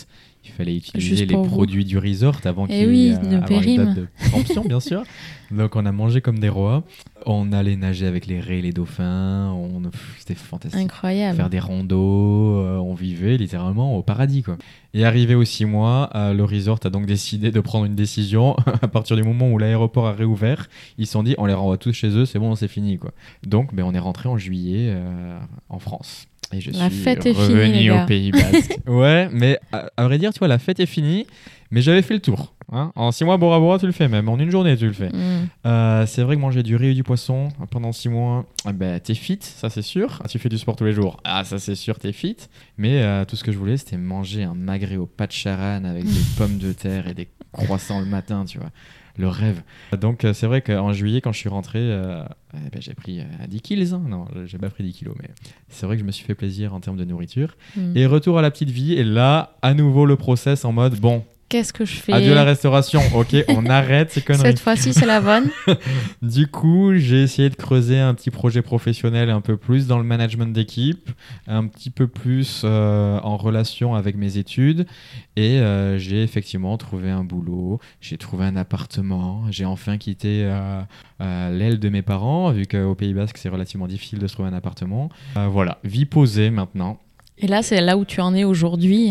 Il 0.44 0.50
fallait 0.50 0.76
utiliser 0.76 1.24
les 1.24 1.36
vous. 1.36 1.44
produits 1.44 1.84
du 1.84 1.98
resort 1.98 2.40
avant 2.44 2.66
Eh 2.66 2.80
qu'il 2.80 2.88
oui, 2.88 2.98
y 2.98 3.08
ait 3.08 3.30
le 3.30 3.36
avoir 3.36 3.62
une 3.62 3.76
date 3.76 3.94
de 3.94 4.08
péremption, 4.18 4.64
bien 4.64 4.80
sûr. 4.80 5.04
Donc 5.52 5.76
on 5.76 5.86
a 5.86 5.92
mangé 5.92 6.20
comme 6.20 6.38
des 6.38 6.48
rois. 6.48 6.82
On 7.26 7.52
allait 7.52 7.76
nager 7.76 8.06
avec 8.06 8.26
les 8.26 8.40
raies 8.40 8.58
et 8.58 8.62
les 8.62 8.72
dauphins. 8.72 9.52
On... 9.52 9.82
C'était 10.18 10.34
fantastique. 10.34 10.80
Incroyable. 10.80 11.36
Faire 11.36 11.50
des 11.50 11.60
randos, 11.60 12.56
euh, 12.56 12.78
on 12.78 12.94
vivait 12.94 13.36
littéralement 13.36 13.96
au 13.96 14.02
paradis. 14.02 14.42
Quoi. 14.42 14.56
Et 14.94 15.04
arrivé 15.04 15.34
aux 15.34 15.44
six 15.44 15.64
mois, 15.64 16.10
euh, 16.14 16.32
le 16.34 16.44
resort 16.44 16.80
a 16.84 16.90
donc 16.90 17.06
décidé 17.06 17.50
de 17.50 17.60
prendre 17.60 17.84
une 17.84 17.94
décision. 17.94 18.56
à 18.82 18.88
partir 18.88 19.14
du 19.16 19.22
moment 19.22 19.48
où 19.48 19.58
l'aéroport 19.58 20.06
a 20.06 20.12
réouvert, 20.12 20.68
ils 20.98 21.06
se 21.06 21.12
sont 21.12 21.22
dit 21.22 21.34
on 21.38 21.46
les 21.46 21.54
renvoie 21.54 21.78
tous 21.78 21.92
chez 21.92 22.08
eux, 22.08 22.24
c'est 22.24 22.38
bon, 22.38 22.54
c'est 22.56 22.68
fini. 22.68 22.98
Quoi. 22.98 23.12
Donc 23.46 23.74
ben, 23.74 23.84
on 23.84 23.92
est 23.94 23.98
rentré 23.98 24.28
en 24.28 24.38
juillet 24.38 24.88
euh, 24.90 25.38
en 25.68 25.78
France. 25.78 26.26
Et 26.52 26.60
je 26.60 26.70
La 26.72 26.90
suis 26.90 26.98
fête 27.00 27.24
est 27.26 27.34
finie, 27.34 27.46
revenu 27.54 27.72
les 27.72 27.90
au. 27.90 28.06
Pays 28.06 28.30
Basque. 28.30 28.78
ouais, 28.86 29.28
mais 29.32 29.58
à, 29.72 29.90
à 29.96 30.04
vrai 30.04 30.18
dire, 30.18 30.32
tu 30.32 30.38
vois, 30.38 30.48
la 30.48 30.58
fête 30.58 30.80
est 30.80 30.86
finie, 30.86 31.26
mais 31.70 31.80
j'avais 31.80 32.02
fait 32.02 32.14
le 32.14 32.20
tour. 32.20 32.52
hein. 32.70 32.92
En 32.94 33.10
six 33.12 33.24
mois, 33.24 33.36
Bora 33.38 33.58
Bora, 33.58 33.78
tu 33.78 33.86
le 33.86 33.92
fais 33.92 34.08
même. 34.08 34.28
En 34.28 34.38
une 34.38 34.50
journée, 34.50 34.76
tu 34.76 34.86
le 34.86 34.92
fais. 34.92 35.08
Hmm. 35.08 35.46
Euh, 35.66 36.04
c'est 36.06 36.22
vrai 36.22 36.36
que 36.36 36.40
manger 36.40 36.62
du 36.62 36.76
riz 36.76 36.88
et 36.88 36.94
du 36.94 37.02
poisson 37.02 37.48
pendant 37.70 37.92
6 37.92 38.08
mois, 38.10 38.44
eh 38.68 38.72
ben, 38.72 39.00
t'es 39.00 39.14
fit, 39.14 39.38
ça 39.40 39.70
c'est 39.70 39.82
sûr. 39.82 40.20
Ah, 40.22 40.28
Tu 40.28 40.38
fais 40.38 40.48
du 40.50 40.58
sport 40.58 40.76
tous 40.76 40.84
les 40.84 40.92
jours, 40.92 41.16
ah 41.24 41.44
ça 41.44 41.58
c'est 41.58 41.74
sûr, 41.74 41.98
t'es 41.98 42.12
fit. 42.12 42.36
Mais 42.76 43.02
euh, 43.02 43.24
tout 43.24 43.36
ce 43.36 43.44
que 43.44 43.52
je 43.52 43.58
voulais, 43.58 43.76
c'était 43.78 43.96
manger 43.96 44.42
un 44.42 44.54
magret 44.54 44.96
au 44.96 45.06
pas 45.06 45.26
de 45.26 45.32
charan 45.32 45.84
avec 45.84 46.04
des 46.04 46.20
pommes 46.36 46.58
de 46.58 46.72
terre 46.72 47.08
et 47.08 47.14
des 47.14 47.28
croissants 47.52 48.00
le 48.00 48.06
matin, 48.06 48.44
tu 48.46 48.58
vois. 48.58 48.70
Le 49.18 49.28
rêve. 49.28 49.62
Donc 50.00 50.24
euh, 50.24 50.32
c'est 50.32 50.46
vrai 50.46 50.62
qu'en 50.62 50.92
juillet, 50.92 51.20
quand 51.20 51.32
je 51.32 51.38
suis 51.38 51.48
rentré, 51.48 51.78
euh, 51.80 52.24
eh 52.54 52.70
ben, 52.70 52.80
j'ai 52.80 52.94
pris 52.94 53.20
euh, 53.20 53.24
10 53.46 53.60
kilos. 53.60 53.92
hein. 53.92 54.02
Non, 54.08 54.26
j'ai 54.46 54.58
pas 54.58 54.70
pris 54.70 54.84
10 54.84 54.92
kilos, 54.92 55.14
mais 55.20 55.28
c'est 55.68 55.86
vrai 55.86 55.96
que 55.96 56.00
je 56.00 56.06
me 56.06 56.12
suis 56.12 56.24
fait 56.24 56.34
plaisir 56.34 56.74
en 56.74 56.80
termes 56.80 56.96
de 56.96 57.04
nourriture. 57.04 57.56
Hmm. 57.76 57.96
Et 57.96 58.06
retour 58.06 58.38
à 58.38 58.42
la 58.42 58.50
petite 58.50 58.70
vie, 58.70 58.94
et 58.94 59.04
là, 59.04 59.56
à 59.62 59.74
nouveau 59.74 60.06
le 60.06 60.16
process 60.16 60.64
en 60.64 60.72
mode, 60.72 60.98
bon, 60.98 61.24
Qu'est-ce 61.52 61.74
que 61.74 61.84
je 61.84 61.96
fais 61.96 62.14
adieu 62.14 62.32
la 62.34 62.44
restauration, 62.44 63.02
ok, 63.14 63.44
on 63.48 63.66
arrête 63.68 64.10
ces 64.10 64.22
conneries. 64.22 64.40
Cette 64.40 64.58
fois-ci, 64.58 64.94
c'est 64.94 65.04
la 65.04 65.20
bonne. 65.20 65.50
Du 66.22 66.46
coup, 66.46 66.94
j'ai 66.94 67.22
essayé 67.22 67.50
de 67.50 67.56
creuser 67.56 67.98
un 67.98 68.14
petit 68.14 68.30
projet 68.30 68.62
professionnel 68.62 69.28
un 69.28 69.42
peu 69.42 69.58
plus 69.58 69.86
dans 69.86 69.98
le 69.98 70.04
management 70.04 70.50
d'équipe, 70.54 71.10
un 71.46 71.66
petit 71.66 71.90
peu 71.90 72.06
plus 72.06 72.62
euh, 72.64 73.18
en 73.22 73.36
relation 73.36 73.94
avec 73.94 74.16
mes 74.16 74.38
études. 74.38 74.86
Et 75.36 75.58
euh, 75.58 75.98
j'ai 75.98 76.22
effectivement 76.22 76.78
trouvé 76.78 77.10
un 77.10 77.22
boulot, 77.22 77.80
j'ai 78.00 78.16
trouvé 78.16 78.46
un 78.46 78.56
appartement, 78.56 79.44
j'ai 79.50 79.66
enfin 79.66 79.98
quitté 79.98 80.44
euh, 80.46 80.80
l'aile 81.20 81.78
de 81.78 81.88
mes 81.90 82.00
parents, 82.00 82.50
vu 82.50 82.64
qu'au 82.64 82.94
Pays 82.94 83.12
Basque, 83.12 83.36
c'est 83.36 83.50
relativement 83.50 83.88
difficile 83.88 84.20
de 84.20 84.26
se 84.26 84.32
trouver 84.32 84.48
un 84.48 84.54
appartement. 84.54 85.10
Voilà, 85.34 85.80
vie 85.84 86.06
posée 86.06 86.48
maintenant. 86.48 86.98
Et 87.36 87.46
là, 87.46 87.60
c'est 87.62 87.82
là 87.82 87.98
où 87.98 88.06
tu 88.06 88.22
en 88.22 88.34
es 88.34 88.44
aujourd'hui. 88.44 89.10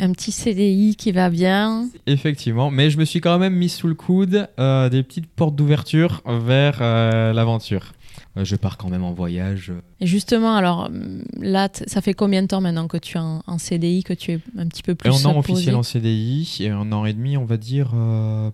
Un 0.00 0.12
petit 0.12 0.32
CDI 0.32 0.96
qui 0.96 1.12
va 1.12 1.30
bien. 1.30 1.88
Effectivement, 2.06 2.70
mais 2.70 2.90
je 2.90 2.98
me 2.98 3.04
suis 3.04 3.20
quand 3.20 3.38
même 3.38 3.54
mis 3.54 3.68
sous 3.68 3.88
le 3.88 3.94
coude 3.94 4.48
euh, 4.58 4.88
des 4.88 5.02
petites 5.02 5.26
portes 5.26 5.54
d'ouverture 5.54 6.22
vers 6.26 6.78
euh, 6.80 7.32
l'aventure. 7.32 7.92
euh, 8.36 8.44
je 8.44 8.56
pars 8.56 8.78
quand 8.78 8.88
même 8.88 9.04
en 9.04 9.12
voyage. 9.12 9.72
Et 10.00 10.06
justement, 10.06 10.56
alors 10.56 10.90
là, 11.38 11.68
ça 11.86 12.00
fait 12.00 12.14
combien 12.14 12.42
de 12.42 12.46
temps 12.48 12.60
maintenant 12.60 12.88
que 12.88 12.96
tu 12.96 13.18
es 13.18 13.20
en, 13.20 13.58
CDI, 13.58 14.02
que 14.02 14.14
tu 14.14 14.32
es 14.32 14.40
un 14.56 14.66
petit 14.66 14.82
peu 14.82 14.94
plus 14.94 15.10
Un 15.10 15.28
an 15.28 15.38
officiel 15.38 15.74
en 15.74 15.82
CDI 15.82 16.56
et 16.60 16.70
un 16.70 16.90
an 16.92 17.04
et 17.04 17.12
demi, 17.12 17.36
on 17.36 17.44
va 17.44 17.58
dire, 17.58 17.94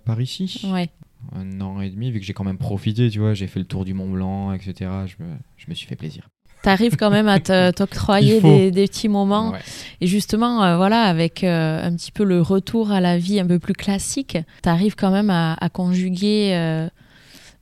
par 0.05 0.20
ici. 0.20 0.62
Ouais. 0.72 0.90
Un 1.35 1.61
an 1.61 1.81
et 1.81 1.90
demi, 1.90 2.11
vu 2.11 2.20
que 2.20 2.27
j'ai 2.27 2.33
quand 2.33 2.44
même 2.44 2.59
profité, 2.59 3.11
tu 3.11 3.20
vois, 3.20 3.35
j'ai 3.35 3.46
fait 3.46 3.61
le 3.61 3.66
tour 3.66 3.85
du 3.85 3.94
Mont 3.94 4.11
Blanc, 4.11 4.53
etc. 4.53 4.90
Je 5.07 5.22
me, 5.22 5.31
je 5.57 5.66
me 5.68 5.74
suis 5.74 5.87
fait 5.87 5.96
plaisir 5.96 6.29
tu 6.62 6.68
arrives 6.68 6.97
quand 6.97 7.11
même 7.11 7.29
à 7.29 7.40
t'octroyer 7.73 8.40
des, 8.40 8.71
des, 8.71 8.87
petits 8.87 9.09
moments. 9.09 9.55
Et 10.01 10.07
justement, 10.07 10.62
euh, 10.62 10.77
voilà, 10.77 11.03
avec 11.03 11.44
euh, 11.44 11.85
un 11.85 11.94
petit 11.94 12.12
peu 12.12 12.25
le 12.25 12.40
retour 12.40 12.92
à 12.92 13.01
la 13.01 13.18
vie 13.18 13.40
un 13.40 13.47
peu 13.47 13.59
plus 13.59 13.75
classique, 13.75 14.38
tu 14.62 14.68
arrives 14.68 14.97
quand 14.97 15.11
même 15.11 15.31
à, 15.31 15.57
conjuguer 15.73 16.51
euh, 16.55 16.88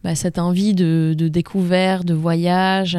bah, 0.04 0.14
cette 0.14 0.38
envie 0.38 0.74
de, 0.74 1.14
de, 1.16 1.28
découverte, 1.28 2.04
de 2.04 2.14
voyage. 2.14 2.96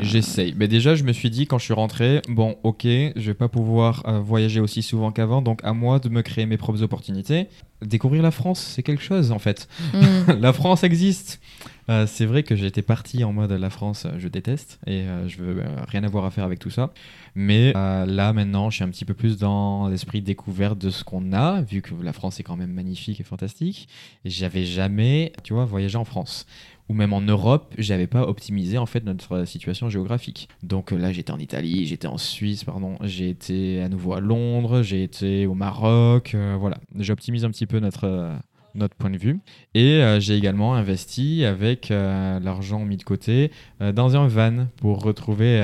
J'essaye. 0.00 0.54
Mais 0.56 0.68
déjà, 0.68 0.94
je 0.94 1.04
me 1.04 1.12
suis 1.12 1.30
dit 1.30 1.46
quand 1.46 1.58
je 1.58 1.64
suis 1.64 1.74
rentré, 1.74 2.22
bon, 2.28 2.56
ok, 2.62 2.84
je 2.84 3.12
vais 3.16 3.34
pas 3.34 3.48
pouvoir 3.48 4.04
voyager 4.22 4.60
aussi 4.60 4.82
souvent 4.82 5.10
qu'avant, 5.10 5.42
donc 5.42 5.60
à 5.64 5.72
moi 5.72 5.98
de 5.98 6.08
me 6.08 6.22
créer 6.22 6.46
mes 6.46 6.56
propres 6.56 6.82
opportunités. 6.82 7.48
Découvrir 7.84 8.22
la 8.22 8.32
France, 8.32 8.72
c'est 8.74 8.82
quelque 8.82 9.02
chose 9.02 9.30
en 9.30 9.38
fait. 9.38 9.68
Mm. 9.94 10.32
la 10.40 10.52
France 10.52 10.82
existe. 10.84 11.40
Euh, 11.90 12.06
c'est 12.06 12.26
vrai 12.26 12.42
que 12.42 12.54
j'étais 12.54 12.82
parti 12.82 13.24
en 13.24 13.32
mode 13.32 13.52
la 13.52 13.70
France, 13.70 14.04
euh, 14.04 14.18
je 14.18 14.28
déteste 14.28 14.78
et 14.86 15.02
euh, 15.02 15.26
je 15.26 15.38
veux 15.38 15.62
rien 15.88 16.04
avoir 16.04 16.26
à 16.26 16.30
faire 16.30 16.44
avec 16.44 16.58
tout 16.58 16.70
ça. 16.70 16.92
Mais 17.34 17.72
là 17.72 18.32
maintenant, 18.32 18.68
je 18.70 18.76
suis 18.76 18.84
un 18.84 18.90
petit 18.90 19.04
peu 19.04 19.14
plus 19.14 19.38
dans 19.38 19.88
l'esprit 19.88 20.20
découverte 20.20 20.78
de 20.78 20.90
ce 20.90 21.04
qu'on 21.04 21.32
a, 21.32 21.62
vu 21.62 21.82
que 21.82 21.94
la 22.02 22.12
France 22.12 22.40
est 22.40 22.42
quand 22.42 22.56
même 22.56 22.72
magnifique 22.72 23.20
et 23.20 23.24
fantastique. 23.24 23.88
J'avais 24.24 24.64
jamais, 24.64 25.32
tu 25.44 25.54
vois, 25.54 25.64
voyagé 25.64 25.96
en 25.96 26.04
France 26.04 26.46
ou 26.88 26.94
même 26.94 27.12
en 27.12 27.20
Europe, 27.20 27.74
j'avais 27.76 28.06
pas 28.06 28.22
optimisé 28.22 28.78
en 28.78 28.86
fait 28.86 29.04
notre 29.04 29.44
situation 29.44 29.90
géographique. 29.90 30.48
Donc 30.62 30.90
là, 30.90 31.12
j'étais 31.12 31.32
en 31.32 31.38
Italie, 31.38 31.86
j'étais 31.86 32.08
en 32.08 32.16
Suisse, 32.16 32.64
pardon, 32.64 32.96
j'ai 33.02 33.28
été 33.28 33.82
à 33.82 33.90
nouveau 33.90 34.14
à 34.14 34.20
Londres, 34.20 34.80
j'ai 34.80 35.02
été 35.02 35.46
au 35.46 35.52
Maroc, 35.52 36.34
voilà. 36.58 36.78
J'optimise 36.96 37.44
un 37.44 37.50
petit 37.50 37.66
peu 37.66 37.78
notre 37.78 38.32
notre 38.78 38.94
point 38.94 39.10
de 39.10 39.18
vue. 39.18 39.40
Et 39.74 40.02
euh, 40.02 40.20
j'ai 40.20 40.36
également 40.36 40.74
investi 40.74 41.44
avec 41.44 41.90
euh, 41.90 42.40
l'argent 42.40 42.84
mis 42.84 42.96
de 42.96 43.02
côté 43.02 43.50
euh, 43.82 43.92
dans 43.92 44.16
un 44.16 44.26
van 44.28 44.68
pour 44.76 45.02
retrouver 45.02 45.58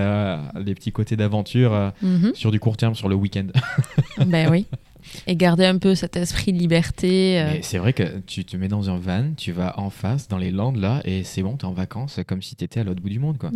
les 0.57 0.74
petits 0.74 0.92
côtés 0.92 1.16
d'aventure 1.16 1.92
mhm. 2.03 2.33
sur 2.35 2.50
du 2.50 2.61
court 2.61 2.77
terme, 2.77 2.94
sur 2.94 3.09
le 3.09 3.14
week-end. 3.14 3.46
ben 4.27 4.50
oui. 4.50 4.66
Et 5.27 5.37
garder 5.37 5.66
un 5.66 5.77
peu 5.77 5.94
cet 5.94 6.16
esprit 6.16 6.53
de 6.53 6.59
liberté. 6.59 7.61
C'est 7.62 7.79
vrai 7.79 7.92
que 7.92 8.20
tu 8.27 8.44
te 8.44 8.57
mets 8.57 8.68
dans 8.68 8.88
un 8.88 8.98
van, 8.98 9.33
tu 9.37 9.53
vas 9.53 9.79
en 9.79 9.90
face, 9.90 10.29
dans 10.29 10.38
les 10.38 10.50
Landes 10.50 10.79
là, 10.79 11.03
et 11.05 11.24
c'est 11.24 11.42
bon, 11.42 11.57
tu 11.57 11.66
es 11.66 11.68
en 11.68 11.72
vacances 11.72 12.20
comme 12.27 12.40
si 12.42 12.57
tu 12.57 12.64
étais 12.64 12.81
à 12.81 12.85
l'autre 12.85 13.03
bout 13.03 13.11
du 13.11 13.18
monde. 13.18 13.37
Quoi. 13.37 13.50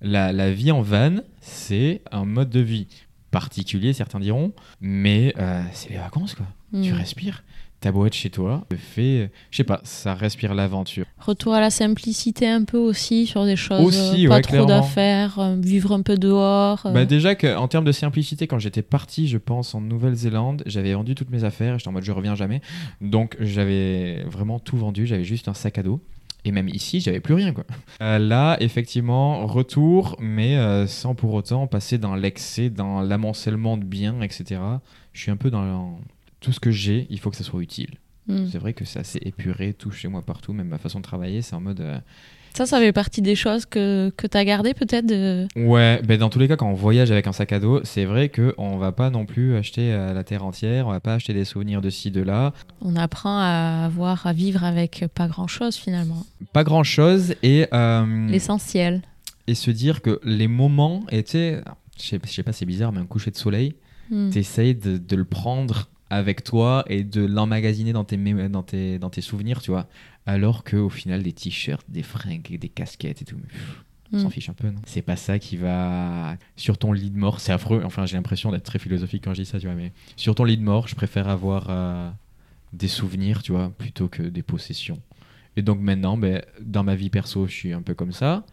La, 0.00 0.32
la, 0.32 0.50
vie 0.50 0.72
en 0.72 0.80
van, 0.80 1.16
c'est 1.40 2.00
un 2.10 2.24
mode 2.24 2.48
de 2.48 2.60
vie 2.60 2.86
particulier, 3.30 3.92
certains 3.92 4.18
diront, 4.18 4.52
mais 4.80 5.34
c'est 5.72 5.90
les 5.90 5.98
vacances. 5.98 6.34
quoi. 6.34 6.46
Tu 6.82 6.92
mm. 6.92 6.96
respires 6.96 7.44
ta 7.84 7.92
boîte 7.92 8.14
chez 8.14 8.30
toi, 8.30 8.66
fait, 8.78 9.30
je 9.50 9.58
sais 9.58 9.62
pas, 9.62 9.82
ça 9.84 10.14
respire 10.14 10.54
l'aventure. 10.54 11.04
Retour 11.18 11.52
à 11.52 11.60
la 11.60 11.68
simplicité 11.68 12.48
un 12.48 12.64
peu 12.64 12.78
aussi 12.78 13.26
sur 13.26 13.44
des 13.44 13.56
choses, 13.56 13.84
aussi, 13.84 14.26
pas 14.26 14.40
trop 14.40 14.64
d'affaires, 14.64 15.38
euh, 15.38 15.56
vivre 15.60 15.92
un 15.92 16.00
peu 16.00 16.16
dehors. 16.16 16.86
Euh. 16.86 16.92
Bah 16.92 17.04
déjà 17.04 17.34
qu'en 17.34 17.68
termes 17.68 17.84
de 17.84 17.92
simplicité, 17.92 18.46
quand 18.46 18.58
j'étais 18.58 18.80
parti, 18.80 19.28
je 19.28 19.36
pense 19.36 19.74
en 19.74 19.82
Nouvelle-Zélande, 19.82 20.62
j'avais 20.64 20.94
vendu 20.94 21.14
toutes 21.14 21.28
mes 21.28 21.44
affaires, 21.44 21.78
j'étais 21.78 21.90
en 21.90 21.92
mode 21.92 22.04
je 22.04 22.12
reviens 22.12 22.34
jamais, 22.34 22.62
donc 23.02 23.36
j'avais 23.38 24.24
vraiment 24.24 24.58
tout 24.58 24.78
vendu, 24.78 25.04
j'avais 25.04 25.24
juste 25.24 25.48
un 25.48 25.54
sac 25.54 25.76
à 25.76 25.82
dos. 25.82 26.00
Et 26.46 26.52
même 26.52 26.68
ici, 26.68 27.00
j'avais 27.00 27.20
plus 27.20 27.34
rien. 27.34 27.52
Quoi. 27.52 27.64
Euh, 28.00 28.18
là, 28.18 28.56
effectivement, 28.60 29.46
retour, 29.46 30.16
mais 30.20 30.56
sans 30.86 31.14
pour 31.14 31.34
autant 31.34 31.66
passer 31.66 31.98
dans 31.98 32.14
l'excès, 32.14 32.70
dans 32.70 33.02
l'amoncellement 33.02 33.76
de 33.76 33.84
biens, 33.84 34.22
etc. 34.22 34.60
Je 35.12 35.20
suis 35.20 35.30
un 35.30 35.36
peu 35.36 35.50
dans, 35.50 35.98
tout 36.44 36.52
ce 36.52 36.60
que 36.60 36.70
j'ai, 36.70 37.06
il 37.08 37.18
faut 37.18 37.30
que 37.30 37.36
ça 37.36 37.44
soit 37.44 37.62
utile. 37.62 37.94
Hmm. 38.28 38.46
C'est 38.50 38.58
vrai 38.58 38.74
que 38.74 38.84
c'est 38.84 38.98
assez 38.98 39.18
épuré, 39.22 39.72
tout 39.72 39.90
chez 39.90 40.08
moi 40.08 40.22
partout, 40.22 40.52
même 40.52 40.68
ma 40.68 40.78
façon 40.78 40.98
de 40.98 41.04
travailler, 41.04 41.42
c'est 41.42 41.54
en 41.54 41.60
mode. 41.60 41.80
Euh, 41.80 41.98
ça, 42.54 42.66
ça 42.66 42.78
fait 42.78 42.92
partie 42.92 43.20
des 43.20 43.34
choses 43.34 43.66
que, 43.66 44.12
que 44.16 44.26
tu 44.26 44.36
as 44.36 44.44
gardées 44.44 44.74
peut-être 44.74 45.10
Ouais, 45.56 46.00
ben 46.04 46.18
dans 46.18 46.28
tous 46.28 46.38
les 46.38 46.46
cas, 46.46 46.56
quand 46.56 46.70
on 46.70 46.74
voyage 46.74 47.10
avec 47.10 47.26
un 47.26 47.32
sac 47.32 47.52
à 47.52 47.58
dos, 47.58 47.80
c'est 47.82 48.04
vrai 48.04 48.28
qu'on 48.28 48.76
va 48.76 48.92
pas 48.92 49.10
non 49.10 49.26
plus 49.26 49.56
acheter 49.56 49.92
euh, 49.92 50.12
la 50.12 50.22
terre 50.22 50.44
entière, 50.44 50.86
on 50.86 50.90
va 50.90 51.00
pas 51.00 51.14
acheter 51.14 51.32
des 51.32 51.44
souvenirs 51.44 51.80
de 51.80 51.90
ci, 51.90 52.10
de 52.10 52.20
là. 52.20 52.52
On 52.80 52.94
apprend 52.94 53.38
à 53.38 53.84
avoir, 53.86 54.26
à 54.26 54.32
vivre 54.32 54.62
avec 54.62 55.04
pas 55.14 55.26
grand-chose 55.26 55.76
finalement. 55.76 56.24
Pas 56.52 56.62
grand-chose 56.62 57.34
et... 57.42 57.66
Euh, 57.72 58.28
L'essentiel. 58.28 59.02
Et 59.46 59.54
se 59.54 59.70
dire 59.70 60.00
que 60.00 60.20
les 60.22 60.48
moments 60.48 61.04
étaient... 61.10 61.60
Je 62.00 62.18
sais, 62.26 62.42
pas, 62.42 62.52
c'est 62.52 62.66
bizarre, 62.66 62.92
mais 62.92 63.00
un 63.00 63.06
coucher 63.06 63.30
de 63.30 63.36
soleil, 63.36 63.74
hmm. 64.10 64.30
tu 64.30 64.38
essayes 64.38 64.74
de, 64.74 64.96
de 64.96 65.16
le 65.16 65.24
prendre 65.24 65.88
avec 66.14 66.44
toi 66.44 66.84
et 66.88 67.04
de 67.04 67.24
l'emmagasiner 67.24 67.92
dans 67.92 68.04
tes, 68.04 68.16
dans, 68.48 68.62
tes, 68.62 68.98
dans 68.98 69.10
tes 69.10 69.20
souvenirs, 69.20 69.60
tu 69.60 69.70
vois. 69.70 69.86
Alors 70.26 70.64
qu'au 70.64 70.88
final, 70.88 71.22
des 71.22 71.32
t-shirts, 71.32 71.84
des 71.88 72.02
fringues, 72.02 72.58
des 72.58 72.68
casquettes 72.68 73.22
et 73.22 73.24
tout, 73.24 73.36
on 74.12 74.18
s'en 74.18 74.28
mm. 74.28 74.30
fiche 74.30 74.48
un 74.48 74.54
peu, 74.54 74.70
non? 74.70 74.80
C'est 74.86 75.02
pas 75.02 75.16
ça 75.16 75.38
qui 75.38 75.56
va 75.56 76.36
sur 76.56 76.78
ton 76.78 76.92
lit 76.92 77.10
de 77.10 77.18
mort. 77.18 77.40
C'est 77.40 77.52
affreux. 77.52 77.82
Enfin, 77.84 78.06
j'ai 78.06 78.16
l'impression 78.16 78.52
d'être 78.52 78.64
très 78.64 78.78
philosophique 78.78 79.24
quand 79.24 79.34
je 79.34 79.42
dis 79.42 79.48
ça, 79.48 79.58
tu 79.58 79.66
vois. 79.66 79.74
Mais 79.74 79.92
sur 80.16 80.34
ton 80.34 80.44
lit 80.44 80.56
de 80.56 80.62
mort, 80.62 80.88
je 80.88 80.94
préfère 80.94 81.28
avoir 81.28 81.66
euh, 81.68 82.10
des 82.72 82.88
souvenirs, 82.88 83.42
tu 83.42 83.52
vois, 83.52 83.70
plutôt 83.76 84.08
que 84.08 84.22
des 84.22 84.42
possessions. 84.42 85.00
Et 85.56 85.62
donc 85.62 85.80
maintenant, 85.80 86.16
ben, 86.16 86.42
dans 86.60 86.84
ma 86.84 86.94
vie 86.94 87.10
perso, 87.10 87.46
je 87.46 87.52
suis 87.52 87.72
un 87.72 87.82
peu 87.82 87.94
comme 87.94 88.12
ça. 88.12 88.44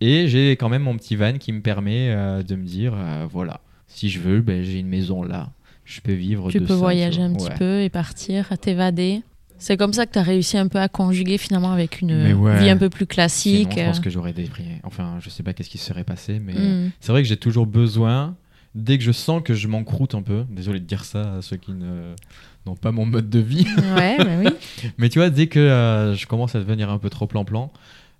Et 0.00 0.28
j'ai 0.28 0.52
quand 0.52 0.68
même 0.68 0.82
mon 0.82 0.96
petit 0.96 1.16
van 1.16 1.38
qui 1.38 1.52
me 1.52 1.60
permet 1.60 2.10
euh, 2.10 2.42
de 2.42 2.56
me 2.56 2.64
dire, 2.64 2.92
euh, 2.94 3.26
voilà, 3.30 3.60
si 3.86 4.10
je 4.10 4.20
veux, 4.20 4.40
ben, 4.40 4.62
j'ai 4.62 4.78
une 4.78 4.88
maison 4.88 5.22
là 5.22 5.52
je 5.84 6.00
peux 6.00 6.12
vivre 6.12 6.50
tu 6.50 6.60
peux 6.60 6.74
voyager 6.74 7.22
un 7.22 7.32
petit 7.32 7.50
peu 7.58 7.82
et 7.82 7.88
partir, 7.88 8.56
t'évader. 8.58 9.22
C'est 9.58 9.76
comme 9.76 9.92
ça 9.92 10.04
que 10.04 10.12
tu 10.12 10.18
as 10.18 10.22
réussi 10.22 10.58
un 10.58 10.68
peu 10.68 10.78
à 10.78 10.88
conjuguer 10.88 11.38
finalement 11.38 11.72
avec 11.72 12.00
une 12.00 12.34
vie 12.58 12.68
un 12.68 12.76
peu 12.76 12.90
plus 12.90 13.06
classique. 13.06 13.74
je 13.76 13.84
pense 13.84 14.00
que 14.00 14.10
j'aurais 14.10 14.32
déprimé. 14.32 14.80
Enfin, 14.82 15.18
je 15.20 15.30
sais 15.30 15.42
pas 15.42 15.52
qu'est-ce 15.52 15.70
qui 15.70 15.78
se 15.78 15.86
serait 15.86 16.04
passé, 16.04 16.38
mais 16.38 16.54
hmm. 16.54 16.90
c'est 17.00 17.12
vrai 17.12 17.22
que 17.22 17.28
j'ai 17.28 17.36
toujours 17.36 17.66
besoin, 17.66 18.36
dès 18.74 18.98
que 18.98 19.04
je 19.04 19.12
sens 19.12 19.42
que 19.42 19.54
je 19.54 19.68
m'encroute 19.68 20.14
un 20.14 20.22
peu, 20.22 20.44
désolé 20.50 20.80
de 20.80 20.84
dire 20.84 21.04
ça 21.04 21.36
à 21.36 21.42
ceux 21.42 21.56
qui 21.56 21.72
n'ont 21.72 22.76
pas 22.76 22.92
mon 22.92 23.06
mode 23.06 23.30
de 23.30 23.38
vie. 23.38 23.66
Ouais, 23.96 24.16
bah 24.18 24.36
oui. 24.38 24.48
mais 24.98 25.08
tu 25.08 25.18
vois, 25.18 25.30
dès 25.30 25.46
que 25.46 25.60
euh, 25.60 26.14
je 26.14 26.26
commence 26.26 26.54
à 26.54 26.58
devenir 26.58 26.90
un 26.90 26.98
peu 26.98 27.08
trop 27.08 27.26
plan-plan, 27.26 27.72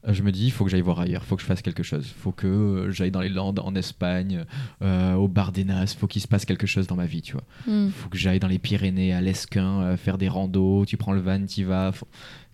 je 0.07 0.23
me 0.23 0.33
dis, 0.33 0.47
il 0.47 0.51
faut 0.51 0.64
que 0.64 0.71
j'aille 0.71 0.83
voir 0.83 1.01
ailleurs, 1.01 1.23
il 1.25 1.27
faut 1.27 1.37
que 1.37 1.43
je 1.43 1.47
fasse 1.47 1.62
quelque 1.62 1.83
chose, 1.83 2.07
il 2.07 2.21
faut 2.21 2.33
que 2.33 2.47
euh, 2.47 2.90
j'aille 2.90 3.11
dans 3.11 3.21
les 3.21 3.29
Landes, 3.29 3.61
en 3.61 3.75
Espagne, 3.75 4.45
euh, 4.83 5.14
au 5.14 5.29
Bardenas, 5.29 5.95
il 5.95 5.99
faut 5.99 6.07
qu'il 6.07 6.21
se 6.21 6.29
passe 6.29 6.45
quelque 6.45 6.67
chose 6.67 6.87
dans 6.87 6.97
ma 6.97 7.07
vie, 7.07 7.23
tu 7.23 7.33
vois. 7.33 7.45
Il 7.67 7.73
hmm. 7.73 7.90
faut 7.90 8.09
que 8.09 8.19
j'aille 8.19 8.40
dans 8.40 8.49
les 8.49 8.59
Pyrénées, 8.59 9.14
à 9.14 9.21
l'Esquin, 9.21 9.81
euh, 9.81 9.97
faire 9.97 10.19
des 10.19 10.29
randos, 10.29 10.85
tu 10.87 10.97
prends 10.97 11.12
le 11.12 11.21
van, 11.21 11.45
tu 11.47 11.64
vas. 11.64 11.93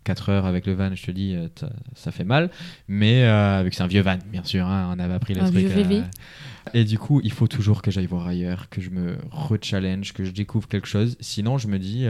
4 0.05 0.31
heures 0.31 0.47
avec 0.47 0.67
le 0.67 0.73
van, 0.73 0.95
je 0.95 1.05
te 1.05 1.11
dis, 1.11 1.37
ça 1.95 2.11
fait 2.11 2.25
mal. 2.25 2.51
Mais 2.89 3.25
avec 3.25 3.75
c'est 3.75 3.83
un 3.83 3.87
vieux 3.87 4.01
van, 4.01 4.17
bien 4.33 4.43
sûr, 4.43 4.67
hein, 4.67 4.91
on 4.97 4.99
avait 4.99 5.13
appris 5.13 5.35
les 5.35 5.41
trucs. 5.41 6.05
Et 6.73 6.85
du 6.85 6.99
coup, 6.99 7.21
il 7.23 7.31
faut 7.31 7.47
toujours 7.49 7.83
que 7.83 7.91
j'aille 7.91 8.07
voir 8.07 8.27
ailleurs, 8.27 8.71
que 8.71 8.81
je 8.81 8.89
me 8.89 9.19
re-challenge, 9.31 10.15
que 10.15 10.25
je 10.25 10.31
découvre 10.31 10.69
quelque 10.69 10.89
chose. 10.89 11.19
Sinon, 11.21 11.59
je 11.59 11.69
me 11.69 11.79
dis, 11.79 12.07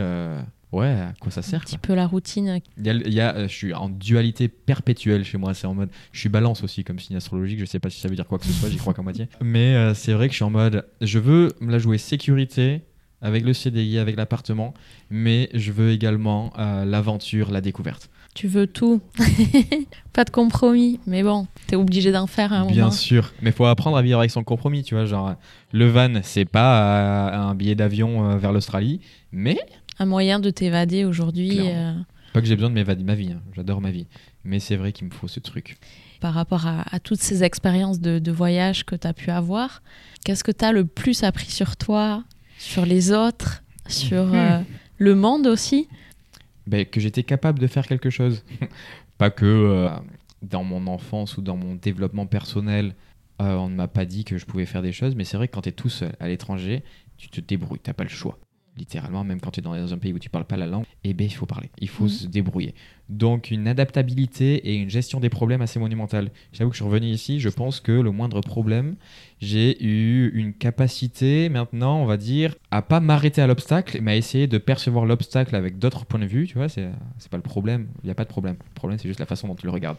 Ouais, 0.72 0.86
à 0.86 1.12
quoi 1.18 1.32
ça 1.32 1.42
sert 1.42 1.60
Un 1.60 1.64
petit 1.64 1.78
peu 1.78 1.94
la 1.94 2.06
routine. 2.06 2.60
Il 2.76 3.12
y 3.12 3.20
a, 3.20 3.34
euh, 3.34 3.48
je 3.48 3.54
suis 3.54 3.74
en 3.74 3.88
dualité 3.88 4.48
perpétuelle 4.48 5.24
chez 5.24 5.36
moi. 5.36 5.52
C'est 5.52 5.66
en 5.66 5.74
mode, 5.74 5.90
je 6.12 6.20
suis 6.20 6.28
balance 6.28 6.62
aussi 6.62 6.84
comme 6.84 6.98
signe 6.98 7.16
astrologique. 7.16 7.58
Je 7.58 7.64
sais 7.64 7.80
pas 7.80 7.90
si 7.90 8.00
ça 8.00 8.08
veut 8.08 8.14
dire 8.14 8.26
quoi 8.26 8.38
que 8.38 8.46
ce 8.46 8.52
soit. 8.52 8.68
J'y 8.70 8.76
crois 8.76 8.94
qu'à 8.94 9.02
moitié. 9.02 9.28
Mais 9.42 9.74
euh, 9.74 9.94
c'est 9.94 10.12
vrai 10.12 10.28
que 10.28 10.32
je 10.32 10.36
suis 10.36 10.44
en 10.44 10.50
mode, 10.50 10.86
je 11.00 11.18
veux 11.18 11.52
la 11.60 11.78
jouer 11.78 11.98
sécurité 11.98 12.82
avec 13.20 13.44
le 13.44 13.52
CDI, 13.52 13.98
avec 13.98 14.16
l'appartement, 14.16 14.72
mais 15.10 15.50
je 15.52 15.72
veux 15.72 15.90
également 15.90 16.52
euh, 16.58 16.84
l'aventure, 16.84 17.50
la 17.50 17.60
découverte. 17.60 18.08
Tu 18.34 18.46
veux 18.46 18.68
tout. 18.68 19.02
pas 20.12 20.24
de 20.24 20.30
compromis. 20.30 21.00
Mais 21.06 21.24
bon, 21.24 21.48
t'es 21.66 21.74
obligé 21.74 22.12
d'en 22.12 22.28
faire 22.28 22.52
un 22.52 22.64
Bien 22.66 22.92
sûr. 22.92 23.32
Mais 23.42 23.50
faut 23.50 23.66
apprendre 23.66 23.96
à 23.96 24.02
vivre 24.02 24.20
avec 24.20 24.30
son 24.30 24.44
compromis, 24.44 24.84
tu 24.84 24.94
vois. 24.94 25.04
Genre, 25.04 25.34
le 25.72 25.90
van, 25.90 26.20
c'est 26.22 26.44
pas 26.44 27.34
un 27.34 27.54
billet 27.56 27.74
d'avion 27.74 28.36
vers 28.38 28.52
l'Australie, 28.52 29.00
mais 29.32 29.58
un 30.00 30.06
moyen 30.06 30.40
de 30.40 30.50
t'évader 30.50 31.04
aujourd'hui. 31.04 31.60
Euh. 31.60 31.92
Pas 32.32 32.40
que 32.40 32.46
j'ai 32.46 32.56
besoin 32.56 32.70
de 32.70 32.74
m'évader 32.74 33.04
ma 33.04 33.14
vie, 33.14 33.32
hein. 33.32 33.42
j'adore 33.54 33.80
ma 33.80 33.90
vie. 33.90 34.06
Mais 34.44 34.58
c'est 34.58 34.76
vrai 34.76 34.92
qu'il 34.92 35.06
me 35.06 35.12
faut 35.12 35.28
ce 35.28 35.40
truc. 35.40 35.76
Par 36.20 36.32
rapport 36.34 36.66
à, 36.66 36.98
toutes 37.00 37.20
ces 37.20 37.44
expériences 37.44 38.00
de, 38.00 38.30
voyage 38.30 38.84
que 38.84 38.96
tu 38.96 39.06
as 39.06 39.12
pu 39.12 39.30
avoir, 39.30 39.82
qu'est-ce 40.24 40.42
que 40.42 40.52
tu 40.52 40.64
as 40.64 40.72
le 40.72 40.86
plus 40.86 41.22
appris 41.22 41.50
sur 41.50 41.76
toi, 41.76 42.24
sur 42.58 42.86
les 42.86 43.12
autres, 43.12 43.62
sur 43.88 44.26
hmm. 44.26 44.34
euh, 44.34 44.60
le 44.98 45.14
monde 45.14 45.46
aussi? 45.46 45.88
Ben, 46.66 46.86
Que 46.86 47.00
j'étais 47.00 47.22
capable 47.22 47.58
de 47.58 47.66
faire 47.66 47.86
quelque 47.86 48.10
chose. 48.10 48.44
pas 49.18 49.30
que 49.30 49.44
euh, 49.44 49.90
dans 50.42 50.64
mon 50.64 50.86
enfance 50.86 51.36
ou 51.36 51.42
dans 51.42 51.56
mon 51.56 51.74
développement 51.74 52.26
personnel, 52.26 52.94
on 53.38 53.70
ne 53.70 53.74
m'a 53.74 53.88
pas 53.88 54.04
dit 54.04 54.24
que 54.24 54.36
je 54.36 54.44
pouvais 54.44 54.66
faire 54.66 54.82
des 54.82 54.92
choses, 54.92 55.14
mais 55.14 55.24
c'est 55.24 55.38
vrai 55.38 55.48
que 55.48 55.54
quand 55.54 55.62
tu 55.62 55.70
es 55.70 55.72
tout 55.72 55.88
seul 55.88 56.12
à 56.20 56.28
l'étranger, 56.28 56.84
tu 57.16 57.28
te 57.30 57.40
débrouilles, 57.40 57.80
tu 57.82 57.88
n'as 57.88 57.94
pas 57.94 58.04
le 58.04 58.10
choix 58.10 58.38
littéralement, 58.80 59.22
même 59.22 59.40
quand 59.40 59.52
tu 59.52 59.60
es 59.60 59.62
dans 59.62 59.92
un 59.94 59.98
pays 59.98 60.12
où 60.12 60.18
tu 60.18 60.28
parles 60.30 60.44
pas 60.46 60.56
la 60.56 60.66
langue, 60.66 60.84
eh 61.04 61.14
ben, 61.14 61.26
il 61.26 61.30
faut 61.34 61.46
parler, 61.46 61.70
il 61.78 61.88
faut 61.88 62.04
Mhm. 62.04 62.08
se 62.10 62.26
débrouiller. 62.26 62.74
Donc 63.10 63.50
une 63.50 63.66
adaptabilité 63.66 64.54
et 64.70 64.76
une 64.76 64.88
gestion 64.88 65.18
des 65.18 65.28
problèmes 65.28 65.62
assez 65.62 65.80
monumentale. 65.80 66.30
J'avoue 66.52 66.70
que 66.70 66.76
je 66.76 66.82
suis 66.82 66.88
revenu 66.88 67.08
ici, 67.08 67.40
je 67.40 67.48
pense 67.48 67.80
que 67.80 67.90
le 67.90 68.12
moindre 68.12 68.40
problème, 68.40 68.94
j'ai 69.40 69.82
eu 69.84 70.30
une 70.32 70.52
capacité 70.52 71.48
maintenant, 71.48 72.00
on 72.00 72.06
va 72.06 72.16
dire, 72.16 72.54
à 72.70 72.82
pas 72.82 73.00
m'arrêter 73.00 73.42
à 73.42 73.48
l'obstacle, 73.48 73.98
mais 74.00 74.12
à 74.12 74.16
essayer 74.16 74.46
de 74.46 74.58
percevoir 74.58 75.06
l'obstacle 75.06 75.56
avec 75.56 75.78
d'autres 75.78 76.04
points 76.04 76.20
de 76.20 76.26
vue, 76.26 76.46
tu 76.46 76.54
vois, 76.54 76.68
c'est 76.68 76.88
pas 77.30 77.36
le 77.36 77.42
problème, 77.42 77.88
il 78.02 78.06
n'y 78.06 78.12
a 78.12 78.14
pas 78.14 78.24
de 78.24 78.28
problème. 78.28 78.56
Le 78.60 78.74
problème, 78.74 78.98
c'est 79.00 79.08
juste 79.08 79.20
la 79.20 79.26
façon 79.26 79.48
dont 79.48 79.56
tu 79.56 79.66
le 79.66 79.72
regardes. 79.72 79.96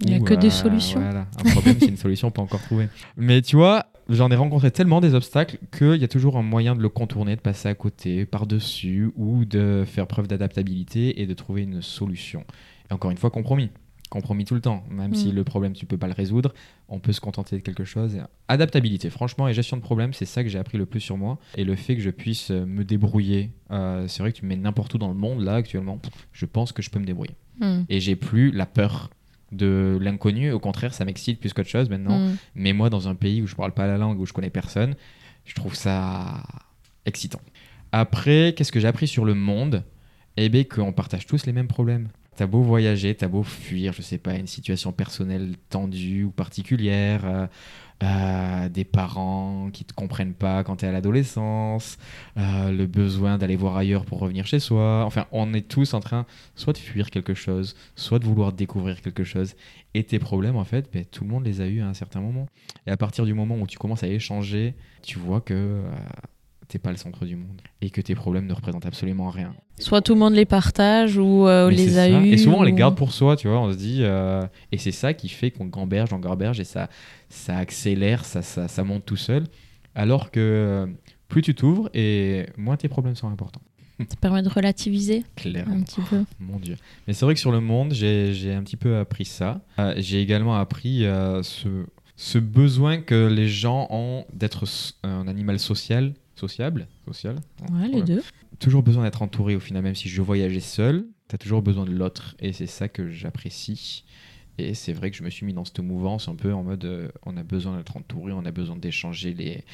Il 0.00 0.08
n'y 0.08 0.14
a 0.14 0.20
que 0.20 0.34
des 0.34 0.46
euh, 0.46 0.50
solutions. 0.50 1.00
Voilà, 1.00 1.26
un 1.38 1.50
problème, 1.50 1.76
c'est 1.78 1.88
une 1.88 1.96
solution 1.98 2.30
pas 2.30 2.40
encore 2.40 2.62
trouvée. 2.62 2.88
Mais 3.16 3.42
tu 3.42 3.56
vois, 3.56 3.86
j'en 4.08 4.30
ai 4.30 4.36
rencontré 4.36 4.70
tellement 4.70 5.00
des 5.00 5.14
obstacles 5.14 5.58
qu'il 5.76 5.96
y 5.96 6.04
a 6.04 6.08
toujours 6.08 6.36
un 6.36 6.42
moyen 6.42 6.74
de 6.74 6.80
le 6.80 6.88
contourner, 6.88 7.36
de 7.36 7.40
passer 7.40 7.68
à 7.68 7.74
côté, 7.74 8.26
par-dessus, 8.26 9.10
ou 9.16 9.44
de 9.44 9.84
faire 9.86 10.06
preuve 10.06 10.28
d'adaptabilité 10.28 11.20
et 11.20 11.26
de 11.26 11.34
trouver 11.34 11.62
une 11.62 11.82
solution. 11.82 12.44
Encore 12.94 13.10
une 13.10 13.16
fois, 13.18 13.30
compromis. 13.30 13.70
Compromis 14.10 14.44
tout 14.44 14.54
le 14.54 14.60
temps. 14.60 14.84
Même 14.90 15.14
si 15.14 15.28
Mm. 15.28 15.34
le 15.34 15.44
problème, 15.44 15.72
tu 15.72 15.86
peux 15.86 15.96
pas 15.98 16.06
le 16.06 16.12
résoudre, 16.12 16.54
on 16.88 17.00
peut 17.00 17.12
se 17.12 17.20
contenter 17.20 17.56
de 17.56 17.62
quelque 17.62 17.84
chose. 17.84 18.16
Adaptabilité, 18.48 19.10
franchement, 19.10 19.48
et 19.48 19.54
gestion 19.54 19.76
de 19.76 19.82
problème, 19.82 20.12
c'est 20.12 20.26
ça 20.26 20.42
que 20.44 20.48
j'ai 20.48 20.58
appris 20.58 20.78
le 20.78 20.86
plus 20.86 21.00
sur 21.00 21.16
moi. 21.16 21.38
Et 21.56 21.64
le 21.64 21.74
fait 21.74 21.96
que 21.96 22.02
je 22.02 22.10
puisse 22.10 22.50
euh, 22.50 22.64
me 22.66 22.84
débrouiller. 22.84 23.50
euh, 23.72 24.06
c'est 24.06 24.22
vrai 24.22 24.32
que 24.32 24.38
tu 24.38 24.44
me 24.44 24.50
mets 24.50 24.56
n'importe 24.56 24.94
où 24.94 24.98
dans 24.98 25.08
le 25.08 25.14
monde, 25.14 25.40
là, 25.42 25.54
actuellement, 25.54 25.98
je 26.32 26.46
pense 26.46 26.70
que 26.72 26.82
je 26.82 26.90
peux 26.90 27.00
me 27.00 27.06
débrouiller. 27.06 27.34
Hmm. 27.60 27.82
Et 27.88 27.98
j'ai 28.00 28.14
plus 28.14 28.50
la 28.52 28.66
peur 28.66 29.10
de 29.52 29.98
l'inconnu. 30.00 30.52
Au 30.52 30.60
contraire, 30.60 30.94
ça 30.94 31.04
m'excite 31.04 31.40
plus 31.40 31.52
qu'autre 31.52 31.68
chose 31.68 31.88
maintenant. 31.88 32.18
Hmm. 32.20 32.36
Mais 32.54 32.72
moi, 32.72 32.90
dans 32.90 33.08
un 33.08 33.14
pays 33.16 33.42
où 33.42 33.46
je 33.46 33.54
parle 33.56 33.72
pas 33.72 33.86
la 33.86 33.98
langue, 33.98 34.20
où 34.20 34.26
je 34.26 34.32
connais 34.32 34.50
personne, 34.50 34.94
je 35.44 35.54
trouve 35.54 35.74
ça 35.74 36.42
excitant. 37.06 37.40
Après, 37.90 38.54
qu'est-ce 38.56 38.70
que 38.72 38.80
j'ai 38.80 38.88
appris 38.88 39.08
sur 39.08 39.24
le 39.24 39.34
monde? 39.34 39.82
Eh 40.36 40.48
bien, 40.48 40.64
qu'on 40.64 40.92
partage 40.92 41.26
tous 41.26 41.46
les 41.46 41.52
mêmes 41.52 41.68
problèmes. 41.68 42.08
T'as 42.36 42.46
beau 42.46 42.62
voyager, 42.62 43.14
t'as 43.14 43.28
beau 43.28 43.44
fuir, 43.44 43.92
je 43.92 44.02
sais 44.02 44.18
pas, 44.18 44.34
une 44.34 44.48
situation 44.48 44.90
personnelle 44.92 45.54
tendue 45.70 46.24
ou 46.24 46.30
particulière, 46.30 47.24
euh, 47.24 47.46
euh, 48.02 48.68
des 48.68 48.84
parents 48.84 49.70
qui 49.72 49.84
te 49.84 49.94
comprennent 49.94 50.34
pas 50.34 50.64
quand 50.64 50.76
t'es 50.76 50.88
à 50.88 50.92
l'adolescence, 50.92 51.96
euh, 52.36 52.72
le 52.72 52.86
besoin 52.86 53.38
d'aller 53.38 53.54
voir 53.54 53.76
ailleurs 53.76 54.04
pour 54.04 54.18
revenir 54.18 54.46
chez 54.46 54.58
soi. 54.58 55.04
Enfin, 55.04 55.26
on 55.30 55.54
est 55.54 55.68
tous 55.68 55.94
en 55.94 56.00
train 56.00 56.26
soit 56.56 56.72
de 56.72 56.78
fuir 56.78 57.10
quelque 57.10 57.34
chose, 57.34 57.76
soit 57.94 58.18
de 58.18 58.24
vouloir 58.24 58.52
découvrir 58.52 59.00
quelque 59.00 59.22
chose. 59.22 59.54
Et 59.94 60.02
tes 60.02 60.18
problèmes, 60.18 60.56
en 60.56 60.64
fait, 60.64 60.90
ben, 60.92 61.04
tout 61.04 61.22
le 61.22 61.30
monde 61.30 61.44
les 61.44 61.60
a 61.60 61.66
eus 61.68 61.82
à 61.82 61.86
un 61.86 61.94
certain 61.94 62.20
moment. 62.20 62.46
Et 62.88 62.90
à 62.90 62.96
partir 62.96 63.26
du 63.26 63.34
moment 63.34 63.56
où 63.56 63.66
tu 63.68 63.78
commences 63.78 64.02
à 64.02 64.08
échanger, 64.08 64.74
tu 65.02 65.20
vois 65.20 65.40
que 65.40 65.82
t'es 66.68 66.78
pas 66.78 66.90
le 66.90 66.96
centre 66.96 67.24
du 67.26 67.36
monde 67.36 67.60
et 67.80 67.90
que 67.90 68.00
tes 68.00 68.14
problèmes 68.14 68.46
ne 68.46 68.52
représentent 68.52 68.86
absolument 68.86 69.30
rien. 69.30 69.54
Soit 69.78 70.00
tout 70.02 70.14
le 70.14 70.20
monde 70.20 70.34
les 70.34 70.44
partage 70.44 71.16
ou 71.18 71.46
euh, 71.46 71.70
les 71.70 71.98
a 71.98 72.08
eus. 72.08 72.28
Et 72.32 72.38
souvent, 72.38 72.58
on 72.58 72.62
les 72.62 72.72
garde 72.72 72.96
pour 72.96 73.12
soi, 73.12 73.36
tu 73.36 73.48
vois. 73.48 73.60
On 73.60 73.72
se 73.72 73.76
dit. 73.76 73.98
euh, 74.02 74.42
Et 74.72 74.78
c'est 74.78 74.92
ça 74.92 75.12
qui 75.14 75.28
fait 75.28 75.50
qu'on 75.50 75.66
gamberge, 75.66 76.12
on 76.12 76.18
gamberge 76.18 76.60
et 76.60 76.64
ça, 76.64 76.88
ça 77.28 77.56
accélère, 77.58 78.24
ça, 78.24 78.42
ça, 78.42 78.68
ça 78.68 78.84
monte 78.84 79.04
tout 79.04 79.16
seul. 79.16 79.44
Alors 79.94 80.30
que 80.30 80.40
euh, 80.40 80.86
plus 81.28 81.42
tu 81.42 81.54
t'ouvres 81.54 81.88
et 81.94 82.46
moins 82.56 82.76
tes 82.76 82.88
problèmes 82.88 83.14
sont 83.16 83.28
importants. 83.28 83.62
Ça 84.00 84.16
permet 84.20 84.42
de 84.42 84.48
relativiser 84.48 85.22
Clairement. 85.36 85.76
un 85.76 85.82
petit 85.82 86.00
peu. 86.00 86.24
Mon 86.40 86.58
Dieu. 86.58 86.74
Mais 87.06 87.12
c'est 87.14 87.24
vrai 87.24 87.34
que 87.34 87.38
sur 87.40 87.52
le 87.52 87.60
monde, 87.60 87.92
j'ai 87.94 88.52
un 88.52 88.64
petit 88.64 88.76
peu 88.76 88.96
appris 88.96 89.24
ça. 89.24 89.60
Euh, 89.78 89.94
j'ai 89.98 90.20
également 90.20 90.56
appris 90.56 91.04
euh, 91.06 91.44
ce, 91.44 91.68
ce 92.16 92.38
besoin 92.38 92.98
que 93.00 93.28
les 93.28 93.46
gens 93.46 93.86
ont 93.90 94.24
d'être 94.32 94.64
un 95.04 95.28
animal 95.28 95.60
social, 95.60 96.12
sociable, 96.36 96.88
social. 97.06 97.36
Ouais, 97.72 97.88
les 97.88 98.02
deux. 98.02 98.22
Toujours 98.58 98.82
besoin 98.82 99.04
d'être 99.04 99.22
entouré 99.22 99.54
au 99.56 99.60
final, 99.60 99.82
même 99.82 99.94
si 99.94 100.08
je 100.08 100.22
voyageais 100.22 100.60
seul, 100.60 101.06
tu 101.28 101.34
as 101.34 101.38
toujours 101.38 101.62
besoin 101.62 101.84
de 101.84 101.90
l'autre. 101.92 102.36
Et 102.38 102.52
c'est 102.52 102.66
ça 102.66 102.88
que 102.88 103.08
j'apprécie. 103.10 104.04
Et 104.56 104.74
c'est 104.74 104.92
vrai 104.92 105.10
que 105.10 105.16
je 105.16 105.24
me 105.24 105.30
suis 105.30 105.44
mis 105.44 105.52
dans 105.52 105.64
cette 105.64 105.80
mouvance 105.80 106.28
un 106.28 106.36
peu 106.36 106.52
en 106.54 106.62
mode 106.62 106.84
euh, 106.84 107.08
on 107.26 107.36
a 107.36 107.42
besoin 107.42 107.76
d'être 107.76 107.96
entouré, 107.96 108.32
on 108.32 108.44
a 108.44 108.52
besoin 108.52 108.76
d'échanger, 108.76 109.34
les, 109.34 109.64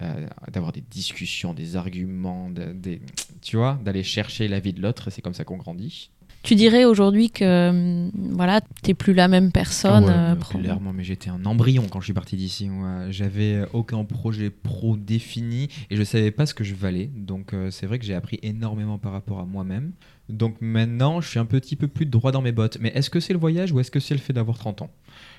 euh, 0.00 0.26
d'avoir 0.50 0.72
des 0.72 0.80
discussions, 0.80 1.52
des 1.52 1.76
arguments, 1.76 2.48
de- 2.48 2.72
des, 2.72 3.02
tu 3.42 3.56
vois, 3.58 3.78
d'aller 3.84 4.02
chercher 4.02 4.48
l'avis 4.48 4.72
de 4.72 4.80
l'autre. 4.80 5.10
C'est 5.10 5.20
comme 5.20 5.34
ça 5.34 5.44
qu'on 5.44 5.58
grandit. 5.58 6.10
Tu 6.42 6.54
dirais 6.54 6.84
aujourd'hui 6.86 7.30
que 7.30 7.68
hum, 7.70 8.10
voilà, 8.32 8.60
t'es 8.82 8.94
plus 8.94 9.12
la 9.12 9.28
même 9.28 9.52
personne. 9.52 10.04
Ah 10.08 10.28
ouais, 10.28 10.32
euh, 10.32 10.34
pro- 10.36 10.58
clairement, 10.58 10.92
mais 10.92 11.04
j'étais 11.04 11.28
un 11.30 11.44
embryon 11.44 11.84
quand 11.90 12.00
je 12.00 12.06
suis 12.06 12.12
parti 12.14 12.36
d'ici. 12.36 12.70
J'avais 13.10 13.62
aucun 13.72 14.04
projet 14.04 14.50
pro 14.50 14.96
défini 14.96 15.68
et 15.90 15.96
je 15.96 16.02
savais 16.02 16.30
pas 16.30 16.46
ce 16.46 16.54
que 16.54 16.64
je 16.64 16.74
valais. 16.74 17.10
Donc 17.14 17.52
euh, 17.52 17.70
c'est 17.70 17.86
vrai 17.86 17.98
que 17.98 18.04
j'ai 18.04 18.14
appris 18.14 18.38
énormément 18.42 18.98
par 18.98 19.12
rapport 19.12 19.38
à 19.40 19.44
moi-même. 19.44 19.92
Donc 20.28 20.56
maintenant, 20.60 21.20
je 21.20 21.28
suis 21.28 21.38
un 21.38 21.44
petit 21.44 21.76
peu 21.76 21.88
plus 21.88 22.06
droit 22.06 22.32
dans 22.32 22.42
mes 22.42 22.52
bottes. 22.52 22.78
Mais 22.80 22.90
est-ce 22.94 23.10
que 23.10 23.20
c'est 23.20 23.32
le 23.32 23.38
voyage 23.38 23.72
ou 23.72 23.80
est-ce 23.80 23.90
que 23.90 24.00
c'est 24.00 24.14
le 24.14 24.20
fait 24.20 24.32
d'avoir 24.32 24.56
30 24.58 24.82
ans? 24.82 24.90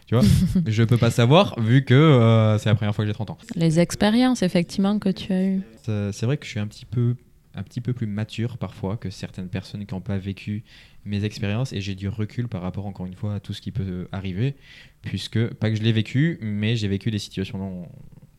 Tu 0.05 0.15
vois? 0.15 0.23
Je 0.67 0.83
peux 0.83 0.97
pas 0.97 1.11
savoir 1.11 1.59
vu 1.59 1.83
que 1.85 1.93
euh, 1.93 2.57
c'est 2.57 2.69
la 2.69 2.75
première 2.75 2.93
fois 2.93 3.05
que 3.05 3.07
j'ai 3.09 3.13
30 3.13 3.29
ans. 3.31 3.37
Les 3.55 3.79
expériences, 3.79 4.41
effectivement, 4.43 4.99
que 4.99 5.09
tu 5.09 5.31
as 5.31 5.43
eues. 5.45 5.61
C'est 5.83 6.23
vrai 6.23 6.37
que 6.37 6.45
je 6.45 6.49
suis 6.51 6.59
un 6.59 6.67
petit 6.67 6.85
peu 6.85 7.15
un 7.53 7.63
petit 7.63 7.81
peu 7.81 7.91
plus 7.91 8.07
mature 8.07 8.57
parfois 8.57 8.95
que 8.95 9.09
certaines 9.09 9.49
personnes 9.49 9.85
qui 9.85 9.93
n'ont 9.93 9.99
pas 9.99 10.17
vécu 10.17 10.63
mes 11.05 11.23
expériences 11.23 11.73
et 11.73 11.81
j'ai 11.81 11.95
du 11.95 12.07
recul 12.09 12.47
par 12.47 12.61
rapport 12.61 12.85
encore 12.85 13.05
une 13.05 13.15
fois 13.15 13.35
à 13.35 13.39
tout 13.39 13.53
ce 13.53 13.61
qui 13.61 13.71
peut 13.71 14.07
arriver 14.11 14.55
puisque 15.01 15.47
pas 15.55 15.69
que 15.69 15.75
je 15.75 15.81
l'ai 15.81 15.91
vécu 15.91 16.37
mais 16.41 16.75
j'ai 16.75 16.87
vécu 16.87 17.09
des 17.11 17.19
situations 17.19 17.87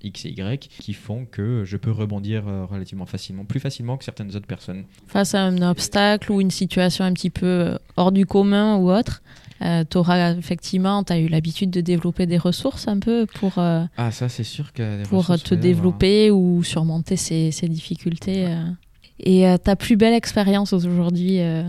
X 0.05 0.25
et 0.27 0.31
Y 0.31 0.69
qui 0.69 0.95
font 0.95 1.27
que 1.27 1.65
je 1.65 1.77
peux 1.77 1.91
rebondir 1.93 2.47
euh, 2.49 2.65
relativement 2.65 3.07
facilement 3.07 3.45
plus 3.45 3.61
facilement 3.61 3.97
que 3.97 4.05
certaines 4.05 4.35
autres 4.37 4.47
personnes 4.47 4.85
Face 5.07 5.35
à 5.35 5.43
un 5.43 5.63
obstacle 5.63 6.31
ou 6.33 6.41
une 6.41 6.51
situation 6.51 7.05
un 7.05 7.13
petit 7.13 7.31
peu 7.31 7.47
euh, 7.47 7.79
hors 7.97 8.13
du 8.13 8.27
commun 8.27 8.77
ou 8.77 8.91
autre, 8.91 9.23
tu 9.91 9.97
auras 9.97 10.33
effectivement, 10.35 11.05
tu 11.05 11.13
as 11.13 11.21
eu 11.21 11.29
l'habitude 11.29 11.71
de 11.71 11.81
développer 11.81 12.27
des 12.27 12.37
ressources 12.39 12.89
un 12.89 12.99
peu 12.99 13.27
pour, 13.27 13.59
euh, 13.59 13.85
ah 13.97 14.11
ça 14.11 14.29
c'est 14.29 14.43
sûr 14.43 14.73
que 14.73 15.05
pour 15.07 15.25
te 15.27 15.31
avoir- 15.33 15.61
développer 15.61 16.33
ou 16.33 16.65
surmonter 16.65 17.15
ces, 17.17 17.53
ces 17.53 17.69
difficultés. 17.69 18.47
euh. 18.49 18.65
Et 19.21 19.47
euh, 19.47 19.57
ta 19.59 19.77
plus 19.77 19.95
belle 19.95 20.15
expérience 20.15 20.73
aujourd'hui 20.73 21.39
euh, 21.39 21.63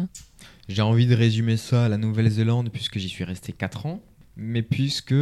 J'ai 0.70 0.82
envie 0.82 1.08
de 1.08 1.16
résumer 1.16 1.58
ça 1.58 1.86
à 1.86 1.90
la 1.90 1.98
Nouvelle-Zélande 1.98 2.70
puisque 2.72 2.98
j'y 2.98 3.10
suis 3.10 3.26
resté 3.26 3.52
4 3.52 3.86
ans, 3.86 4.02
mais 4.38 4.62
puisque 4.62 5.14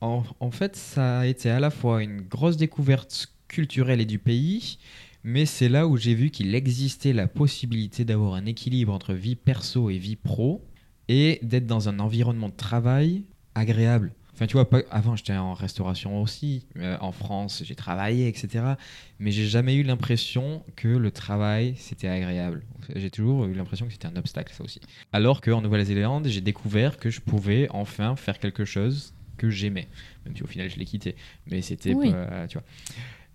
en, 0.00 0.24
en 0.40 0.50
fait 0.50 0.74
ça 0.74 1.20
a 1.20 1.26
été 1.26 1.50
à 1.50 1.60
la 1.60 1.70
fois 1.70 2.02
une 2.02 2.22
grosse 2.22 2.56
découverte 2.56 3.32
culturelle 3.46 4.00
et 4.00 4.06
du 4.06 4.18
pays, 4.18 4.78
mais 5.22 5.46
c'est 5.46 5.68
là 5.68 5.86
où 5.86 5.96
j'ai 5.96 6.14
vu 6.14 6.30
qu'il 6.30 6.52
existait 6.54 7.12
la 7.12 7.28
possibilité 7.28 8.04
d'avoir 8.04 8.34
un 8.34 8.46
équilibre 8.46 8.92
entre 8.92 9.14
vie 9.14 9.36
perso 9.36 9.88
et 9.88 9.98
vie 9.98 10.16
pro 10.16 10.64
et 11.08 11.38
d'être 11.42 11.66
dans 11.66 11.88
un 11.88 12.00
environnement 12.00 12.48
de 12.48 12.56
travail 12.56 13.22
agréable. 13.54 14.12
Enfin, 14.38 14.46
tu 14.46 14.52
vois, 14.52 14.70
pas- 14.70 14.82
avant 14.92 15.16
j'étais 15.16 15.32
en 15.36 15.52
restauration 15.52 16.22
aussi, 16.22 16.64
euh, 16.76 16.96
en 17.00 17.10
France 17.10 17.62
j'ai 17.64 17.74
travaillé, 17.74 18.28
etc. 18.28 18.64
Mais 19.18 19.32
j'ai 19.32 19.48
jamais 19.48 19.74
eu 19.74 19.82
l'impression 19.82 20.62
que 20.76 20.86
le 20.86 21.10
travail 21.10 21.74
c'était 21.76 22.06
agréable. 22.06 22.62
J'ai 22.94 23.10
toujours 23.10 23.46
eu 23.46 23.52
l'impression 23.54 23.86
que 23.86 23.92
c'était 23.92 24.06
un 24.06 24.14
obstacle, 24.14 24.54
ça 24.54 24.62
aussi. 24.62 24.80
Alors 25.12 25.40
qu'en 25.40 25.60
Nouvelle-Zélande, 25.60 26.28
j'ai 26.28 26.40
découvert 26.40 26.98
que 26.98 27.10
je 27.10 27.20
pouvais 27.20 27.66
enfin 27.70 28.14
faire 28.14 28.38
quelque 28.38 28.64
chose 28.64 29.12
que 29.38 29.50
j'aimais. 29.50 29.88
Même 30.24 30.36
si 30.36 30.44
au 30.44 30.46
final 30.46 30.70
je 30.70 30.76
l'ai 30.76 30.84
quitté. 30.84 31.16
Mais 31.50 31.60
c'était 31.60 31.94
Oui. 31.94 32.12
tu 32.48 32.58
vois. 32.58 32.64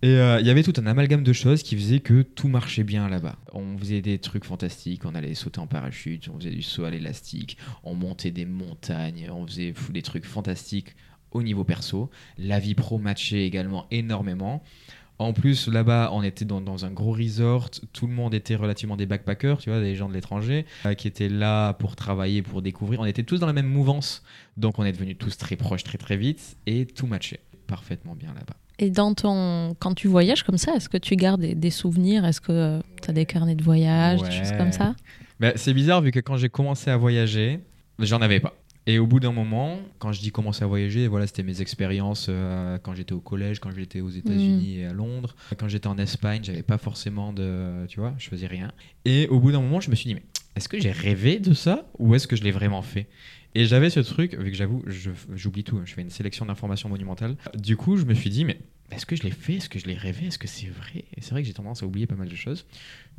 Et 0.03 0.17
euh, 0.17 0.41
il 0.41 0.45
y 0.45 0.49
avait 0.49 0.63
tout 0.63 0.73
un 0.75 0.85
amalgame 0.85 1.23
de 1.23 1.31
choses 1.31 1.63
qui 1.63 1.77
faisait 1.77 2.01
que 2.01 2.23
tout 2.23 2.49
marchait 2.49 2.83
bien 2.83 3.07
là-bas. 3.07 3.37
On 3.53 3.77
faisait 3.77 4.01
des 4.01 4.19
trucs 4.19 4.43
fantastiques, 4.43 5.05
on 5.05 5.15
allait 5.15 5.33
sauter 5.33 5.61
en 5.61 5.67
parachute, 5.67 6.27
on 6.27 6.37
faisait 6.37 6.49
du 6.49 6.61
saut 6.61 6.83
à 6.83 6.89
l'élastique, 6.89 7.57
on 7.85 7.95
montait 7.95 8.31
des 8.31 8.43
montagnes, 8.43 9.29
on 9.31 9.47
faisait 9.47 9.73
des 9.91 10.01
trucs 10.01 10.25
fantastiques 10.25 10.97
au 11.31 11.41
niveau 11.41 11.63
perso. 11.63 12.09
La 12.37 12.59
vie 12.59 12.75
pro 12.75 12.97
matchait 12.99 13.45
également 13.45 13.87
énormément. 13.91 14.61
En 15.19 15.31
plus, 15.31 15.69
là-bas, 15.69 16.09
on 16.11 16.21
était 16.21 16.43
dans, 16.43 16.59
dans 16.59 16.83
un 16.83 16.91
gros 16.91 17.13
resort. 17.13 17.69
Tout 17.93 18.07
le 18.07 18.13
monde 18.13 18.33
était 18.33 18.55
relativement 18.55 18.97
des 18.97 19.05
backpackers, 19.05 19.59
tu 19.59 19.69
vois, 19.69 19.79
des 19.79 19.95
gens 19.95 20.09
de 20.09 20.13
l'étranger, 20.13 20.65
euh, 20.85 20.95
qui 20.95 21.07
étaient 21.07 21.29
là 21.29 21.71
pour 21.75 21.95
travailler, 21.95 22.41
pour 22.41 22.61
découvrir. 22.61 22.99
On 22.99 23.05
était 23.05 23.23
tous 23.23 23.39
dans 23.39 23.47
la 23.47 23.53
même 23.53 23.69
mouvance. 23.69 24.21
Donc, 24.57 24.79
on 24.79 24.83
est 24.83 24.91
devenus 24.91 25.17
tous 25.17 25.37
très 25.37 25.55
proches 25.55 25.85
très, 25.85 25.97
très 25.97 26.17
vite. 26.17 26.57
Et 26.65 26.85
tout 26.85 27.07
matchait 27.07 27.39
parfaitement 27.67 28.15
bien 28.15 28.33
là-bas. 28.33 28.57
Et 28.79 28.89
dans 28.89 29.13
ton, 29.13 29.75
quand 29.79 29.93
tu 29.93 30.07
voyages 30.07 30.43
comme 30.43 30.57
ça, 30.57 30.75
est-ce 30.75 30.89
que 30.89 30.97
tu 30.97 31.15
gardes 31.15 31.41
des, 31.41 31.55
des 31.55 31.69
souvenirs? 31.69 32.25
Est-ce 32.25 32.41
que 32.41 32.81
tu 33.01 33.09
as 33.09 33.13
des 33.13 33.25
carnets 33.25 33.55
de 33.55 33.63
voyage, 33.63 34.21
des 34.21 34.31
choses 34.31 34.51
comme 34.57 34.71
ça? 34.71 34.95
Bah, 35.39 35.51
c'est 35.55 35.73
bizarre 35.73 36.01
vu 36.01 36.11
que 36.11 36.19
quand 36.19 36.37
j'ai 36.37 36.49
commencé 36.49 36.89
à 36.89 36.97
voyager, 36.97 37.59
j'en 37.99 38.21
avais 38.21 38.39
pas. 38.39 38.53
Et 38.85 38.99
au 38.99 39.07
bout 39.07 39.21
d'un 39.21 39.31
moment, 39.31 39.77
quand 39.97 40.11
je 40.11 40.19
dis 40.19 40.31
commencer 40.31 40.63
à 40.63 40.67
voyager, 40.67 41.07
voilà, 41.07 41.25
c'était 41.25 41.43
mes 41.43 41.61
expériences 41.61 42.27
euh, 42.29 42.77
quand 42.83 42.93
j'étais 42.95 43.13
au 43.13 43.21
collège, 43.21 43.59
quand 43.59 43.71
j'étais 43.71 44.01
aux 44.01 44.09
États-Unis 44.09 44.79
et 44.79 44.85
à 44.87 44.93
Londres. 44.93 45.35
Quand 45.57 45.69
j'étais 45.69 45.87
en 45.87 45.97
Espagne, 45.97 46.41
j'avais 46.43 46.63
pas 46.63 46.77
forcément 46.77 47.31
de. 47.31 47.85
Tu 47.87 48.01
vois, 48.01 48.13
je 48.17 48.27
faisais 48.27 48.47
rien. 48.47 48.71
Et 49.05 49.27
au 49.27 49.39
bout 49.39 49.53
d'un 49.53 49.61
moment, 49.61 49.79
je 49.79 49.89
me 49.89 49.95
suis 49.95 50.09
dit, 50.09 50.15
mais 50.15 50.23
est-ce 50.57 50.67
que 50.67 50.79
j'ai 50.79 50.91
rêvé 50.91 51.39
de 51.39 51.53
ça 51.53 51.85
ou 51.97 52.13
est-ce 52.13 52.27
que 52.27 52.35
je 52.35 52.43
l'ai 52.43 52.51
vraiment 52.51 52.81
fait? 52.81 53.07
Et 53.55 53.65
j'avais 53.65 53.89
ce 53.89 53.99
truc, 53.99 54.35
vu 54.35 54.51
que 54.51 54.57
j'avoue, 54.57 54.83
j'oublie 55.35 55.63
tout, 55.63 55.77
hein, 55.77 55.83
je 55.85 55.93
fais 55.93 56.01
une 56.01 56.09
sélection 56.09 56.45
d'informations 56.45 56.89
monumentales. 56.89 57.35
Du 57.55 57.77
coup, 57.77 57.97
je 57.97 58.05
me 58.05 58.13
suis 58.13 58.29
dit, 58.29 58.45
mais 58.45 58.59
est-ce 58.91 59.05
que 59.05 59.15
je 59.15 59.23
l'ai 59.23 59.31
fait? 59.31 59.55
Est-ce 59.55 59.69
que 59.69 59.79
je 59.79 59.85
l'ai 59.85 59.95
rêvé? 59.95 60.27
Est-ce 60.27 60.39
que 60.39 60.47
c'est 60.47 60.67
vrai? 60.67 61.05
Et 61.15 61.21
c'est 61.21 61.31
vrai 61.31 61.41
que 61.41 61.47
j'ai 61.47 61.53
tendance 61.53 61.83
à 61.83 61.85
oublier 61.85 62.07
pas 62.07 62.15
mal 62.15 62.27
de 62.27 62.35
choses. 62.35 62.65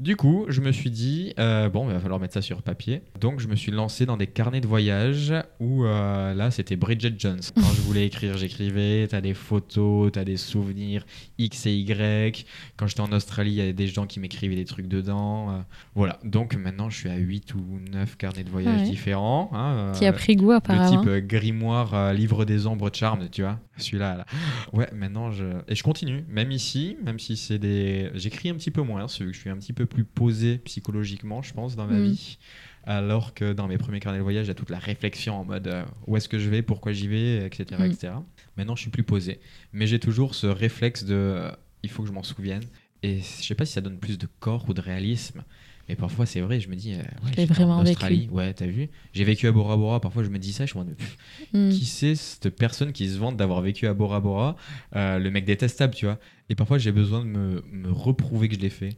Du 0.01 0.17
coup, 0.17 0.45
je 0.49 0.61
me 0.61 0.73
suis 0.73 0.91
dit, 0.91 1.33
euh, 1.39 1.69
bon, 1.69 1.89
il 1.89 1.93
va 1.93 2.01
falloir 2.01 2.19
mettre 2.19 2.35
ça 2.35 2.43
sur 2.43 2.63
papier. 2.63 3.03
Donc, 3.21 3.39
je 3.39 3.47
me 3.47 3.55
suis 3.55 3.71
lancé 3.71 4.07
dans 4.07 4.17
des 4.17 4.27
carnets 4.27 4.61
de 4.61 4.67
voyage 4.67 5.33
où 5.61 5.85
euh, 5.85 6.35
là, 6.35 6.51
c'était 6.51 6.75
Bridget 6.75 7.15
Jones. 7.17 7.39
Quand 7.55 7.63
je 7.75 7.81
voulais 7.83 8.05
écrire, 8.05 8.37
j'écrivais. 8.37 9.07
T'as 9.09 9.21
des 9.21 9.35
photos, 9.35 10.11
t'as 10.11 10.25
des 10.25 10.37
souvenirs 10.37 11.07
X 11.39 11.67
et 11.67 11.75
Y. 11.77 12.45
Quand 12.77 12.89
j'étais 12.89 13.03
en 13.03 13.13
Australie, 13.13 13.53
il 13.53 13.57
y 13.57 13.61
avait 13.61 13.73
des 13.73 13.87
gens 13.87 14.07
qui 14.07 14.19
m'écrivaient 14.19 14.57
des 14.57 14.65
trucs 14.65 14.89
dedans. 14.89 15.51
Euh, 15.51 15.59
voilà. 15.95 16.19
Donc, 16.25 16.57
maintenant, 16.57 16.91
je 16.91 16.97
suis 16.97 17.09
à 17.09 17.17
8 17.17 17.55
ou 17.55 17.63
9 17.93 18.17
carnets 18.17 18.43
de 18.43 18.51
voyage 18.51 18.81
Ouais. 18.81 18.91
différents. 18.91 19.51
hein, 19.53 19.93
Qui 19.97 20.07
a 20.07 20.13
pris 20.13 20.35
goût 20.35 20.49
le 20.51 20.57
apparemment. 20.57 20.91
type 21.03 21.09
euh, 21.09 21.21
grimoire, 21.21 22.13
livre 22.13 22.45
des 22.45 22.67
ombres, 22.67 22.91
charme, 22.93 23.29
tu 23.31 23.43
vois. 23.43 23.61
Celui-là, 23.77 24.17
là. 24.17 24.27
Ouais, 24.73 24.89
maintenant, 24.93 25.31
je... 25.31 25.45
Et 25.69 25.75
je 25.77 25.83
continue. 25.85 26.25
Même 26.29 26.51
ici, 26.51 26.97
même 27.05 27.19
si 27.21 27.37
c'est 27.37 27.59
des... 27.59 28.11
J'écris 28.15 28.49
un 28.51 28.55
petit 28.55 28.71
peu 28.73 28.83
moins, 28.83 29.01
parce 29.01 29.19
que 29.19 29.33
je 29.33 29.39
suis 29.39 29.51
un 29.51 29.57
petit 29.57 29.73
peu 29.73 29.84
plus 29.87 30.05
posé 30.05 30.59
psychologiquement, 30.59 31.43
je 31.43 31.53
pense, 31.55 31.77
dans 31.77 31.87
ma 31.87 31.99
Mm. 31.99 32.05
vie. 32.11 32.39
Alors 32.87 33.33
que 33.35 33.53
dans 33.55 33.67
mes 33.67 33.79
premiers 33.79 34.01
carnets 34.01 34.19
de 34.19 34.23
voyage, 34.23 34.45
il 34.47 34.49
y 34.49 34.51
a 34.51 34.55
toute 34.55 34.71
la 34.71 34.79
réflexion 34.79 35.35
en 35.41 35.45
mode 35.45 35.67
euh, 35.69 35.85
où 36.07 36.17
est-ce 36.17 36.29
que 36.29 36.39
je 36.39 36.51
vais, 36.51 36.61
pourquoi 36.63 36.93
j'y 36.93 37.09
vais, 37.09 37.47
etc., 37.47 37.81
Mm. 37.81 37.85
etc. 37.85 38.13
Maintenant, 38.57 38.77
je 38.77 38.83
suis 38.83 38.91
plus 38.91 39.05
posé. 39.05 39.41
Mais 39.73 39.87
j'ai 39.87 39.99
toujours 39.99 40.35
ce 40.35 40.47
réflexe 40.47 41.05
de... 41.05 41.15
euh, 41.15 41.51
il 41.83 41.91
faut 41.91 42.03
que 42.03 42.09
je 42.09 42.13
m'en 42.15 42.23
souvienne. 42.23 42.63
Et 43.03 43.21
je 43.21 43.45
sais 43.47 43.55
pas 43.55 43.67
si 43.67 43.73
ça 43.75 43.81
donne 43.81 43.99
plus 43.99 44.17
de 44.19 44.27
corps 44.41 44.65
ou 44.69 44.75
de 44.75 44.81
réalisme. 44.81 45.43
Mais 45.89 45.97
parfois, 45.97 46.25
c'est 46.25 46.41
vrai, 46.41 46.61
je 46.61 46.71
me 46.71 46.77
dis, 46.77 46.95
euh, 46.95 47.03
ouais, 47.37 47.45
vraiment 47.45 47.75
en 47.77 47.83
vécu. 47.83 47.91
Australie, 47.93 48.29
ouais, 48.33 48.55
t'as 48.55 48.65
vu 48.67 48.89
J'ai 49.13 49.25
vécu 49.25 49.47
à 49.47 49.53
Bora 49.53 49.77
Bora, 49.77 50.01
parfois 50.01 50.25
je 50.25 50.31
me 50.31 50.39
dis 50.39 50.55
ça, 50.55 50.65
je 50.65 50.73
mode, 50.75 50.95
pff, 50.97 51.17
Hmm. 51.53 51.69
qui 51.69 51.85
c'est 51.85 52.15
cette 52.15 52.49
personne 52.49 52.93
qui 52.93 53.07
se 53.11 53.19
vante 53.19 53.37
d'avoir 53.37 53.61
vécu 53.61 53.87
à 53.87 53.93
Bora 53.93 54.21
Bora? 54.21 54.57
Euh, 54.97 55.19
Le 55.19 55.31
mec 55.31 55.45
détestable, 55.45 55.95
tu 55.95 56.07
vois. 56.07 56.19
Et 56.49 56.55
parfois, 56.55 56.79
j'ai 56.79 56.93
besoin 56.93 57.21
de 57.21 57.27
me, 57.27 57.63
me 57.71 57.91
reprouver 57.93 58.49
que 58.49 58.55
je 58.55 58.61
l'ai 58.61 58.71
fait. 58.71 58.97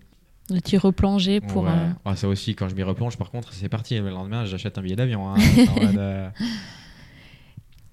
De 0.51 0.61
t'y 0.61 0.77
replonger 0.77 1.41
pour. 1.41 1.65
Ouais. 1.65 1.71
euh, 1.73 1.91
Ah, 2.05 2.15
ça 2.17 2.29
aussi, 2.29 2.55
quand 2.55 2.69
je 2.69 2.75
m'y 2.77 2.83
replonge, 2.85 3.17
par 3.17 3.31
contre, 3.31 3.53
c'est 3.53 3.69
parti. 3.69 3.99
Le 3.99 4.11
lendemain, 4.11 4.45
j'achète 4.45 4.79
un 4.79 4.83
billet 4.83 4.97
d'avion. 4.97 5.29
hein. 5.29 5.37
Euh, 5.99 6.31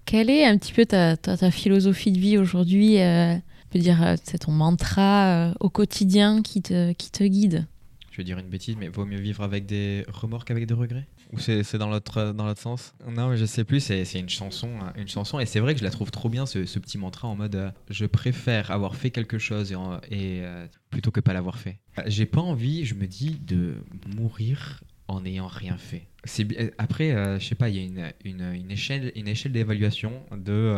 Quelle 0.06 0.30
est 0.30 0.46
un 0.46 0.58
petit 0.58 0.74
peu 0.74 0.86
ta, 0.86 1.18
ta, 1.18 1.38
ta 1.38 1.50
philosophie 1.52 2.12
de 2.12 2.20
vie 2.20 2.38
aujourd'hui 2.38 3.00
euh, 3.00 3.34
On 3.36 3.70
peut 3.72 3.80
dire, 3.80 4.04
euh, 4.04 4.16
c'est 4.24 4.40
ton 4.40 4.52
mantra 4.52 5.54
au 5.60 5.70
quotidien 5.70 6.42
qui 6.42 6.62
te, 6.62 6.92
qui 6.94 7.10
te 7.12 7.24
guide? 7.24 7.66
je 8.12 8.18
vais 8.18 8.24
dire 8.24 8.38
une 8.38 8.48
bêtise, 8.48 8.76
mais 8.80 8.90
vaut 8.90 9.06
mieux 9.06 9.20
vivre 9.20 9.42
avec 9.44 9.66
des 9.66 10.06
remords 10.08 10.46
qu'avec 10.46 10.68
des 10.68 10.76
regrets? 10.76 11.08
Ou 11.34 11.40
c'est 11.40 11.78
dans 11.78 11.90
l'autre 11.90 12.32
dans 12.32 12.46
l'autre 12.46 12.62
sens 12.62 12.94
Non, 13.08 13.30
mais 13.30 13.38
je 13.38 13.46
sais 13.46 13.64
plus. 13.64 13.80
C'est 13.80 14.04
une 14.14 14.30
chanson, 14.30 14.70
hein, 14.82 14.94
une 14.96 15.08
chanson, 15.08 15.40
et 15.40 15.46
c'est 15.46 15.60
vrai 15.60 15.74
que 15.74 15.80
je 15.80 15.84
la 15.84 15.92
trouve 15.92 16.12
trop 16.12 16.30
bien 16.30 16.46
ce, 16.46 16.60
petit 16.80 16.98
mantra 16.98 17.28
en 17.28 17.36
mode 17.36 17.56
euh, 17.56 17.72
je 17.90 18.06
préfère 18.06 18.72
avoir 18.72 18.96
fait 18.96 19.10
quelque 19.10 19.38
chose 19.38 19.72
et, 19.72 19.76
et, 20.12 20.42
euh, 20.44 20.68
plutôt 20.94 21.12
que 21.12 21.20
pas 21.20 21.34
l'avoir 21.34 21.58
fait. 21.58 21.80
Euh, 21.98 22.04
J'ai 22.08 22.26
pas 22.26 22.42
envie, 22.42 22.86
je 22.86 22.96
me 22.96 23.08
dis, 23.08 23.40
de 23.46 23.76
mourir 24.16 24.82
en 25.08 25.22
n'ayant 25.22 25.48
rien 25.48 25.78
fait. 25.78 26.08
Euh, 26.40 26.70
après, 26.78 27.12
euh, 27.12 27.40
je 27.40 27.46
sais 27.46 27.56
pas, 27.56 27.70
il 27.70 27.76
y 27.76 27.80
a 27.80 28.12
une, 28.24 28.44
une, 28.54 28.72
échelle, 28.72 29.12
une 29.16 29.28
échelle 29.28 29.52
d'évaluation 29.52 30.14
de 30.32 30.74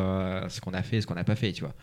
ce 0.50 0.62
qu'on 0.62 0.74
a 0.74 0.82
fait 0.82 0.98
et 0.98 1.02
ce 1.02 1.08
qu'on 1.08 1.16
n'a 1.16 1.24
pas 1.24 1.36
fait, 1.36 1.52
tu 1.52 1.62
vois. 1.62 1.76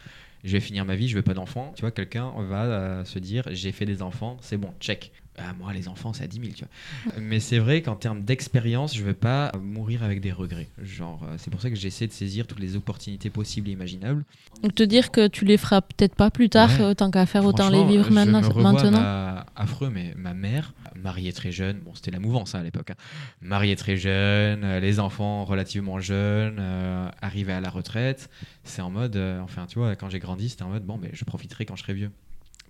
Je 0.45 0.53
vais 0.53 0.61
finir 0.61 0.85
ma 0.85 0.97
vie, 0.97 1.07
je 1.07 1.15
veux 1.15 1.23
pas 1.23 1.35
d'enfants. 1.35 1.73
Tu 1.77 1.83
vois, 1.83 1.93
quelqu'un 1.93 2.33
va 2.37 3.05
se 3.05 3.21
dire 3.21 3.45
j'ai 3.53 3.71
fait 3.71 3.87
des 3.87 4.03
enfants, 4.03 4.39
c'est 4.41 4.57
bon, 4.57 4.73
check. 4.81 5.13
Ah, 5.39 5.55
moi, 5.59 5.73
les 5.73 5.89
enfants, 5.89 6.13
c'est 6.13 6.25
à 6.25 6.27
10 6.27 6.41
000, 6.41 6.53
tu 6.55 6.65
vois. 6.65 7.15
Mais 7.21 7.41
c'est 7.41 7.59
vrai 7.59 7.81
qu'en 7.81 7.97
termes 7.97 8.23
d'expérience, 8.23 8.95
je 8.95 9.03
veux 9.03 9.15
pas 9.15 9.51
mourir 9.61 10.03
avec 10.03 10.21
des 10.21 10.31
regrets. 10.31 10.69
Genre, 10.83 11.23
euh, 11.25 11.37
c'est 11.39 11.51
pour 11.51 11.63
ça 11.63 11.71
que 11.71 11.75
j'essaie 11.77 12.07
de 12.07 12.13
saisir 12.13 12.47
toutes 12.47 12.61
les 12.61 12.77
opportunités 12.77 13.31
possibles 13.31 13.71
et 13.71 13.73
imaginables. 13.73 14.25
Donc 14.63 14.75
te 14.75 14.83
dire 14.83 15.11
que 15.11 15.29
tu 15.29 15.47
les 15.47 15.57
feras 15.57 15.81
peut-être 15.81 16.15
pas 16.17 16.31
plus 16.31 16.51
tard, 16.51 16.69
Ouais. 16.79 16.83
euh, 16.85 16.95
tant 16.95 17.11
qu'à 17.11 17.25
faire, 17.25 17.47
autant 17.47 17.71
les 17.71 17.83
vivre 17.85 18.05
je 18.05 18.13
maintenant. 18.13 18.43
me 18.43 18.47
revois 18.47 18.73
maintenant. 18.73 19.01
ma- 19.01 19.47
affreux, 19.57 19.89
mais 19.89 20.13
ma 20.19 20.35
mère, 20.35 20.75
mariée 21.03 21.33
très 21.33 21.51
jeune, 21.51 21.79
bon, 21.79 21.95
c'était 21.95 22.11
la 22.11 22.21
mouvance 22.21 22.55
hein, 22.55 22.61
à 22.61 22.63
l'époque, 22.63 22.91
hein. 22.91 22.97
mariée 23.41 23.75
très 23.77 23.97
jeune, 23.97 24.65
euh, 24.65 24.81
les 24.81 25.01
enfants 25.01 25.47
relativement 25.47 25.99
jeunes, 25.99 26.59
euh, 26.61 27.09
arrivés 27.23 27.55
à 27.55 27.61
la 27.63 27.71
retraite, 27.71 28.29
c'est 28.65 28.83
en 28.83 28.91
mode, 28.91 29.17
euh, 29.17 29.41
enfin, 29.41 29.65
tu 29.67 29.79
vois, 29.79 29.97
quand 29.97 30.11
j'ai 30.11 30.19
grandi, 30.19 30.51
c'était 30.51 30.65
en 30.65 30.69
mode, 30.69 30.85
bon, 30.85 30.99
mais 31.01 31.09
je 31.15 31.25
profiterai 31.25 31.65
quand 31.65 31.75
je 31.77 31.83
serai 31.85 31.95
vieux. 31.95 32.11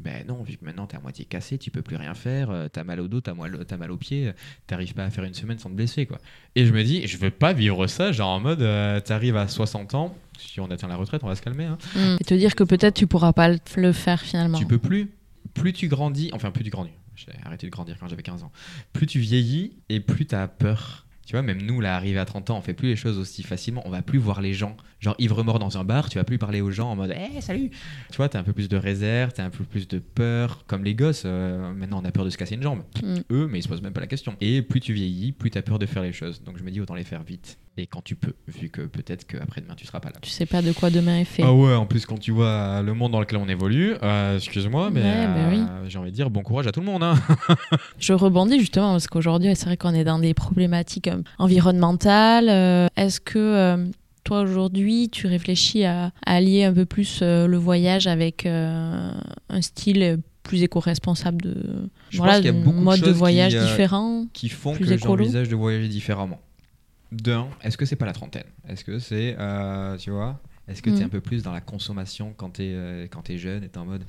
Ben 0.01 0.27
non, 0.27 0.43
vu 0.43 0.57
que 0.57 0.65
maintenant 0.65 0.87
t'es 0.87 0.97
à 0.97 1.01
moitié 1.01 1.25
cassé, 1.25 1.59
tu 1.59 1.71
peux 1.71 1.83
plus 1.83 1.97
rien 1.97 2.15
faire, 2.15 2.51
euh, 2.51 2.69
t'as 2.73 2.83
mal 2.83 2.99
au 3.01 3.09
dos, 3.09 3.21
t'as 3.21 3.35
mal, 3.35 3.65
t'as 3.67 3.77
mal 3.77 3.91
aux 3.91 3.97
pieds, 3.97 4.29
euh, 4.29 4.33
t'arrives 4.67 4.95
pas 4.95 5.05
à 5.05 5.11
faire 5.11 5.25
une 5.25 5.35
semaine 5.35 5.59
sans 5.59 5.71
te 5.71 5.75
blesser, 5.75 6.07
quoi. 6.07 6.19
Et 6.57 6.67
je 6.67 6.73
me 6.73 6.83
dis, 6.83 7.07
je 7.07 7.17
veux 7.19 7.31
pas 7.31 7.53
vivre 7.53 7.87
ça, 7.87 8.11
genre 8.11 8.31
en 8.31 8.41
mode, 8.41 8.63
euh, 8.63 8.99
t'arrives 9.01 9.37
à 9.37 9.47
60 9.47 9.95
ans, 9.95 10.17
si 10.39 10.59
on 10.61 10.71
atteint 10.71 10.89
la 10.89 10.97
retraite, 10.97 11.23
on 11.25 11.29
va 11.29 11.37
se 11.37 11.43
calmer, 11.43 11.65
hein. 11.67 11.79
Hmm. 11.95 12.17
Et 12.21 12.25
te 12.25 12.35
dire 12.35 12.55
que 12.55 12.65
peut-être 12.65 12.95
tu 12.95 13.07
pourras 13.07 13.33
pas 13.33 13.49
le- 13.77 13.93
faire 13.93 14.21
finalement. 14.23 14.59
Tu 14.59 14.67
peux 14.67 14.79
plus. 14.79 15.11
Plus 15.55 15.73
tu 15.73 15.89
grandis, 15.89 16.31
enfin 16.33 16.51
plus 16.51 16.65
tu 16.65 16.71
grandis. 16.71 16.93
J'ai 17.15 17.27
arrêté 17.45 17.67
de 17.67 17.71
grandir 17.73 17.97
quand 18.01 18.09
j'avais 18.09 18.23
15 18.23 18.43
ans. 18.43 18.51
Plus 18.93 19.07
tu 19.07 19.21
vieillis 19.21 19.73
et 19.91 20.01
plus 20.01 20.27
tu 20.27 20.35
as 20.35 20.49
peur. 20.49 21.07
Tu 21.27 21.33
vois, 21.33 21.43
même 21.43 21.63
nous, 21.63 21.81
là, 21.81 21.95
arrivé 21.95 22.19
à 22.19 22.25
30 22.25 22.51
ans, 22.51 22.59
on 22.59 22.63
fait 22.63 22.73
plus 22.75 22.89
les 22.89 22.97
choses 22.97 23.19
aussi 23.19 23.43
facilement. 23.43 23.83
On 23.87 23.91
va 23.91 24.03
plus 24.03 24.19
voir 24.19 24.41
les 24.41 24.55
gens. 24.55 24.77
Genre, 25.03 25.17
ivre-mort 25.19 25.59
dans 25.59 25.79
un 25.79 25.83
bar, 25.85 26.09
tu 26.09 26.19
vas 26.19 26.23
plus 26.23 26.39
parler 26.39 26.61
aux 26.61 26.71
gens 26.71 26.93
en 26.93 26.95
mode 26.95 27.11
Hé, 27.11 27.41
salut 27.41 27.71
Tu 28.11 28.17
vois, 28.19 28.29
t'as 28.29 28.39
un 28.39 28.45
peu 28.45 28.53
plus 28.53 28.69
de 28.69 28.77
réserve, 28.77 29.33
t'as 29.33 29.43
un 29.45 29.51
peu 29.51 29.65
plus 29.65 29.89
de 29.89 29.99
peur. 29.99 30.63
Comme 30.69 30.85
les 30.85 30.95
gosses, 30.95 31.25
euh, 31.27 31.73
maintenant, 31.73 32.01
on 32.01 32.05
a 32.05 32.13
peur 32.13 32.25
de 32.25 32.31
se 32.31 32.39
casser 32.39 32.55
une 32.55 32.63
jambe. 32.63 32.83
Mm. 33.03 33.17
Eux, 33.33 33.49
mais 33.51 33.59
ils 33.59 33.63
se 33.63 33.69
posent 33.69 33.83
même 33.83 33.93
pas 33.93 34.01
la 34.01 34.07
question. 34.07 34.37
Et 34.41 34.63
plus 34.63 34.79
tu 34.79 34.93
vieillis, 34.93 35.33
plus 35.33 35.51
t'as 35.51 35.63
peur 35.63 35.81
de 35.81 35.87
faire 35.87 36.05
les 36.05 36.13
choses. 36.13 36.45
Donc, 36.45 36.57
je 36.57 36.63
me 36.63 36.71
dis, 36.71 36.81
autant 36.81 36.95
les 36.95 37.03
faire 37.03 37.25
vite. 37.25 37.59
Et 37.77 37.89
quand 37.89 38.01
tu 38.05 38.15
peux, 38.15 38.35
vu 38.47 38.69
que 38.69 38.83
peut-être 38.83 39.27
qu'après-demain, 39.27 39.75
tu 39.77 39.87
seras 39.87 39.99
pas 39.99 40.11
là. 40.11 40.17
Tu 40.23 40.31
sais 40.31 40.47
pas 40.47 40.63
de 40.63 40.71
quoi 40.71 40.91
demain 40.91 41.19
est 41.19 41.25
fait. 41.25 41.43
Ah 41.43 41.53
ouais, 41.53 41.75
en 41.75 41.87
plus 41.87 42.05
quand 42.07 42.19
tu 42.19 42.31
vois 42.31 42.83
le 42.83 42.93
monde 42.95 43.11
dans 43.13 43.21
lequel 43.21 43.39
on 43.39 43.49
évolue, 43.49 43.95
euh, 44.03 44.37
excuse-moi, 44.37 44.91
mais 44.91 45.01
Ouais, 45.01 45.27
bah 45.27 45.49
oui. 45.51 45.61
euh, 45.69 45.89
j'ai 45.89 45.99
envie 45.99 46.11
de 46.11 46.15
dire 46.15 46.29
bon 46.29 46.43
courage 46.43 46.67
à 46.67 46.71
tout 46.73 46.81
le 46.81 46.87
monde. 46.87 47.03
Hein. 47.03 47.15
Je 47.99 48.13
rebondis 48.13 48.61
justement 48.61 48.93
parce 48.93 49.07
qu'aujourd'hui, 49.07 49.57
c'est 49.57 49.65
vrai 49.65 49.79
qu'on 49.79 49.95
est 49.95 50.05
dans 50.05 50.19
des 50.19 50.35
problématiques 50.35 51.09
environnementales. 51.39 52.91
Est-ce 52.97 53.21
que 53.21 53.91
toi 54.25 54.41
aujourd'hui, 54.43 55.09
tu 55.11 55.27
réfléchis 55.27 55.85
à, 55.85 56.07
à 56.27 56.35
allier 56.37 56.65
un 56.65 56.73
peu 56.73 56.85
plus 56.87 57.21
euh, 57.23 57.47
le 57.47 57.57
voyage 57.57 58.07
avec 58.07 58.47
euh, 58.47 59.13
un 59.49 59.61
style 59.63 60.19
plus 60.43 60.63
éco-responsable 60.63 61.41
de 61.43 61.91
Je 62.11 62.19
voilà, 62.19 62.33
pense 62.35 62.43
qu'il 62.43 62.51
y 62.53 62.55
a 62.55 62.59
de 62.59 62.65
beaucoup 62.65 62.79
de 62.79 62.85
mode 62.85 63.01
de, 63.01 63.07
choses 63.07 63.17
voyage 63.17 63.53
qui, 63.53 63.59
euh, 63.59 64.25
qui 64.33 64.49
font 64.49 64.75
que 64.77 64.97
j'envisage 64.97 65.49
de 65.49 65.57
voyager 65.57 65.89
différemment. 65.89 66.41
D'un, 67.13 67.49
est-ce 67.63 67.77
que 67.77 67.85
c'est 67.85 67.97
pas 67.97 68.07
la 68.07 68.13
trentaine? 68.13 68.47
Est-ce 68.69 68.85
que 68.85 68.99
c'est, 68.99 69.37
euh, 69.39 69.97
tu 69.99 70.11
vois, 70.11 70.41
est-ce 70.67 70.81
que 70.83 70.91
tu 70.91 70.97
es 70.97 71.01
Mm. 71.01 71.07
un 71.07 71.09
peu 71.11 71.21
plus 71.21 71.43
dans 71.43 71.53
la 71.53 71.61
consommation 71.61 72.33
quand 72.37 72.55
tu 72.55 72.63
es, 72.63 73.09
quand 73.11 73.29
es 73.29 73.37
jeune 73.39 73.63
et 73.65 73.69
t'es 73.69 73.79
en 73.79 73.85
mode, 73.85 74.05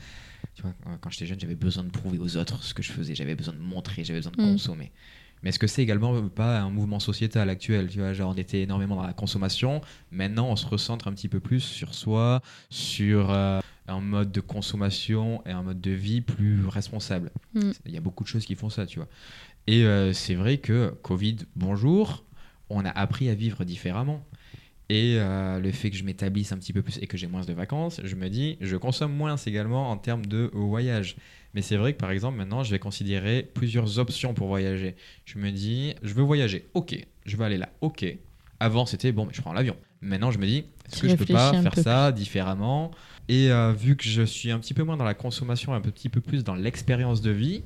tu 0.55 0.61
vois, 0.61 0.73
quand 1.01 1.09
j'étais 1.09 1.25
jeune, 1.25 1.39
j'avais 1.39 1.55
besoin 1.55 1.83
de 1.83 1.89
prouver 1.89 2.17
aux 2.19 2.37
autres 2.37 2.63
ce 2.63 2.73
que 2.73 2.81
je 2.81 2.91
faisais, 2.91 3.13
j'avais 3.13 3.35
besoin 3.35 3.53
de 3.53 3.59
montrer, 3.59 4.03
j'avais 4.03 4.19
besoin 4.19 4.31
de 4.37 4.41
Mm. 4.41 4.51
consommer. 4.53 4.91
Mais 5.43 5.49
est-ce 5.49 5.59
que 5.59 5.67
c'est 5.67 5.83
également 5.83 6.29
pas 6.29 6.59
un 6.59 6.69
mouvement 6.69 6.99
sociétal 6.99 7.49
actuel 7.49 7.89
Tu 7.89 7.99
vois, 7.99 8.13
genre 8.13 8.31
on 8.33 8.37
était 8.37 8.61
énormément 8.61 8.95
dans 8.95 9.05
la 9.05 9.13
consommation, 9.13 9.81
maintenant 10.11 10.47
on 10.47 10.55
se 10.55 10.65
recentre 10.65 11.07
un 11.07 11.13
petit 11.13 11.27
peu 11.27 11.39
plus 11.39 11.59
sur 11.59 11.93
soi, 11.93 12.41
sur 12.69 13.29
euh, 13.31 13.59
un 13.87 13.99
mode 13.99 14.31
de 14.31 14.39
consommation 14.39 15.43
et 15.45 15.51
un 15.51 15.63
mode 15.63 15.81
de 15.81 15.91
vie 15.91 16.21
plus 16.21 16.65
responsable. 16.67 17.31
Mm. 17.53 17.71
Il 17.85 17.93
y 17.93 17.97
a 17.97 18.01
beaucoup 18.01 18.23
de 18.23 18.29
choses 18.29 18.45
qui 18.45 18.55
font 18.55 18.69
ça, 18.69 18.85
tu 18.85 18.99
vois. 18.99 19.09
Et 19.67 19.85
euh, 19.85 20.13
c'est 20.13 20.35
vrai 20.35 20.57
que 20.57 20.93
Covid, 21.01 21.37
bonjour, 21.55 22.23
on 22.69 22.85
a 22.85 22.89
appris 22.89 23.29
à 23.29 23.35
vivre 23.35 23.63
différemment. 23.65 24.25
Et 24.93 25.15
euh, 25.17 25.59
le 25.59 25.71
fait 25.71 25.89
que 25.89 25.97
je 25.97 26.03
m'établisse 26.03 26.51
un 26.51 26.57
petit 26.59 26.71
peu 26.71 26.83
plus 26.83 26.99
et 27.01 27.07
que 27.07 27.17
j'ai 27.17 27.25
moins 27.25 27.41
de 27.41 27.51
vacances, 27.51 27.99
je 28.03 28.15
me 28.15 28.29
dis, 28.29 28.57
je 28.61 28.77
consomme 28.77 29.11
moins 29.11 29.37
également 29.37 29.89
en 29.89 29.97
termes 29.97 30.27
de 30.27 30.51
voyage. 30.53 31.15
Mais 31.55 31.63
c'est 31.63 31.77
vrai 31.77 31.93
que 31.93 31.97
par 31.97 32.11
exemple, 32.11 32.37
maintenant, 32.37 32.63
je 32.63 32.69
vais 32.69 32.77
considérer 32.77 33.49
plusieurs 33.55 33.97
options 33.97 34.35
pour 34.35 34.49
voyager. 34.49 34.95
Je 35.25 35.39
me 35.39 35.49
dis, 35.49 35.95
je 36.03 36.13
veux 36.13 36.21
voyager, 36.21 36.67
ok, 36.75 36.95
je 37.25 37.37
veux 37.37 37.43
aller 37.43 37.57
là, 37.57 37.69
ok. 37.81 38.05
Avant, 38.59 38.85
c'était 38.85 39.11
bon, 39.11 39.25
mais 39.25 39.33
je 39.33 39.41
prends 39.41 39.53
l'avion. 39.53 39.75
Maintenant, 40.01 40.29
je 40.29 40.37
me 40.37 40.45
dis, 40.45 40.63
est-ce 40.85 41.01
que 41.01 41.07
je 41.07 41.15
peux 41.15 41.25
pas 41.25 41.59
faire 41.59 41.75
ça 41.75 42.11
différemment 42.11 42.91
Et 43.29 43.51
euh, 43.51 43.73
vu 43.73 43.95
que 43.95 44.03
je 44.03 44.21
suis 44.21 44.51
un 44.51 44.59
petit 44.59 44.75
peu 44.75 44.83
moins 44.83 44.95
dans 44.95 45.05
la 45.05 45.15
consommation, 45.15 45.73
un 45.73 45.81
petit 45.81 46.07
peu 46.07 46.21
plus 46.21 46.43
dans 46.43 46.53
l'expérience 46.53 47.21
de 47.21 47.31
vie, 47.31 47.63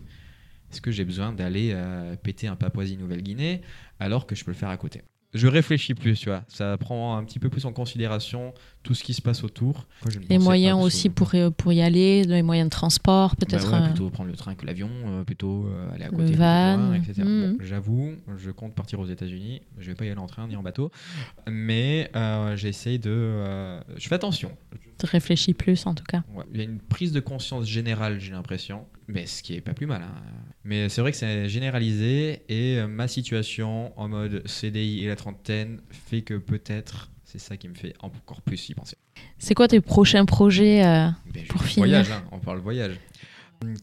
est-ce 0.72 0.80
que 0.80 0.92
j'ai 0.92 1.04
besoin 1.04 1.34
d'aller 1.34 1.72
euh, 1.74 2.16
péter 2.16 2.48
un 2.48 2.56
Papouasie-Nouvelle-Guinée 2.56 3.64
alors 4.00 4.28
que 4.28 4.34
je 4.34 4.46
peux 4.46 4.52
le 4.52 4.58
faire 4.58 4.70
à 4.70 4.78
côté? 4.78 5.02
Je 5.34 5.48
réfléchis 5.48 5.94
plus, 5.94 6.18
tu 6.20 6.30
vois. 6.30 6.44
Ça 6.48 6.78
prend 6.78 7.18
un 7.18 7.24
petit 7.26 7.38
peu 7.38 7.50
plus 7.50 7.66
en 7.66 7.74
considération 7.74 8.54
tout 8.82 8.94
ce 8.96 9.04
qui 9.04 9.14
se 9.14 9.22
passe 9.22 9.44
autour. 9.44 9.86
Moi, 10.02 10.12
je 10.12 10.20
ne 10.20 10.26
les 10.26 10.38
moyens 10.40 10.82
aussi 10.82 11.10
pour, 11.10 11.36
y- 11.36 11.52
pour 11.52 11.74
y 11.74 11.82
aller, 11.82 12.24
les 12.24 12.42
moyens 12.42 12.68
de 12.68 12.72
transport, 12.72 13.32
Bah 13.32 13.46
peut-être. 13.46 13.72
ouais, 13.74 13.80
euh, 13.80 13.86
plutôt 13.90 14.10
prendre 14.10 14.30
le 14.32 14.38
train 14.38 14.56
que 14.56 14.66
l'avion, 14.66 14.90
euh, 15.06 15.24
plutôt 15.26 15.68
euh, 15.68 15.90
aller 15.94 16.06
à 16.06 16.08
Le 16.08 16.12
côté, 16.12 16.24
plutôt 16.28 16.40
van, 16.40 16.78
loin, 16.78 16.94
etc. 16.96 17.14
Bon, 17.24 17.58
J'avoue, 17.62 18.14
je 18.38 18.52
compte 18.52 18.74
partir 18.74 19.00
aux 19.02 19.06
États-Unis. 19.06 19.62
Je 19.78 19.88
vais 19.88 19.96
pas 19.96 20.06
y 20.06 20.10
aller 20.10 20.20
en 20.20 20.28
train 20.28 20.48
ni 20.48 20.56
en 20.56 20.64
bateau, 20.64 20.92
mais 21.48 22.10
euh, 22.16 22.56
j'essaye 22.56 22.98
de. 22.98 23.12
euh, 23.12 23.80
je 23.98 24.08
fais 24.08 24.16
attention. 24.16 24.52
Réfléchis 25.06 25.54
plus 25.54 25.86
en 25.86 25.94
tout 25.94 26.04
cas. 26.06 26.24
Ouais, 26.34 26.44
Il 26.54 26.58
y 26.58 26.62
a 26.62 26.64
une 26.64 26.80
prise 26.80 27.12
de 27.12 27.20
conscience 27.20 27.66
générale, 27.68 28.20
j'ai 28.20 28.32
l'impression, 28.32 28.86
mais 29.08 29.26
ce 29.28 29.44
qui 29.44 29.54
est 29.56 29.62
pas 29.62 29.74
plus 29.74 29.86
mal. 29.86 30.02
hein. 30.02 30.22
Mais 30.64 30.90
c'est 30.90 31.02
vrai 31.02 31.12
que 31.12 31.18
c'est 31.18 31.48
généralisé 31.50 32.42
et 32.50 32.78
euh, 32.80 32.88
ma 32.88 33.08
situation 33.08 33.98
en 34.00 34.08
mode 34.10 34.42
CDI 34.48 35.04
et 35.06 35.08
la 35.08 35.16
trentaine 35.16 35.82
fait 35.90 36.22
que 36.22 36.34
peut-être 36.36 37.12
c'est 37.24 37.40
ça 37.40 37.58
qui 37.58 37.68
me 37.68 37.76
fait 37.76 37.94
encore 38.00 38.42
plus 38.42 38.70
y 38.70 38.74
penser. 38.74 38.96
C'est 39.38 39.54
quoi 39.54 39.68
tes 39.68 39.82
prochains 39.82 40.26
projets 40.26 40.84
euh, 40.86 41.10
ben, 41.34 41.46
Pour 41.48 41.62
finir? 41.64 41.88
voyage, 41.88 42.12
hein, 42.12 42.24
on 42.32 42.40
parle 42.40 42.60
voyage. 42.60 42.96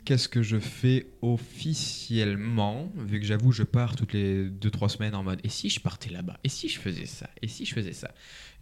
Qu'est-ce 0.05 0.29
que 0.29 0.43
je 0.43 0.59
fais 0.59 1.07
officiellement? 1.23 2.93
Vu 2.97 3.19
que 3.21 3.27
j'avoue, 3.27 3.51
je 3.53 3.63
pars 3.65 3.97
toutes 3.97 4.13
les 4.13 4.49
2-3 4.49 4.89
semaines 4.89 5.15
en 5.15 5.23
mode 5.25 5.41
et 5.43 5.49
si 5.49 5.69
je 5.69 5.81
partais 5.81 6.11
là-bas? 6.11 6.39
Et 6.45 6.49
si 6.49 6.69
je 6.69 6.79
faisais 6.79 7.07
ça? 7.07 7.29
Et 7.43 7.49
si 7.49 7.65
je 7.67 7.75
faisais 7.75 7.93
ça? 7.93 8.11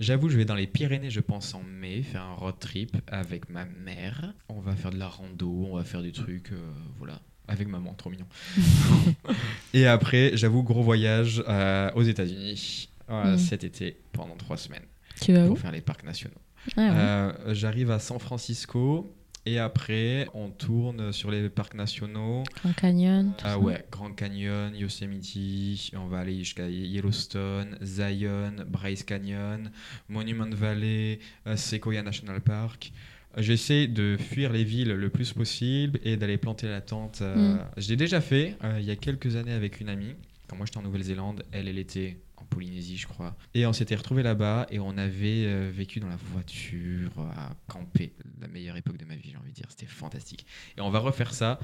J'avoue, 0.01 0.29
je 0.31 0.37
vais 0.37 0.45
dans 0.45 0.55
les 0.55 0.67
Pyrénées, 0.67 1.11
je 1.11 1.21
pense 1.21 1.55
en 1.55 1.63
mai, 1.63 2.03
faire 2.03 2.23
un 2.23 2.35
road 2.35 2.55
trip 2.59 2.97
avec 3.09 3.51
ma 3.51 3.65
mère. 3.67 4.33
On 4.49 4.61
va 4.61 4.75
faire 4.75 4.91
de 4.91 4.99
la 4.99 5.09
rando, 5.09 5.67
on 5.71 5.77
va 5.77 5.85
faire 5.85 6.03
des 6.03 6.13
trucs, 6.13 6.53
euh, 6.53 6.71
voilà, 6.99 7.21
avec 7.47 7.69
maman, 7.69 7.93
trop 7.95 8.09
mignon. 8.11 8.27
et 9.75 9.87
après, 9.87 10.33
j'avoue, 10.35 10.63
gros 10.63 10.83
voyage 10.83 11.43
euh, 11.49 11.91
aux 11.95 12.03
États-Unis 12.03 12.89
euh, 13.11 13.35
Mm. 13.35 13.39
cet 13.39 13.65
été 13.65 14.01
pendant 14.13 14.37
3 14.37 14.57
semaines 14.57 14.87
Tu 15.21 15.33
vas 15.35 15.45
où? 15.45 15.49
pour 15.49 15.59
faire 15.59 15.73
les 15.73 15.81
parcs 15.83 16.05
nationaux. 16.05 16.41
Ah 16.77 16.81
ouais. 16.81 16.89
Euh, 16.93 17.55
J'arrive 17.55 17.91
à 17.91 17.99
San 17.99 18.19
Francisco 18.19 19.15
et 19.45 19.59
après 19.59 20.27
on 20.35 20.49
tourne 20.51 21.13
sur 21.13 21.31
les 21.31 21.49
parcs 21.49 21.75
nationaux. 21.75 22.45
Grand 22.63 22.73
Canyon. 22.75 23.33
Ah 23.45 23.59
ouais, 23.59 23.85
Grand 23.91 24.13
Canyon, 24.13 24.75
Yosemite, 24.75 25.91
on 25.97 26.07
va 26.07 26.21
aller 26.21 26.39
jusqu'à 26.39 26.69
Yellowstone, 26.69 27.77
Zion, 27.83 28.53
Bryce 28.69 29.03
Canyon, 29.05 29.71
Monument 30.09 30.51
Valley, 30.51 31.19
euh, 31.47 31.57
Sequoia 31.57 32.03
National 32.03 32.41
Park. 32.41 32.93
J'essaie 33.39 33.87
de 33.87 34.17
fuir 34.19 34.53
les 34.53 34.63
villes 34.65 34.93
le 34.93 35.09
plus 35.09 35.33
possible 35.33 35.99
et 36.05 36.17
d'aller 36.19 36.37
planter 36.37 36.69
la 36.69 36.81
tente. 36.83 37.21
euh, 37.23 37.55
Mm. 37.55 37.61
Je 37.79 37.89
l'ai 37.89 37.97
déjà 37.97 38.21
fait 38.21 38.57
euh, 38.63 38.77
il 38.79 38.85
y 38.85 38.91
a 38.91 38.97
quelques 38.97 39.37
années 39.37 39.53
avec 39.55 39.81
une 39.81 39.89
amie. 39.89 40.15
Quand 40.49 40.57
moi 40.57 40.67
j'étais 40.67 40.79
en 40.79 40.83
Nouvelle-Zélande, 40.83 41.43
elle, 41.51 41.67
elle 41.67 41.79
était 41.79 42.19
en 42.43 42.47
Polynésie, 42.47 42.97
je 42.97 43.07
crois. 43.07 43.35
Et 43.55 43.67
on 43.67 43.73
s'était 43.73 43.95
retrouvés 43.95 44.23
là-bas 44.23 44.67
et 44.71 44.79
on 44.81 44.97
avait 44.99 45.45
euh, 45.47 45.71
vécu 45.73 46.01
dans 46.01 46.09
la 46.09 46.19
voiture, 46.33 47.11
à 47.37 47.55
camper. 47.69 48.13
La 48.41 48.49
meilleure 48.49 48.77
époque 48.77 48.97
de 48.97 49.05
ma 49.05 49.15
vie, 49.15 49.31
j'ai 49.31 49.37
envie 49.37 49.51
de 49.51 49.55
dire. 49.55 49.67
C'était 49.69 49.87
fantastique. 49.87 50.47
Et 50.77 50.81
on 50.81 50.91
va 50.91 50.99
refaire 50.99 51.33
ça. 51.35 51.59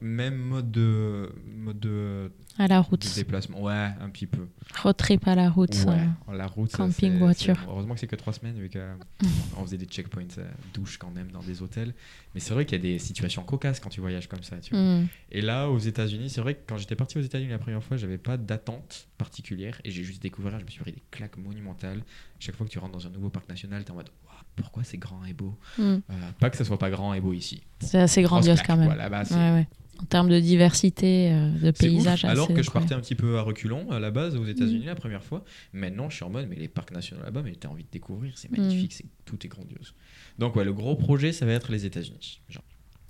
Même 0.00 0.36
mode 0.36 0.70
de, 0.70 1.32
mode 1.46 1.78
de, 1.78 2.32
À 2.58 2.66
la 2.66 2.80
de 2.80 2.86
route. 2.86 3.14
déplacement. 3.14 3.60
Ouais, 3.62 3.90
un 4.00 4.08
petit 4.10 4.26
peu. 4.26 4.48
Road 4.82 4.96
trip 4.96 5.26
à 5.28 5.34
la 5.34 5.50
route. 5.50 5.74
Ouais, 5.86 6.08
euh. 6.28 6.36
la 6.36 6.46
route. 6.46 6.72
camping 6.72 7.18
voiture. 7.18 7.56
Heureusement 7.68 7.94
que 7.94 8.00
c'est 8.00 8.06
que 8.06 8.16
trois 8.16 8.32
semaines, 8.32 8.58
vu 8.58 8.70
qu'on 8.70 9.64
faisait 9.64 9.78
des 9.78 9.86
checkpoints 9.86 10.22
euh, 10.38 10.50
douche 10.72 10.98
quand 10.98 11.10
même 11.10 11.30
dans 11.30 11.42
des 11.42 11.62
hôtels. 11.62 11.94
Mais 12.34 12.40
c'est 12.40 12.54
vrai 12.54 12.64
qu'il 12.64 12.78
y 12.78 12.80
a 12.80 12.92
des 12.92 12.98
situations 12.98 13.42
cocasses 13.42 13.80
quand 13.80 13.90
tu 13.90 14.00
voyages 14.00 14.28
comme 14.28 14.42
ça. 14.42 14.56
Tu 14.58 14.74
vois. 14.74 14.82
Mm. 14.82 15.08
Et 15.30 15.40
là, 15.42 15.68
aux 15.68 15.78
États-Unis, 15.78 16.30
c'est 16.30 16.40
vrai 16.40 16.54
que 16.54 16.60
quand 16.66 16.78
j'étais 16.78 16.96
parti 16.96 17.18
aux 17.18 17.22
États-Unis 17.22 17.50
la 17.50 17.58
première 17.58 17.82
fois, 17.82 17.96
j'avais 17.96 18.18
pas 18.18 18.36
d'attente 18.36 19.08
particulière 19.18 19.80
et 19.84 19.90
j'ai 19.90 20.04
juste 20.04 20.21
découvert, 20.22 20.58
je 20.58 20.64
me 20.64 20.70
suis 20.70 20.80
pris 20.80 20.92
des 20.92 21.02
claques 21.10 21.36
monumentales. 21.36 22.02
Chaque 22.38 22.56
fois 22.56 22.66
que 22.66 22.70
tu 22.72 22.78
rentres 22.78 22.92
dans 22.92 23.06
un 23.06 23.10
nouveau 23.10 23.28
parc 23.28 23.48
national, 23.48 23.84
t'es 23.84 23.90
en 23.90 23.94
mode 23.96 24.10
Waouh, 24.26 24.34
pourquoi 24.56 24.84
c'est 24.84 24.98
grand 24.98 25.24
et 25.24 25.32
beau 25.34 25.56
Mm. 25.78 25.82
Euh, 25.82 26.00
Pas 26.40 26.50
que 26.50 26.56
ça 26.56 26.64
soit 26.64 26.78
pas 26.78 26.90
grand 26.90 27.12
et 27.14 27.20
beau 27.20 27.32
ici. 27.32 27.62
C'est 27.80 27.98
assez 27.98 28.22
grandiose 28.22 28.56
claque, 28.62 28.66
quand 28.66 28.76
même. 28.76 28.88
quoi. 28.96 29.36
Ouais, 29.36 29.52
ouais. 29.52 29.68
En 30.00 30.04
termes 30.06 30.28
de 30.30 30.40
diversité, 30.40 31.30
euh, 31.32 31.50
de 31.50 31.58
c'est 31.60 31.88
ouf. 31.88 31.94
paysage, 31.94 32.24
Alors 32.24 32.48
que 32.48 32.62
je 32.62 32.70
partais 32.70 32.94
un 32.94 33.00
petit 33.00 33.14
peu 33.14 33.38
à 33.38 33.42
reculons 33.42 33.90
à 33.92 34.00
la 34.00 34.10
base 34.10 34.34
aux 34.36 34.42
Mm. 34.44 34.48
États-Unis 34.48 34.86
la 34.86 34.94
première 34.96 35.22
fois. 35.22 35.44
Maintenant, 35.72 36.10
je 36.10 36.16
suis 36.16 36.24
en 36.24 36.30
mode, 36.30 36.46
mais 36.48 36.56
les 36.56 36.68
parcs 36.68 36.90
nationaux 36.92 37.22
là-bas, 37.22 37.42
mais 37.44 37.52
t'as 37.54 37.68
envie 37.68 37.84
de 37.84 37.90
découvrir, 37.92 38.32
c'est 38.36 38.50
Mm. 38.50 38.60
magnifique, 38.60 38.92
c'est 38.94 39.04
tout 39.24 39.38
est 39.44 39.48
grandiose. 39.48 39.94
Donc 40.38 40.56
ouais, 40.56 40.64
le 40.64 40.72
gros 40.72 40.96
projet, 40.96 41.32
ça 41.32 41.46
va 41.46 41.52
être 41.52 41.70
les 41.70 41.84
États-Unis. 41.86 42.40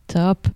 Top. 0.08 0.48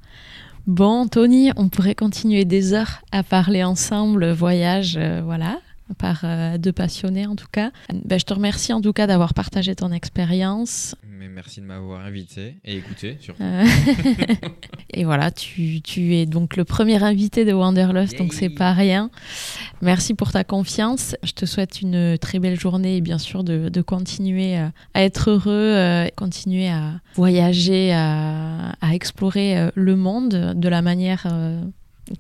Bon, 0.67 1.07
Tony, 1.07 1.53
on 1.57 1.69
pourrait 1.69 1.95
continuer 1.95 2.45
des 2.45 2.73
heures 2.75 3.01
à 3.13 3.23
parler 3.23 3.63
ensemble, 3.63 4.31
voyage, 4.33 4.97
euh, 4.97 5.23
voilà, 5.25 5.61
par 5.99 6.21
euh, 6.25 6.59
deux 6.59 6.73
passionnés 6.73 7.27
en 7.27 7.37
tout 7.37 7.47
cas. 7.51 7.71
Ben, 8.05 8.19
je 8.19 8.25
te 8.25 8.35
remercie 8.35 8.73
en 8.73 8.81
tout 8.81 8.93
cas 8.93 9.07
d'avoir 9.07 9.35
partagé 9.35 9.75
ton 9.75 9.93
expérience. 9.93 10.95
Mais 11.09 11.29
merci 11.29 11.61
de 11.61 11.67
m'avoir 11.67 12.05
invité 12.05 12.57
et 12.65 12.77
écouté 12.77 13.17
surtout. 13.21 13.43
Euh, 13.43 13.65
Et 14.93 15.05
voilà, 15.05 15.31
tu, 15.31 15.81
tu 15.83 16.15
es 16.15 16.27
donc 16.27 16.57
le 16.57 16.65
premier 16.65 17.03
invité 17.03 17.45
de 17.45 17.53
Wanderlust, 17.53 18.17
donc 18.19 18.33
c'est 18.33 18.47
Yay. 18.47 18.55
pas 18.55 18.73
rien. 18.73 19.11
Merci 19.83 20.15
pour 20.15 20.33
ta 20.33 20.45
confiance. 20.45 21.17
Je 21.23 21.33
te 21.33 21.45
souhaite 21.45 21.83
une 21.83 22.17
très 22.19 22.39
belle 22.39 22.59
journée 22.59 22.97
et 22.97 23.01
bien 23.01 23.19
sûr 23.19 23.45
de, 23.45 23.69
de 23.69 23.83
continuer 23.83 24.59
euh, 24.59 24.69
à 24.95 25.03
être 25.03 25.31
heureux, 25.31 26.09
continuer 26.17 26.69
à 26.69 27.01
voyager, 27.15 27.93
à, 27.93 28.73
à 28.81 28.95
explorer 28.95 29.71
le 29.75 29.97
monde 29.97 30.55
de 30.55 30.69
la 30.69 30.83
manière 30.83 31.27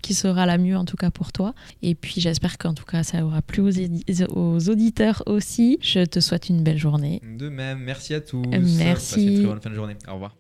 qui 0.03 0.15
sera 0.15 0.47
la 0.47 0.59
mieux 0.59 0.77
en 0.77 0.85
tout 0.85 0.97
cas 0.97 1.11
pour 1.11 1.33
toi. 1.33 1.55
Et 1.83 1.95
puis 1.95 2.21
j'espère 2.21 2.59
qu'en 2.59 2.75
tout 2.75 2.85
cas 2.85 3.03
ça 3.03 3.25
aura 3.25 3.43
plu 3.43 3.63
aux, 3.63 4.69
auditeurs 4.69 5.23
aussi. 5.27 5.79
Je 5.81 6.05
te 6.05 6.21
souhaite 6.21 6.49
une 6.49 6.63
belle 6.63 6.79
journée. 6.79 7.21
De 7.39 7.49
même, 7.49 7.79
merci 7.79 8.15
à 8.15 8.21
tous. 8.21 8.43
Merci. 8.49 8.79
Passez 8.85 9.23
une 9.23 9.39
très 9.39 9.47
bonne 9.47 9.61
fin 9.61 9.71
de 9.71 9.75
journée. 9.75 9.97
Au 10.09 10.15
revoir. 10.15 10.37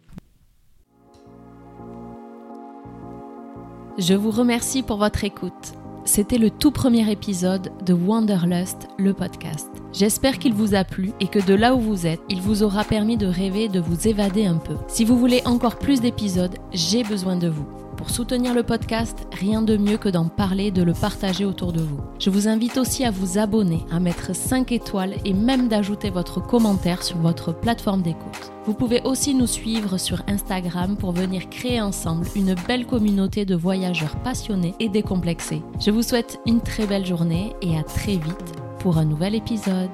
Je 3.99 4.12
vous 4.12 4.30
remercie 4.30 4.82
pour 4.82 4.99
votre 4.99 5.24
écoute. 5.24 5.72
C'était 6.05 6.38
le 6.38 6.51
tout 6.51 6.70
premier 6.70 7.11
épisode 7.11 7.72
de 7.84 7.92
Wanderlust, 7.92 8.88
le 8.97 9.12
podcast. 9.12 9.68
J'espère 9.92 10.38
qu'il 10.38 10.53
vous 10.53 10.74
a 10.74 10.84
plu 10.84 11.12
et 11.18 11.26
que 11.26 11.44
de 11.44 11.55
là 11.55 11.74
où 11.74 11.80
vous 11.80 12.07
êtes, 12.07 12.20
il 12.28 12.40
vous 12.40 12.62
aura 12.62 12.84
permis 12.84 13.16
de 13.16 13.26
rêver 13.26 13.64
et 13.64 13.68
de 13.68 13.80
vous 13.80 14.07
évader 14.07 14.47
un 14.47 14.59
peu. 14.59 14.76
Si 14.86 15.05
vous 15.05 15.18
voulez 15.18 15.42
encore 15.47 15.78
plus 15.78 16.01
d'épisodes, 16.01 16.55
j'ai 16.72 17.03
besoin 17.03 17.36
de 17.36 17.49
vous. 17.49 17.86
Pour 17.97 18.11
soutenir 18.11 18.55
le 18.55 18.62
podcast, 18.62 19.26
rien 19.32 19.62
de 19.62 19.76
mieux 19.76 19.97
que 19.97 20.09
d'en 20.09 20.26
parler 20.26 20.70
de 20.70 20.82
le 20.82 20.92
partager 20.92 21.44
autour 21.44 21.72
de 21.72 21.80
vous. 21.80 22.01
Je 22.18 22.30
vous 22.30 22.47
invite 22.47 22.76
aussi 22.76 23.05
à 23.05 23.11
vous 23.11 23.38
abonner, 23.38 23.84
à 23.90 24.01
mettre 24.01 24.34
5 24.34 24.70
étoiles 24.70 25.14
et 25.24 25.32
même 25.32 25.68
d'ajouter 25.68 26.11
votre 26.11 26.40
commentaire 26.40 27.03
sur 27.03 27.16
votre 27.18 27.53
plateforme 27.53 28.03
d'écoute. 28.03 28.53
Vous 28.66 28.74
pouvez 28.74 29.01
aussi 29.03 29.34
nous 29.34 29.47
suivre 29.47 29.97
sur 29.99 30.22
Instagram 30.28 30.97
pour 30.97 31.12
venir 31.12 31.49
créer 31.49 31.80
ensemble 31.80 32.26
une 32.36 32.55
belle 32.68 32.86
communauté 32.86 33.44
de 33.44 33.55
voyageurs 33.55 34.16
passionnés 34.16 34.74
et 34.78 34.88
décomplexés. 34.88 35.62
Je 35.80 35.90
vous 35.90 36.03
souhaite 36.03 36.38
une 36.47 36.61
très 36.61 36.86
belle 36.86 37.07
journée 37.07 37.55
et 37.62 37.78
à 37.78 37.82
très 37.82 38.16
vite 38.16 38.53
pour 38.80 38.99
un 38.99 39.05
nouvel 39.05 39.34
épisode. 39.34 39.90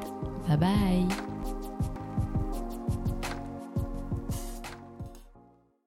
Bye 0.48 0.56
bye 0.58 1.06